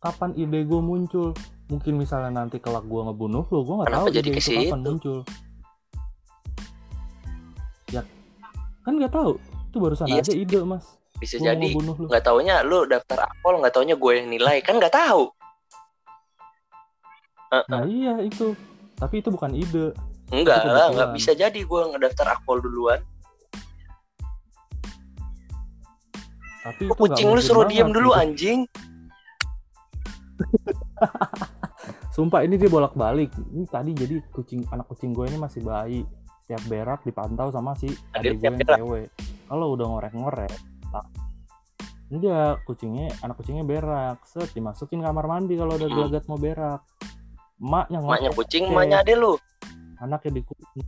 kapan 0.00 0.32
ide 0.32 0.64
gue 0.64 0.80
muncul? 0.80 1.36
Mungkin 1.68 2.00
misalnya 2.00 2.32
nanti 2.32 2.58
kelak 2.58 2.82
gue 2.88 3.00
ngebunuh 3.04 3.46
lo 3.46 3.60
gue 3.62 3.74
nggak 3.84 3.92
tahu 3.94 4.06
jadi 4.10 4.28
ide 4.32 4.40
itu 4.40 4.50
kapan 4.50 4.80
situ? 4.80 4.88
muncul. 4.90 5.18
Ya. 7.92 8.02
Kan 8.82 8.96
nggak 8.96 9.12
tahu. 9.12 9.36
Itu 9.70 9.76
barusan 9.78 10.08
Iya 10.08 10.24
aja 10.24 10.32
ide 10.34 10.58
mas. 10.64 10.98
Bisa 11.20 11.36
gue 11.36 11.46
mau 11.46 11.52
jadi. 11.52 11.68
lo 11.76 11.92
nggak 12.08 12.24
taunya 12.24 12.64
lu 12.64 12.88
daftar 12.88 13.28
akpol 13.28 13.60
nggak 13.60 13.72
taunya 13.76 13.94
gue 13.94 14.12
yang 14.16 14.28
nilai. 14.32 14.56
Kan 14.64 14.80
nggak 14.80 14.96
tahu. 14.96 15.30
Nah 17.68 17.84
iya 17.84 18.18
itu. 18.24 18.56
Tapi 18.96 19.20
itu 19.20 19.28
bukan 19.28 19.52
ide. 19.52 19.92
Enggak 20.32 20.64
Itu 20.64 20.68
lah 20.72 20.88
nggak 20.96 21.10
bisa 21.12 21.36
jadi 21.36 21.60
gue 21.60 21.80
ngedaftar 21.92 22.40
akpol 22.40 22.58
duluan. 22.64 23.04
Tapi 26.64 26.88
itu 26.88 26.92
nggak 26.92 26.98
kucing 26.98 27.28
lu 27.36 27.40
suruh 27.44 27.68
diem 27.68 27.92
dulu 27.92 28.16
gitu. 28.16 28.20
anjing 28.20 28.60
Sumpah 32.14 32.44
ini 32.44 32.58
dia 32.58 32.68
bolak-balik. 32.68 33.30
Ini 33.54 33.64
tadi 33.70 33.94
jadi 33.94 34.20
kucing 34.34 34.66
anak 34.68 34.90
kucing 34.90 35.14
gue 35.14 35.24
ini 35.30 35.38
masih 35.38 35.62
bayi. 35.64 36.02
Setiap 36.44 36.62
berak 36.66 37.00
dipantau 37.06 37.48
sama 37.54 37.78
si 37.78 37.88
adik 38.12 38.42
gue 38.42 38.50
yang 38.50 38.56
cewek. 38.58 39.08
Kalau 39.46 39.74
udah 39.74 39.86
ngorek-ngorek, 39.86 40.52
tak. 40.90 41.06
Enggak, 42.10 42.66
kucingnya 42.66 43.14
anak 43.22 43.38
kucingnya 43.38 43.62
berak. 43.62 44.18
Set 44.26 44.50
dimasukin 44.50 44.98
kamar 44.98 45.30
mandi 45.30 45.54
kalau 45.54 45.78
udah 45.78 45.86
Hmm. 45.86 45.96
gelagat 45.96 46.24
mau 46.26 46.38
berak. 46.38 46.82
Emaknya 47.60 47.98
maknya 48.02 48.30
ngoceh, 48.32 48.38
kucing 48.40 48.64
Oke. 48.66 48.72
emaknya 48.72 48.96
ade 49.04 49.14
lu 49.14 49.32
anaknya 50.00 50.30
di 50.32 50.42
kucing. 50.42 50.86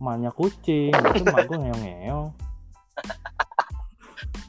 Emaknya 0.00 0.30
kucing, 0.32 0.92
itu 0.92 1.24
emak 1.24 1.44
gue 1.48 1.58
ngeong-ngeong. 1.58 2.28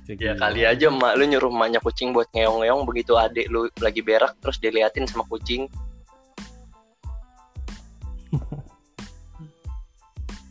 Ya 0.10 0.34
kali 0.34 0.66
aja 0.66 0.90
emak 0.90 1.14
lu 1.14 1.30
nyuruh 1.30 1.54
emaknya 1.54 1.78
kucing 1.78 2.10
buat 2.10 2.26
ngeong-ngeong 2.34 2.90
begitu 2.90 3.14
adek 3.16 3.46
lu 3.54 3.70
lagi 3.78 4.02
berak 4.02 4.34
terus 4.42 4.58
diliatin 4.58 5.06
sama 5.06 5.22
kucing. 5.30 5.70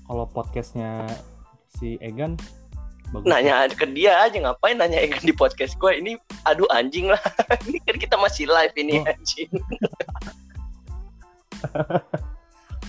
Kalau 0.07 0.27
podcastnya 0.31 1.03
si 1.67 1.99
Egan 1.99 2.39
bagus. 3.11 3.27
nanya 3.27 3.67
ke 3.75 3.91
dia 3.91 4.23
aja 4.23 4.39
ngapain 4.39 4.79
nanya 4.79 5.03
Egan 5.03 5.19
di 5.27 5.35
podcast 5.35 5.75
gue 5.83 5.99
ini 5.99 6.15
aduh 6.47 6.71
anjing 6.71 7.11
lah. 7.11 7.19
Ini 7.67 7.83
kan 7.83 7.97
kita 7.99 8.17
masih 8.23 8.47
live 8.47 8.75
ini 8.79 9.03
Oh. 9.03 9.11
anjing. 9.11 9.51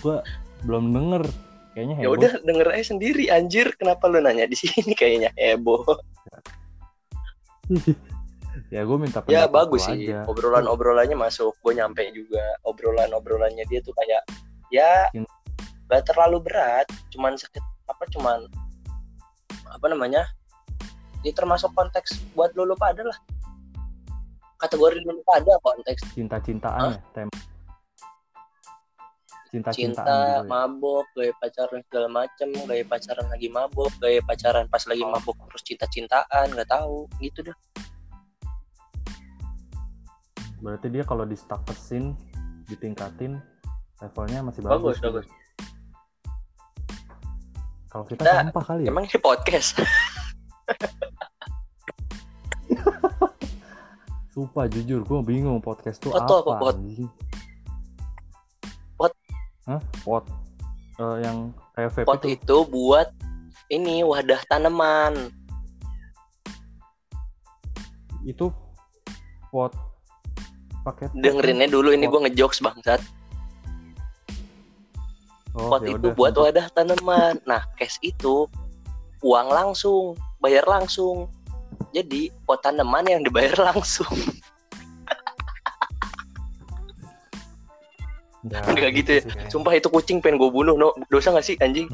Belum 0.66 0.94
denger. 0.94 1.26
Kayaknya 1.74 1.96
ya 2.04 2.10
udah 2.12 2.32
denger 2.44 2.68
aja 2.70 2.86
sendiri 2.96 3.32
anjir. 3.34 3.74
Kenapa 3.82 4.06
lu 4.08 4.22
nanya 4.22 4.46
di 4.46 4.56
sini? 4.56 4.94
Kayaknya 4.94 5.34
heboh 5.36 5.84
ya 8.74 8.82
gue 8.84 8.98
minta 9.00 9.20
ya 9.28 9.48
pendapat 9.48 9.52
bagus 9.52 9.82
lu 9.88 9.94
sih. 9.96 10.00
aja. 10.08 10.20
obrolan 10.28 10.66
obrolannya 10.68 11.18
masuk 11.18 11.56
gue 11.64 11.74
nyampe 11.76 12.04
juga. 12.12 12.44
Obrolan 12.68 13.12
obrolannya 13.16 13.64
dia 13.68 13.80
tuh 13.84 13.96
kayak 13.96 14.24
ya 14.72 15.08
gak 15.92 16.08
terlalu 16.08 16.40
berat 16.48 16.88
cuman 17.12 17.36
sakit 17.36 17.60
apa 17.92 18.04
cuman 18.16 18.48
apa 19.68 19.86
namanya 19.92 20.24
ya 21.28 21.32
termasuk 21.36 21.72
konteks 21.76 22.24
buat 22.36 22.52
lu 22.56 22.68
lu 22.68 22.76
pada 22.76 23.04
lah. 23.04 23.18
Kategori 24.62 25.02
lu 25.04 25.20
lu 25.20 25.24
pada 25.26 25.58
konteks. 25.64 26.16
Cinta-cintaan 26.16 26.96
ya 26.96 27.02
tema 27.16 27.51
cinta-cintaan 29.52 30.08
cinta 30.08 30.08
gitu 30.08 30.48
ya. 30.48 30.48
mabok 30.48 31.06
gaya 31.12 31.36
pacaran 31.36 31.84
segala 31.92 32.08
macem 32.08 32.56
gaya 32.56 32.88
pacaran 32.88 33.28
lagi 33.28 33.52
mabok 33.52 33.92
gaya 34.00 34.24
pacaran 34.24 34.64
pas 34.72 34.80
lagi 34.88 35.04
mabok 35.04 35.36
terus 35.52 35.64
cinta-cintaan 35.68 36.56
nggak 36.56 36.72
tahu 36.72 37.12
gitu 37.20 37.44
dah. 37.44 37.58
Berarti 40.64 40.88
dia 40.88 41.04
kalau 41.04 41.28
di 41.28 41.36
statusin 41.36 42.16
ditingkatin 42.72 43.36
levelnya 44.00 44.40
masih 44.40 44.64
bagus 44.64 44.96
bagus. 45.04 45.28
bagus. 45.28 45.28
Kalau 47.92 48.08
kita 48.08 48.24
Nah, 48.24 48.48
sampah 48.48 48.64
kali 48.64 48.88
ya? 48.88 48.96
emang 48.96 49.04
ini 49.04 49.20
podcast? 49.20 49.76
Sumpah 54.32 54.64
jujur 54.72 55.04
gue 55.04 55.20
bingung 55.28 55.60
podcast 55.60 56.00
tuh 56.00 56.16
tuh 56.16 56.40
apa, 56.40 56.56
apa, 56.56 56.72
pot? 56.72 56.80
Hah? 59.72 59.82
pot. 60.04 60.28
Eh, 61.00 61.18
yang 61.24 61.56
kayak 61.72 61.96
vape 61.96 62.08
pot 62.08 62.22
itu. 62.28 62.36
itu 62.36 62.58
buat 62.68 63.08
ini 63.72 64.04
wadah 64.04 64.44
tanaman. 64.52 65.32
Itu 68.28 68.52
pot 69.48 69.72
pakai 70.84 71.08
pot 71.08 71.16
dengerinnya 71.24 71.72
dulu 71.72 71.96
ini 71.96 72.12
gue 72.12 72.20
ngejokes 72.28 72.60
bangsat. 72.60 73.00
Oh, 75.56 75.72
pot 75.72 75.88
ya 75.88 75.96
itu 75.96 76.12
buat 76.20 76.36
wadah 76.36 76.68
tanaman. 76.76 77.40
Nah 77.48 77.64
cash 77.80 77.96
itu 78.04 78.52
uang 79.24 79.48
langsung 79.48 80.20
bayar 80.44 80.68
langsung. 80.68 81.32
Jadi 81.96 82.28
pot 82.44 82.60
tanaman 82.60 83.08
yang 83.08 83.24
dibayar 83.24 83.56
langsung 83.72 84.12
Nggak 88.42 88.62
Nggak 88.68 88.92
gitu 88.96 89.10
ya. 89.12 89.22
sih 89.22 89.32
sumpah 89.50 89.74
itu 89.74 89.88
kucing 89.88 90.18
pengen 90.18 90.38
gue 90.38 90.50
bunuh 90.50 90.74
no. 90.74 90.92
Dosa 91.08 91.30
gak 91.30 91.44
sih 91.44 91.56
anjing? 91.58 91.86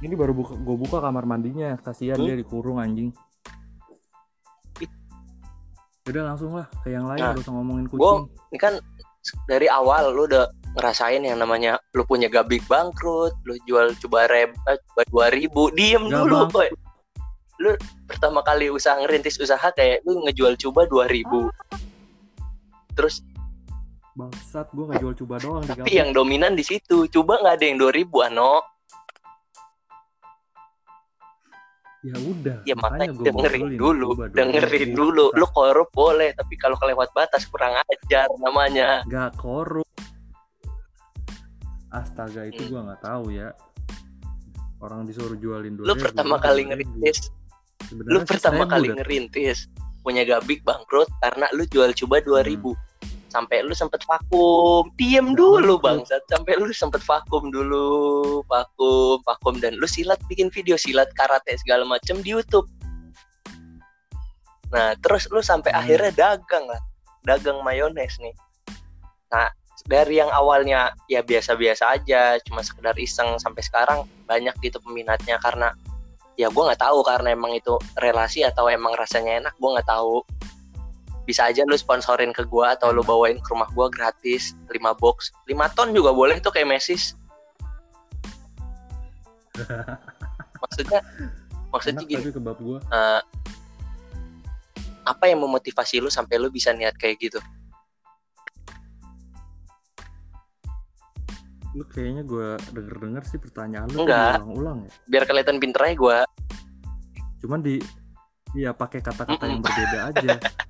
Ini 0.00 0.14
baru 0.14 0.32
buka, 0.32 0.56
gue 0.56 0.76
buka 0.76 0.98
kamar 0.98 1.24
mandinya, 1.24 1.76
kasihan 1.76 2.16
Hmm? 2.16 2.24
dia 2.24 2.34
dikurung 2.34 2.76
anjing. 2.76 3.12
Udah 6.02 6.22
langsung 6.24 6.56
lah 6.56 6.66
ke 6.80 6.90
yang 6.90 7.06
lain, 7.06 7.20
Nah, 7.20 7.36
gak 7.36 7.44
usah 7.44 7.54
ngomongin 7.54 7.86
kucing. 7.86 8.00
gua- 8.00 8.26
ini 8.50 8.58
kan 8.58 8.74
dari 9.46 9.68
awal 9.68 10.10
lu 10.10 10.24
udah 10.26 10.48
ngerasain 10.72 11.20
yang 11.20 11.36
namanya 11.36 11.76
lu 11.92 12.02
punya 12.02 12.26
gabik 12.26 12.64
bangkrut 12.64 13.36
lu 13.44 13.54
jual 13.62 13.92
coba 14.00 14.26
rem 14.26 14.50
eh, 14.64 14.78
coba 14.88 15.02
dua 15.06 15.26
ribu. 15.28 15.68
Diem 15.70 16.02
Nggak 16.02 16.18
dulu 16.24 16.38
boy. 16.48 16.68
Lu 17.60 17.76
pertama 18.08 18.40
kali 18.40 18.72
usaha 18.72 18.96
ngerintis 18.96 19.36
usaha 19.36 19.68
kayak 19.70 20.00
lu 20.02 20.24
ngejual 20.24 20.56
coba 20.58 20.88
dua 20.88 21.04
ribu. 21.06 21.52
Terus 22.90 23.20
Bangsat, 24.10 24.66
gue 24.74 24.84
gak 24.90 24.98
jual 25.00 25.14
coba 25.22 25.34
doang 25.38 25.62
di 25.62 25.70
tapi 25.70 25.78
kampung. 25.86 25.94
yang 25.94 26.08
dominan 26.10 26.52
di 26.58 26.64
situ 26.66 27.06
coba 27.08 27.38
nggak 27.40 27.54
ada 27.56 27.64
yang 27.64 27.78
dua 27.78 27.92
ribu 27.94 28.20
ano 28.20 28.58
Ya 32.00 32.16
udah, 32.16 32.64
ya 32.64 32.72
makanya 32.80 33.12
gua 33.12 33.24
dengerin 33.28 33.76
dulu 33.76 34.08
coba 34.16 34.32
dengerin 34.32 34.90
dulu 34.96 35.24
lu 35.36 35.46
korup 35.52 35.92
boleh 35.92 36.32
tapi 36.32 36.56
kalau 36.56 36.72
kelewat 36.80 37.12
batas 37.12 37.44
kurang 37.44 37.76
ajar 37.76 38.24
namanya 38.40 39.04
Gak 39.04 39.36
korup. 39.36 39.84
Astaga, 41.92 42.48
itu 42.48 42.64
Hmm. 42.64 42.70
gua 42.72 42.80
nggak 42.88 43.02
tahu 43.04 43.24
ya. 43.36 43.52
Orang 44.80 45.04
disuruh 45.04 45.36
jualin 45.36 45.76
dua 45.76 45.92
lu 45.92 45.94
pertama 45.94 46.40
kali 46.40 46.72
ngerintis 46.72 47.28
lu 47.92 48.24
pertama 48.24 48.64
kali 48.64 48.88
ngerintis 48.96 49.68
punya 50.00 50.24
gabik 50.24 50.64
bangkrut 50.64 51.10
karena 51.20 51.52
lu 51.52 51.68
jual 51.68 51.92
coba 51.92 52.24
dua 52.24 52.40
ribu 52.40 52.72
sampai 53.30 53.62
lu 53.62 53.72
sempet 53.72 54.02
vakum. 54.04 54.90
Diem 54.98 55.32
dulu 55.38 55.78
bangsat. 55.78 56.20
Sampai 56.28 56.58
lu 56.58 56.68
sempet 56.74 57.00
vakum 57.06 57.48
dulu. 57.48 58.42
Vakum 58.50 59.22
vakum. 59.24 59.56
Dan 59.62 59.78
lu 59.78 59.86
silat 59.86 60.18
bikin 60.26 60.50
video 60.50 60.74
silat 60.74 61.08
karate 61.14 61.54
segala 61.62 61.86
macem 61.86 62.20
di 62.20 62.34
YouTube. 62.34 62.66
Nah 64.74 64.98
terus 65.00 65.30
lu 65.30 65.40
sampai 65.40 65.70
Hmm. 65.72 65.80
akhirnya 65.80 66.12
dagang 66.12 66.66
lah. 66.66 66.82
Dagang 67.24 67.62
mayones 67.62 68.18
nih. 68.18 68.34
Nah 69.30 69.48
dari 69.88 70.20
yang 70.20 70.28
awalnya 70.34 70.92
ya 71.06 71.22
biasa-biasa 71.22 71.96
aja. 71.96 72.36
Cuma 72.44 72.60
sekedar 72.60 72.98
iseng 72.98 73.38
sampai 73.38 73.62
sekarang 73.62 74.04
banyak 74.26 74.52
gitu 74.60 74.82
peminatnya. 74.82 75.38
Karena 75.38 75.70
ya 76.34 76.48
gue 76.48 76.62
nggak 76.62 76.80
tahu 76.80 77.04
karena 77.06 77.36
emang 77.36 77.52
itu 77.52 77.76
relasi 78.00 78.40
atau 78.42 78.66
emang 78.72 78.96
rasanya 78.96 79.44
enak 79.44 79.54
gue 79.60 79.70
nggak 79.76 79.88
tahu 79.88 80.24
bisa 81.30 81.46
aja 81.46 81.62
lu 81.62 81.78
sponsorin 81.78 82.34
ke 82.34 82.42
gue 82.42 82.66
atau 82.66 82.90
lu 82.90 83.06
bawain 83.06 83.38
ke 83.38 83.48
rumah 83.54 83.70
gue 83.70 83.86
gratis 83.94 84.58
5 84.66 84.74
box. 84.98 85.30
5 85.46 85.54
ton 85.78 85.94
juga 85.94 86.10
boleh 86.10 86.42
tuh 86.42 86.50
kayak 86.50 86.66
Mesis. 86.66 87.14
Maksudnya 90.62 91.00
maksudnya 91.70 92.02
Enak 92.02 92.10
gini. 92.10 92.34
gua. 92.58 92.78
eh, 92.82 93.22
apa 95.06 95.24
yang 95.30 95.38
memotivasi 95.46 96.02
lu 96.02 96.10
sampai 96.10 96.42
lu 96.42 96.50
bisa 96.50 96.74
niat 96.74 96.98
kayak 96.98 97.22
gitu? 97.22 97.38
Lu 101.78 101.86
kayaknya 101.86 102.26
gue 102.26 102.58
denger 102.74 102.96
denger 102.98 103.22
sih 103.30 103.38
pertanyaan 103.38 103.86
lu 103.94 104.02
Enggak. 104.02 104.42
ulang-ulang 104.42 104.78
ya. 104.84 104.92
Biar 105.06 105.24
kelihatan 105.30 105.62
pinter 105.62 105.80
aja 105.86 105.94
gue 105.94 106.18
cuman 107.40 107.60
di 107.64 107.80
iya 108.52 108.76
pakai 108.76 109.00
kata-kata 109.00 109.44
yang 109.48 109.64
berbeda 109.64 109.98
aja 110.12 110.30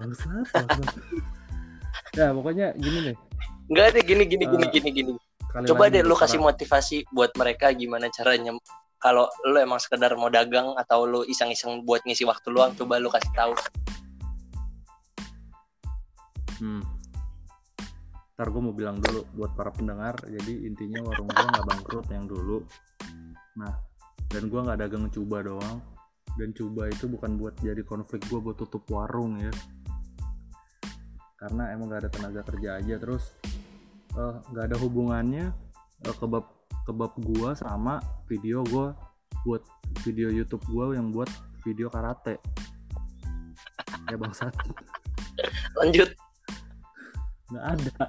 bangsat 0.00 0.48
ya 2.18 2.32
pokoknya 2.32 2.72
gini 2.80 3.12
deh 3.12 3.16
Enggak 3.70 3.94
deh 3.94 4.02
gini 4.02 4.24
gini 4.26 4.44
gini 4.50 4.64
Eh, 4.66 4.70
gini 4.72 4.88
gini 4.90 5.12
coba 5.68 5.92
deh 5.92 6.02
lu 6.02 6.16
kasih 6.16 6.40
motivasi 6.40 7.06
buat 7.12 7.30
mereka 7.36 7.70
gimana 7.76 8.08
caranya 8.10 8.56
kalau 8.98 9.28
lu 9.46 9.60
emang 9.60 9.78
sekedar 9.78 10.12
mau 10.18 10.32
dagang 10.32 10.74
atau 10.74 11.06
lu 11.06 11.20
iseng-iseng 11.28 11.86
buat 11.86 12.02
ngisi 12.02 12.26
waktu 12.26 12.50
luang 12.50 12.74
coba 12.74 12.98
lu 12.98 13.12
kasih 13.12 13.30
tahu 13.36 13.54
Hmm. 16.60 16.84
Ntar 18.36 18.52
gue 18.52 18.60
mau 18.60 18.76
bilang 18.76 19.00
dulu 19.00 19.24
buat 19.32 19.56
para 19.56 19.72
pendengar, 19.72 20.12
jadi 20.28 20.68
intinya 20.68 21.00
warung 21.08 21.28
gue 21.32 21.40
nggak 21.40 21.66
bangkrut 21.72 22.06
yang 22.12 22.28
dulu. 22.28 22.60
Nah, 23.56 23.80
dan 24.28 24.52
gue 24.52 24.60
nggak 24.60 24.78
dagang 24.84 25.08
cuba 25.08 25.40
doang. 25.40 25.80
Dan 26.36 26.54
cuba 26.54 26.86
itu 26.86 27.10
bukan 27.10 27.40
buat 27.40 27.58
jadi 27.58 27.82
konflik 27.82 28.22
gue 28.28 28.38
buat 28.38 28.60
tutup 28.60 28.84
warung 28.92 29.40
ya. 29.40 29.50
Karena 31.40 31.72
emang 31.72 31.88
nggak 31.88 32.00
ada 32.06 32.10
tenaga 32.12 32.40
kerja 32.44 32.68
aja. 32.76 32.94
Terus 33.00 33.24
eh, 34.14 34.36
nggak 34.52 34.64
ada 34.70 34.76
hubungannya 34.78 35.50
eh, 36.04 36.16
kebab 36.20 36.46
kebab 36.84 37.12
gue 37.16 37.50
sama 37.56 37.98
video 38.28 38.60
gue 38.68 38.92
buat 39.48 39.62
video 40.04 40.28
YouTube 40.28 40.62
gue 40.68 41.00
yang 41.00 41.08
buat 41.10 41.28
video 41.64 41.88
karate. 41.88 42.36
Ya 44.10 44.16
bangsat. 44.20 44.52
lanjut 45.78 46.10
nggak 47.50 47.64
ada 47.66 48.04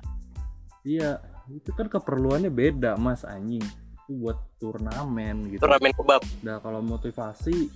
iya 0.85 1.17
itu 1.49 1.69
kan 1.73 1.89
keperluannya 1.89 2.53
beda 2.53 2.95
mas 2.97 3.25
anjing 3.25 3.63
itu 3.65 4.11
buat 4.21 4.37
turnamen 4.61 5.49
gitu 5.49 5.65
turnamen 5.65 5.91
kebab 5.97 6.21
nah 6.45 6.61
kalau 6.61 6.79
motivasi 6.85 7.69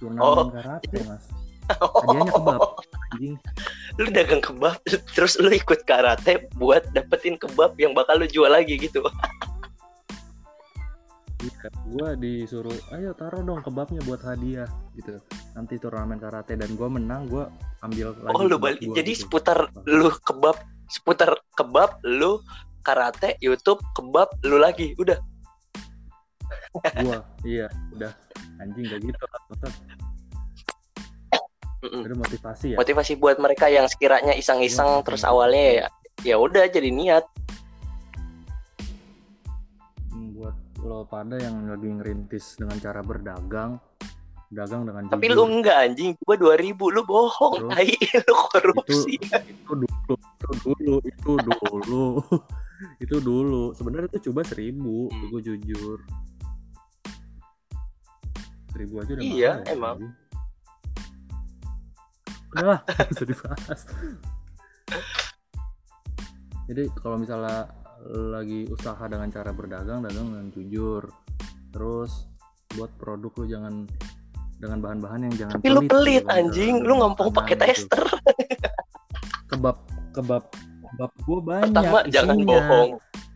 turnamen 0.00 0.48
Oh. 0.48 0.48
karate 0.48 0.98
mas 1.04 1.24
hadiahnya 2.04 2.32
kebab 2.32 2.60
anjing 3.12 3.34
lu 4.00 4.10
dagang 4.10 4.42
kebab 4.42 4.80
terus 5.14 5.38
lu 5.38 5.50
ikut 5.52 5.86
karate 5.86 6.48
buat 6.58 6.82
dapetin 6.96 7.38
kebab 7.38 7.76
yang 7.78 7.94
bakal 7.94 8.18
lu 8.18 8.26
jual 8.26 8.50
lagi 8.50 8.76
gitu. 8.80 9.04
Iya 11.44 11.68
gua 11.92 12.08
disuruh 12.16 12.72
ayo 12.96 13.12
taruh 13.12 13.44
dong 13.44 13.60
kebabnya 13.60 14.00
buat 14.08 14.24
hadiah 14.24 14.68
gitu. 14.96 15.20
Nanti 15.52 15.76
turnamen 15.76 16.16
karate 16.16 16.56
dan 16.56 16.72
gua 16.74 16.88
menang 16.88 17.28
gua 17.28 17.52
ambil 17.84 18.16
lagi 18.16 18.32
oh 18.32 18.42
lu 18.48 18.56
balik. 18.56 18.80
jadi 18.80 19.12
gitu. 19.12 19.28
seputar 19.28 19.68
lu 19.84 20.08
kebab 20.24 20.56
seputar 20.88 21.36
kebab 21.60 22.00
lu 22.00 22.40
karate 22.80 23.36
YouTube 23.44 23.80
kebab 23.92 24.32
lu 24.48 24.56
lagi 24.56 24.96
udah. 24.96 25.20
Gua 27.04 27.20
iya 27.44 27.68
udah. 27.92 28.12
Anjing 28.62 28.88
kayak 28.88 29.02
gitu 29.04 29.24
Mm-mm. 31.84 32.16
motivasi 32.16 32.66
ya 32.72 32.76
motivasi 32.76 33.12
buat 33.14 33.36
mereka 33.36 33.68
yang 33.68 33.84
sekiranya 33.84 34.32
iseng-iseng 34.32 34.88
Iya, 34.90 35.04
terus 35.04 35.22
awalnya 35.22 35.64
ya 35.70 35.86
ya 36.24 36.36
udah 36.36 36.64
jadi 36.66 36.88
niat 36.88 37.24
Hmm, 40.08 40.30
buat 40.32 40.54
lo 40.80 41.02
pada 41.04 41.36
yang 41.36 41.66
lagi 41.66 41.90
ngerintis 41.90 42.54
dengan 42.56 42.78
cara 42.78 43.02
berdagang 43.02 43.76
dagang 44.48 44.86
dengan 44.86 45.10
tapi 45.10 45.26
jujur. 45.26 45.36
lu 45.36 45.58
enggak 45.58 45.76
anjing 45.82 46.14
gua 46.22 46.36
2000 46.38 46.70
lu 46.78 47.02
bohong 47.02 47.54
Terus? 47.58 47.70
tai 47.74 47.90
lu 48.24 48.34
korupsi 48.48 49.12
itu 49.18 49.72
dulu 49.74 50.14
itu 50.54 50.54
dulu 50.62 50.94
itu 51.02 51.32
dulu 51.42 52.06
itu 53.02 53.16
dulu 53.18 53.62
sebenarnya 53.74 54.06
itu 54.08 54.30
coba 54.30 54.40
seribu 54.44 55.10
Hmm. 55.10 55.26
gue 55.28 55.40
jujur 55.44 55.98
seribu 58.70 58.94
aja 58.98 59.10
udah 59.12 59.22
Iya, 59.24 59.50
mahal 59.50 59.62
ya, 59.62 59.72
emang. 59.72 59.98
Udahlah 62.54 62.78
nggak 62.86 63.10
usah 63.18 63.26
dibahas. 63.26 63.80
Jadi 66.64 66.82
kalau 66.96 67.16
misalnya 67.20 67.68
lagi 68.08 68.68
usaha 68.68 69.00
dengan 69.08 69.28
cara 69.32 69.50
berdagang 69.50 70.06
dagang 70.06 70.26
dengan 70.32 70.48
jujur. 70.54 71.02
Terus 71.74 72.30
buat 72.78 72.90
produk 72.98 73.32
lu 73.42 73.46
jangan 73.50 73.74
dengan 74.58 74.78
bahan-bahan 74.80 75.20
yang 75.28 75.34
jangan 75.34 75.54
tapi 75.58 75.68
lu 75.68 75.80
gitu 75.84 75.90
pelit 75.92 76.24
kan, 76.24 76.46
anjing. 76.46 76.74
Lu 76.86 76.92
ngomong 77.00 77.16
makanan 77.18 77.36
pakai 77.36 77.56
gitu. 77.58 77.64
tester. 77.66 78.04
Kebab 79.50 79.76
kebab 80.14 80.44
kebab 80.94 81.12
gue 81.26 81.40
banyak 81.42 81.74
pertama 81.74 81.98
jangan 82.08 82.36
isinya. 82.38 82.48
bohong. 82.48 82.90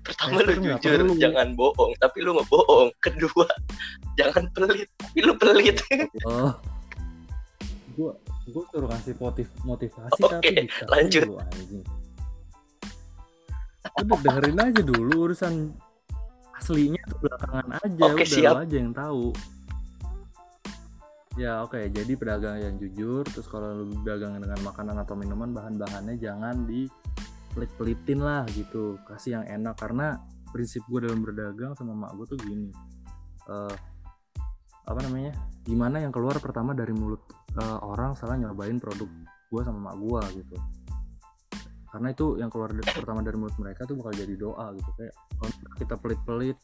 Pertama 0.06 0.36
lu 0.40 0.40
Tester 0.40 0.56
jujur 0.64 0.98
perlu. 1.04 1.14
jangan 1.20 1.48
bohong. 1.58 1.92
Tapi 2.00 2.16
lu 2.22 2.30
nggak 2.38 2.48
bohong 2.48 2.88
kedua 3.02 3.46
jangan 4.18 4.44
pelit. 4.54 4.88
Tapi 4.96 5.18
lu 5.20 5.32
pelit. 5.36 5.76
Oh. 6.24 6.54
Gue 7.98 8.12
gue 8.48 8.64
suruh 8.72 8.88
kasih 8.88 9.14
motiv 9.20 9.46
motivasi 9.62 10.20
Oke, 10.20 10.32
tapi 10.32 10.48
dikasih 10.64 10.86
lanjut. 10.88 11.24
dulu, 11.28 11.36
anjing. 11.40 11.82
Udah 13.98 14.18
dengerin 14.22 14.58
aja 14.62 14.80
dulu 14.82 15.14
urusan 15.30 15.54
aslinya 16.58 17.02
tuh 17.06 17.18
belakangan 17.22 17.66
aja 17.82 18.02
Oke, 18.10 18.22
udah 18.22 18.26
siap. 18.26 18.54
aja 18.62 18.74
yang 18.74 18.92
tahu. 18.94 19.24
Ya 21.38 21.62
oke 21.62 21.78
jadi 21.94 22.12
pedagang 22.18 22.58
yang 22.58 22.74
jujur 22.82 23.22
terus 23.22 23.46
kalau 23.46 23.86
lu 23.86 23.94
dagang 24.02 24.34
dengan 24.42 24.58
makanan 24.58 24.98
atau 24.98 25.14
minuman 25.14 25.54
bahan-bahannya 25.54 26.18
jangan 26.18 26.66
di 26.66 26.90
pelit-pelitin 27.54 28.18
lah 28.18 28.42
gitu. 28.54 28.98
Kasih 29.06 29.38
yang 29.38 29.44
enak 29.46 29.78
karena 29.78 30.18
prinsip 30.50 30.82
gue 30.90 31.06
dalam 31.06 31.22
berdagang 31.22 31.78
sama 31.78 31.94
mak 31.94 32.18
gue 32.18 32.26
tuh 32.34 32.38
gini. 32.42 32.74
Eh 33.46 33.76
apa 34.88 34.98
namanya? 35.04 35.36
Gimana 35.62 36.00
yang 36.02 36.10
keluar 36.10 36.40
pertama 36.42 36.74
dari 36.74 36.90
mulut 36.90 37.22
eh, 37.58 37.78
orang 37.82 38.14
salah 38.14 38.38
nyobain 38.38 38.78
produk 38.78 39.10
gue 39.48 39.62
sama 39.64 39.92
mak 39.92 39.96
gue 39.98 40.22
gitu. 40.44 40.56
Karena 41.88 42.12
itu 42.12 42.36
yang 42.36 42.52
keluar 42.52 42.70
dari- 42.70 42.84
pertama 42.92 43.24
dari 43.24 43.36
mulut 43.40 43.56
mereka 43.56 43.88
tuh 43.88 43.96
bakal 43.96 44.12
jadi 44.12 44.34
doa 44.36 44.66
gitu. 44.76 44.90
Kayak 44.94 45.14
kalau 45.40 45.52
kita 45.80 45.94
pelit-pelit. 45.98 46.58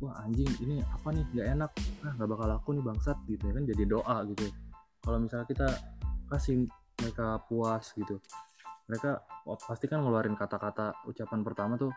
Wah 0.00 0.16
anjing 0.24 0.48
ini 0.64 0.80
apa 0.80 1.12
nih? 1.12 1.24
Nggak 1.34 1.46
enak. 1.58 1.70
Ah 2.06 2.12
nggak 2.16 2.28
bakal 2.30 2.46
laku 2.48 2.68
nih 2.78 2.84
bangsat 2.86 3.18
gitu 3.28 3.42
ya 3.44 3.52
kan 3.52 3.64
jadi 3.68 3.84
doa 3.84 4.16
gitu. 4.30 4.46
Kalau 5.02 5.18
misalnya 5.20 5.46
kita 5.50 5.68
kasih 6.30 6.64
mereka 7.00 7.42
puas 7.48 7.90
gitu 7.96 8.20
mereka 8.90 9.22
oh, 9.46 9.54
pasti 9.54 9.86
kan 9.86 10.02
ngeluarin 10.02 10.34
kata-kata 10.34 11.06
ucapan 11.06 11.46
pertama 11.46 11.78
tuh 11.78 11.94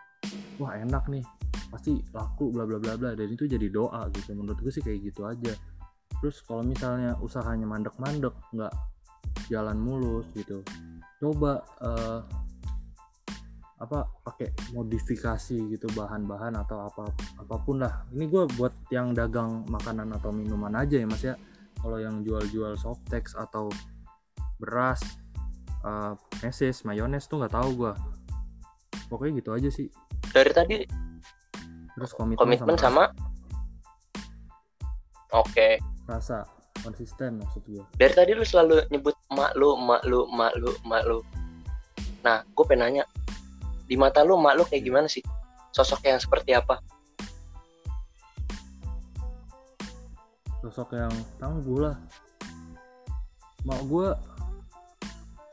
wah 0.62 0.78
enak 0.78 1.10
nih 1.10 1.26
pasti 1.74 1.98
laku 2.14 2.54
bla 2.54 2.70
bla 2.70 2.78
bla 2.78 2.94
bla 2.94 3.18
dan 3.18 3.26
itu 3.34 3.50
jadi 3.50 3.66
doa 3.74 4.06
gitu. 4.14 4.38
Menurut 4.38 4.62
gue 4.62 4.70
sih 4.70 4.86
kayak 4.86 5.10
gitu 5.10 5.26
aja 5.26 5.58
terus 6.24 6.40
kalau 6.48 6.64
misalnya 6.64 7.20
usahanya 7.20 7.68
mandek-mandek 7.68 8.32
nggak 8.56 8.72
jalan 9.52 9.76
mulus 9.76 10.24
gitu 10.40 10.64
coba 11.20 11.60
eh, 11.84 12.24
apa 13.84 14.08
pakai 14.24 14.56
modifikasi 14.72 15.68
gitu 15.68 15.88
bahan-bahan 15.92 16.56
atau 16.56 16.88
apa 16.88 17.12
apa 17.36 17.56
pun 17.68 17.84
lah. 17.84 18.08
Ini 18.16 18.32
gue 18.32 18.48
buat 18.56 18.72
yang 18.96 19.12
dagang 19.12 19.68
makanan 19.68 20.16
atau 20.16 20.32
minuman 20.32 20.72
aja 20.80 21.04
ya 21.04 21.04
mas 21.04 21.20
ya. 21.20 21.36
Kalau 21.84 22.00
yang 22.00 22.24
jual-jual 22.24 22.80
softex 22.80 23.36
atau 23.36 23.68
beras 24.64 25.04
eh 25.84 26.16
meses 26.40 26.88
mayones 26.88 27.28
tuh 27.28 27.44
nggak 27.44 27.60
tahu 27.60 27.70
gue 27.76 27.94
pokoknya 29.12 29.44
gitu 29.44 29.52
aja 29.52 29.68
sih. 29.68 29.92
Dari 30.32 30.52
tadi 30.56 30.80
terus 32.00 32.16
komitmen, 32.16 32.40
komitmen 32.40 32.80
sama? 32.80 33.12
Oke 35.36 35.93
rasa 36.04 36.44
konsisten 36.84 37.40
maksud 37.40 37.64
gue 37.64 37.84
dari 37.96 38.12
tadi 38.12 38.32
lu 38.36 38.44
selalu 38.44 38.84
nyebut 38.92 39.16
emak 39.32 39.56
lu 39.56 39.80
emak 39.80 40.02
lu 40.04 40.28
emak 40.28 40.54
lu 40.60 40.70
emak 40.84 41.04
lu. 41.08 41.20
Nah 42.26 42.44
gue 42.44 42.66
pengen 42.68 42.82
nanya 42.86 43.04
di 43.88 43.96
mata 43.96 44.26
lu 44.26 44.36
emak 44.36 44.54
lu 44.60 44.64
kayak 44.68 44.84
gimana 44.84 45.08
sih? 45.08 45.24
Sosok 45.74 46.06
yang 46.06 46.20
seperti 46.20 46.54
apa? 46.54 46.82
Sosok 50.62 50.96
yang 50.96 51.14
tangguh 51.40 51.88
lah. 51.88 51.98
Mak 53.64 53.82
gue 53.88 54.08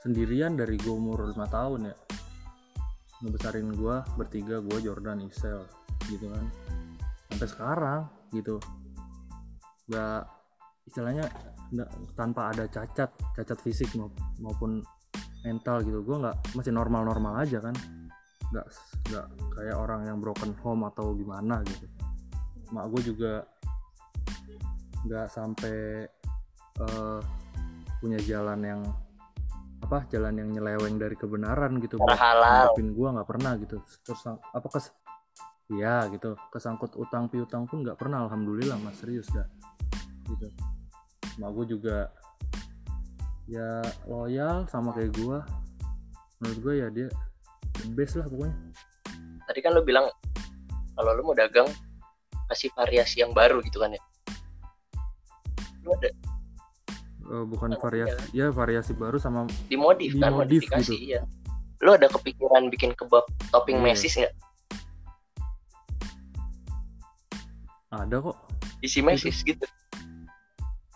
sendirian 0.03 0.59
dari 0.59 0.81
gue 0.81 0.93
umur 0.93 1.31
5 1.31 1.37
tahun 1.47 1.81
ya. 1.93 1.97
Ngebesarin 3.21 3.71
gue 3.77 3.97
bertiga 4.17 4.59
gue 4.65 4.79
Jordan 4.83 5.25
Isel 5.25 5.63
gitu 6.09 6.27
kan. 6.33 6.45
Sampai 7.31 7.49
sekarang 7.49 8.01
gitu. 8.35 8.57
Nggak 9.91 10.39
istilahnya 10.91 11.30
nggak 11.70 11.88
tanpa 12.18 12.51
ada 12.51 12.66
cacat 12.66 13.14
cacat 13.38 13.59
fisik 13.62 13.95
mau- 13.95 14.11
maupun 14.43 14.82
mental 15.47 15.86
gitu. 15.86 16.03
Gue 16.03 16.18
nggak 16.18 16.59
masih 16.59 16.74
normal 16.74 17.07
normal 17.07 17.47
aja 17.47 17.62
kan. 17.62 17.74
Nggak 18.51 18.66
nggak 19.07 19.26
kayak 19.55 19.76
orang 19.78 20.03
yang 20.11 20.18
broken 20.18 20.51
home 20.66 20.82
atau 20.91 21.14
gimana 21.14 21.62
gitu. 21.62 21.86
Mak 22.74 22.91
gue 22.91 23.14
juga 23.14 23.32
nggak 25.07 25.26
sampai 25.30 26.05
eh, 26.80 27.20
punya 28.03 28.18
jalan 28.26 28.61
yang 28.61 28.82
apa 29.80 30.05
jalan 30.12 30.36
yang 30.36 30.49
nyeleweng 30.53 31.01
dari 31.01 31.16
kebenaran 31.16 31.80
gitu 31.80 31.97
buat 31.97 32.12
ngadepin 32.12 32.93
gua 32.93 33.16
nggak 33.16 33.28
pernah 33.30 33.53
gitu. 33.57 33.78
Terus 34.03 34.22
apa 34.28 34.66
kes 34.66 34.91
Iya 35.70 36.11
gitu. 36.11 36.34
Kesangkut 36.51 36.99
utang 36.99 37.30
piutang 37.30 37.62
pun 37.70 37.86
nggak 37.86 37.95
pernah 37.95 38.26
alhamdulillah 38.26 38.74
mas. 38.82 38.99
Serius 38.99 39.30
dah 39.30 39.47
gitu 40.30 40.49
mak 41.39 41.51
gue 41.55 41.76
juga 41.76 42.11
ya 43.47 43.83
loyal 44.07 44.66
sama 44.66 44.91
kayak 44.95 45.14
gua 45.18 45.43
menurut 46.41 46.59
gue 46.62 46.74
ya 46.81 46.89
dia 46.89 47.09
the 47.78 47.87
best 47.95 48.16
lah 48.16 48.26
pokoknya 48.26 48.57
Tadi 49.45 49.61
kan 49.61 49.74
lu 49.74 49.83
bilang 49.83 50.07
kalau 50.95 51.11
lu 51.14 51.26
mau 51.26 51.35
dagang 51.35 51.66
kasih 52.47 52.70
variasi 52.74 53.18
yang 53.22 53.35
baru 53.35 53.59
gitu 53.62 53.83
kan 53.83 53.91
ya. 53.95 54.03
Lu 55.83 55.91
ada 55.95 56.11
Eh, 57.31 57.45
bukan 57.47 57.74
Oh, 57.74 57.78
variasi 57.78 58.14
ya 58.31 58.51
variasi 58.51 58.91
baru 58.91 59.14
sama 59.18 59.47
dimodif 59.66 60.14
kan 60.18 60.35
Dimodif 60.35 60.66
modifikasi 60.66 60.95
gitu. 60.95 61.03
iya. 61.14 61.22
Lu 61.83 61.95
ada 61.95 62.11
kepikiran 62.11 62.70
bikin 62.70 62.91
kebab 62.95 63.22
topping 63.51 63.78
Iya. 63.78 63.85
mesis 63.87 64.14
nggak? 64.18 64.35
ada 67.91 68.16
kok 68.22 68.39
Isi 68.83 69.03
mesis 69.03 69.43
gitu. 69.43 69.66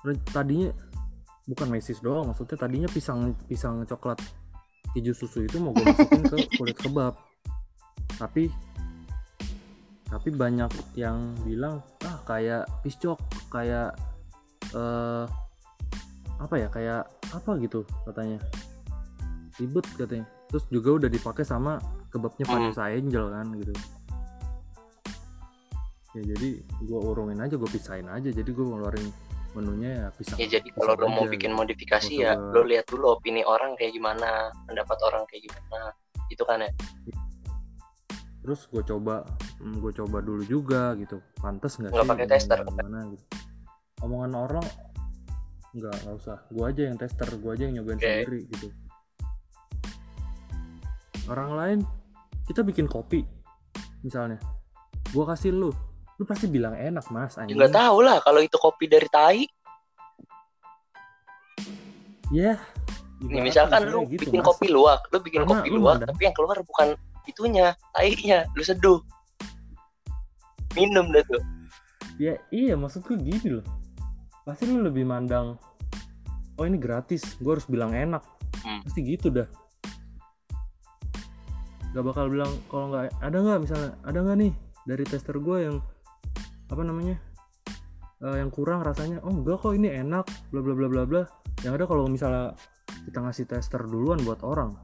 Tadinya 0.04 0.68
bukan 1.44 1.68
mesis 1.68 2.00
doang 2.00 2.28
maksudnya 2.28 2.56
tadinya 2.56 2.88
pisang 2.88 3.36
pisang 3.44 3.84
coklat 3.84 4.16
keju 4.96 5.12
susu 5.12 5.44
itu 5.44 5.60
mau 5.60 5.76
gue 5.76 5.84
masukin 5.84 6.22
ke 6.24 6.36
kulit 6.60 6.76
kebab. 6.78 7.14
Tapi 8.20 8.48
tapi 10.08 10.28
banyak 10.30 10.70
yang 10.94 11.34
bilang 11.42 11.82
ah 12.06 12.22
kayak 12.22 12.68
piscok 12.86 13.18
kayak 13.50 13.96
eh 14.76 15.26
apa 16.38 16.54
ya 16.58 16.68
kayak 16.70 17.02
apa 17.32 17.50
gitu 17.58 17.82
katanya. 18.06 18.38
Ribet 19.58 19.86
katanya. 19.98 20.26
Terus 20.50 20.64
juga 20.70 20.90
udah 21.02 21.10
dipakai 21.10 21.42
sama 21.42 21.78
kebabnya 22.14 22.46
Hmm. 22.46 22.54
Vanessa 22.70 22.86
Angel 22.90 23.26
kan 23.30 23.46
gitu. 23.58 23.74
Ya 26.14 26.22
jadi 26.30 26.62
gue 26.62 26.98
urungin 26.98 27.42
aja 27.42 27.58
gue 27.58 27.70
pisahin 27.70 28.06
aja. 28.06 28.30
Jadi 28.30 28.50
gue 28.54 28.62
ngeluarin 28.62 29.10
menunya 29.54 29.90
ya 29.94 30.06
pisang 30.14 30.36
Ya 30.36 30.46
jadi 30.58 30.68
kalau 30.74 30.94
lu 30.98 31.06
mau 31.08 31.24
aja 31.24 31.32
bikin 31.34 31.52
gitu. 31.54 31.58
modifikasi 31.62 32.12
Nggak 32.18 32.36
ya, 32.36 32.52
lu 32.54 32.60
lihat 32.66 32.84
dulu 32.90 33.04
opini 33.14 33.42
orang 33.46 33.78
kayak 33.78 33.94
gimana, 33.94 34.50
pendapat 34.66 34.98
orang 35.06 35.22
kayak 35.30 35.46
gimana. 35.46 35.94
Itu 36.30 36.42
kan 36.44 36.62
ya. 36.66 36.70
terus 38.44 38.68
gue 38.68 38.84
coba 38.84 39.24
gue 39.56 39.92
coba 40.04 40.20
dulu 40.20 40.44
juga 40.44 40.92
gitu 41.00 41.16
pantas 41.40 41.80
nggak 41.80 41.96
Nggak 41.96 42.04
sih 42.04 42.10
pakai 42.12 42.26
ini 42.28 42.32
tester. 42.36 42.58
gimana 42.60 42.98
gitu 43.08 43.24
omongan 44.04 44.32
orang 44.36 44.66
nggak 45.72 45.94
nggak 46.04 46.14
usah 46.20 46.38
gue 46.52 46.64
aja 46.68 46.82
yang 46.92 46.98
tester 47.00 47.24
gue 47.40 47.50
aja 47.56 47.62
yang 47.64 47.80
nyobain 47.80 47.96
Oke. 47.96 48.04
sendiri 48.04 48.40
gitu 48.52 48.68
orang 51.32 51.50
lain 51.56 51.78
kita 52.44 52.60
bikin 52.60 52.84
kopi 52.84 53.24
misalnya 54.04 54.36
gue 55.08 55.24
kasih 55.24 55.48
lu 55.56 55.72
lu 56.14 56.24
pasti 56.24 56.46
bilang 56.46 56.74
enak 56.74 57.06
mas 57.10 57.34
Ya 57.34 57.42
anjing 57.42 57.56
nggak 57.58 57.74
tahu 57.74 57.96
lah 58.00 58.22
kalau 58.22 58.38
itu 58.38 58.54
kopi 58.56 58.86
dari 58.86 59.08
tai. 59.08 59.42
ya 62.30 62.56
Nih, 63.24 63.40
ibaratnya 63.40 63.42
misalkan 63.46 63.80
lu 63.88 64.00
gitu, 64.04 64.20
bikin 64.26 64.40
Mas. 64.42 64.46
kopi 64.46 64.66
luwak, 64.68 65.00
lu 65.08 65.18
bikin 65.18 65.40
Karena 65.42 65.52
kopi 65.56 65.68
lu 65.70 65.76
luwak, 65.80 65.96
tapi 66.04 66.22
yang 66.22 66.34
keluar 66.36 66.56
bukan 66.60 66.88
itunya, 67.24 67.66
tainya, 67.90 68.38
lu 68.52 68.60
seduh. 68.60 69.00
Minum 70.74 71.08
dah 71.08 71.22
tuh. 71.24 71.40
ya 72.14 72.38
iya 72.50 72.74
maksudku 72.78 73.18
gini 73.18 73.58
loh 73.58 73.66
pasti 74.42 74.70
lu 74.70 74.82
lebih 74.82 75.02
mandang 75.02 75.58
oh 76.54 76.64
ini 76.64 76.78
gratis 76.78 77.34
gue 77.38 77.50
harus 77.50 77.66
bilang 77.66 77.90
enak 77.90 78.22
Hmm. 78.62 78.80
pasti 78.80 79.02
gitu 79.02 79.28
dah 79.28 79.44
gak 81.90 82.00
bakal 82.00 82.30
bilang 82.30 82.48
kalau 82.66 82.88
nggak 82.88 83.12
ada 83.18 83.36
nggak 83.36 83.58
misalnya 83.60 83.90
ada 84.02 84.18
nggak 84.20 84.36
nih 84.40 84.52
dari 84.84 85.04
tester 85.04 85.36
gue 85.36 85.58
yang 85.60 85.76
apa 86.74 86.82
namanya 86.82 87.16
eh, 88.20 88.36
yang 88.42 88.50
kurang 88.50 88.82
rasanya 88.82 89.22
oh 89.22 89.30
enggak 89.30 89.62
kok 89.62 89.72
ini 89.72 89.88
enak 89.88 90.26
bla 90.50 90.60
bla 90.60 90.74
bla 90.74 90.88
bla 90.90 91.02
bla. 91.06 91.22
Yang 91.62 91.72
ada 91.80 91.84
kalau 91.86 92.04
misalnya 92.10 92.44
kita 93.06 93.18
ngasih 93.22 93.44
tester 93.46 93.80
duluan 93.86 94.18
buat 94.26 94.42
orang 94.42 94.74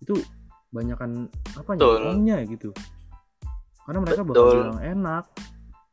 itu 0.00 0.20
banyakan 0.70 1.26
apa 1.58 1.74
ya 1.74 2.38
gitu. 2.46 2.70
Karena 3.88 3.98
mereka 3.98 4.22
bakal 4.22 4.44
Betul. 4.44 4.54
bilang 4.70 4.80
enak. 4.84 5.24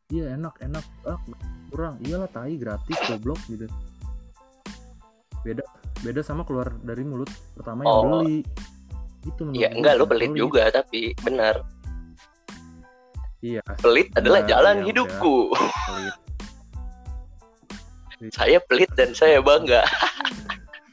Iya 0.08 0.26
enak 0.39 0.56
enak 0.64 0.86
ah 1.04 1.20
kurang. 1.72 2.00
Iyalah 2.04 2.30
tai 2.30 2.56
gratis 2.56 2.95
goblok 3.08 3.39
gitu. 3.48 3.66
Beda 5.43 5.64
beda 6.04 6.22
sama 6.22 6.45
keluar 6.45 6.70
dari 6.84 7.02
mulut 7.02 7.32
pertama 7.58 7.84
yang 7.84 7.91
Oh. 7.91 8.22
beli. 8.22 8.43
Itu 9.26 9.43
menurut 9.43 9.60
Iya, 9.60 9.68
gua 9.68 9.78
enggak 9.82 9.95
bukan 9.98 10.10
pelit. 10.14 10.30
juga, 10.38 10.64
tapi 10.72 11.02
benar. 11.20 11.56
Iya 13.42 13.62
Pelit 13.82 14.10
adalah 14.18 14.42
Enggak, 14.44 14.52
jalan 14.54 14.76
iya, 14.82 14.86
hidupku. 14.92 15.36
pelit 15.54 16.18
Saya 18.38 18.58
pelit 18.66 18.90
dan 18.98 19.14
saya 19.14 19.38
bangga. 19.46 19.86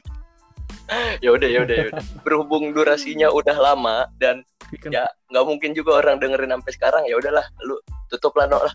ya 1.25 1.33
udah 1.33 1.49
ya 1.49 1.65
udah 1.65 1.75
ya 1.75 1.85
udah. 1.89 2.03
Berhubung 2.21 2.69
durasinya 2.69 3.33
udah 3.33 3.57
lama 3.57 4.05
dan 4.21 4.45
kan 4.81 4.93
ya 4.93 5.05
nggak 5.33 5.45
mungkin 5.45 5.73
juga 5.73 6.05
orang 6.05 6.21
dengerin 6.21 6.53
sampai 6.53 6.71
sekarang 6.73 7.03
ya 7.09 7.17
udahlah 7.17 7.45
lu 7.65 7.77
tutup 8.09 8.33
lah 8.37 8.45
no 8.49 8.61
lah. 8.61 8.73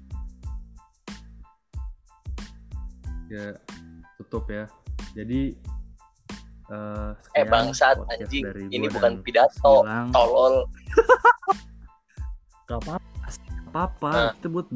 ya 3.30 3.54
tutup 4.18 4.50
ya 4.50 4.66
jadi 5.14 5.54
eh 6.70 7.10
Eh 7.34 7.42
sekian 7.42 7.50
bangsat 7.50 7.96
anjing, 8.10 8.46
ini 8.70 8.86
bukan 8.86 9.18
pidato, 9.26 9.82
tolol. 10.14 10.62
Gak 12.70 12.78
apa-apa, 12.86 13.02
gak 13.02 13.09
apa-apa. 13.70 14.10
Nah. 14.10 14.30
Kita 14.34 14.48
buat 14.50 14.66